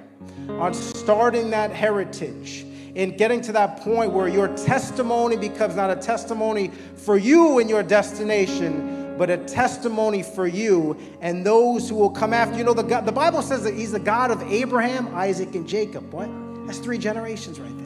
on 0.49 0.73
starting 0.73 1.49
that 1.51 1.71
heritage, 1.71 2.65
in 2.95 3.17
getting 3.17 3.41
to 3.41 3.51
that 3.53 3.79
point 3.81 4.11
where 4.11 4.27
your 4.27 4.47
testimony 4.55 5.35
becomes 5.35 5.75
not 5.75 5.89
a 5.89 5.95
testimony 5.95 6.71
for 6.95 7.17
you 7.17 7.59
and 7.59 7.69
your 7.69 7.83
destination, 7.83 9.15
but 9.17 9.29
a 9.29 9.37
testimony 9.37 10.23
for 10.23 10.47
you 10.47 10.97
and 11.21 11.45
those 11.45 11.89
who 11.89 11.95
will 11.95 12.09
come 12.09 12.33
after. 12.33 12.57
You 12.57 12.63
know, 12.63 12.73
the, 12.73 12.83
God, 12.83 13.05
the 13.05 13.11
Bible 13.11 13.41
says 13.41 13.63
that 13.63 13.73
He's 13.73 13.91
the 13.91 13.99
God 13.99 14.31
of 14.31 14.41
Abraham, 14.43 15.13
Isaac, 15.15 15.55
and 15.55 15.67
Jacob. 15.67 16.11
What? 16.13 16.29
That's 16.67 16.79
three 16.79 16.97
generations 16.97 17.59
right 17.59 17.75
there. 17.77 17.82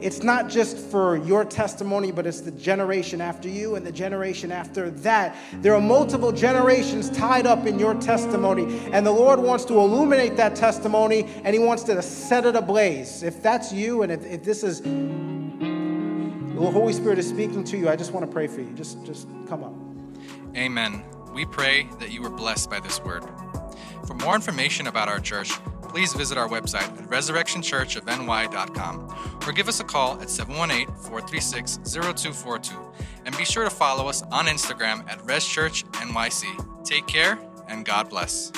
It's 0.00 0.22
not 0.22 0.48
just 0.48 0.76
for 0.76 1.16
your 1.16 1.44
testimony, 1.44 2.12
but 2.12 2.26
it's 2.26 2.40
the 2.40 2.50
generation 2.50 3.20
after 3.20 3.48
you 3.48 3.76
and 3.76 3.86
the 3.86 3.92
generation 3.92 4.52
after 4.52 4.90
that. 4.90 5.36
There 5.54 5.74
are 5.74 5.80
multiple 5.80 6.32
generations 6.32 7.10
tied 7.10 7.46
up 7.46 7.66
in 7.66 7.78
your 7.78 7.94
testimony, 7.94 8.80
and 8.92 9.06
the 9.06 9.12
Lord 9.12 9.38
wants 9.38 9.64
to 9.66 9.78
illuminate 9.78 10.36
that 10.36 10.56
testimony 10.56 11.24
and 11.44 11.54
He 11.54 11.58
wants 11.58 11.82
to 11.84 12.02
set 12.02 12.44
it 12.44 12.56
ablaze. 12.56 13.22
If 13.22 13.42
that's 13.42 13.72
you, 13.72 14.02
and 14.02 14.12
if, 14.12 14.24
if 14.24 14.44
this 14.44 14.62
is 14.62 14.80
the 14.80 16.70
Holy 16.70 16.92
Spirit 16.92 17.18
is 17.18 17.28
speaking 17.28 17.64
to 17.64 17.76
you, 17.76 17.88
I 17.88 17.96
just 17.96 18.12
want 18.12 18.24
to 18.24 18.32
pray 18.32 18.46
for 18.46 18.60
you. 18.60 18.72
Just, 18.74 19.04
just 19.04 19.26
come 19.48 19.64
up. 19.64 19.74
Amen. 20.56 21.04
We 21.34 21.44
pray 21.44 21.88
that 21.98 22.12
you 22.12 22.22
were 22.22 22.30
blessed 22.30 22.70
by 22.70 22.80
this 22.80 23.02
word. 23.02 23.24
For 24.06 24.14
more 24.14 24.34
information 24.34 24.86
about 24.86 25.08
our 25.08 25.18
church, 25.18 25.52
please 25.94 26.12
visit 26.12 26.36
our 26.36 26.48
website 26.48 26.90
at 26.98 27.08
resurrectionchurchofny.com 27.08 29.38
or 29.46 29.52
give 29.52 29.68
us 29.68 29.78
a 29.78 29.84
call 29.84 30.20
at 30.20 30.28
718 30.28 30.92
436 30.96 31.78
0242. 31.84 32.74
And 33.24 33.36
be 33.36 33.44
sure 33.44 33.62
to 33.62 33.70
follow 33.70 34.08
us 34.08 34.22
on 34.32 34.46
Instagram 34.46 35.08
at 35.08 35.20
ResChurchNYC. 35.20 36.84
Take 36.84 37.06
care 37.06 37.38
and 37.68 37.84
God 37.84 38.10
bless. 38.10 38.50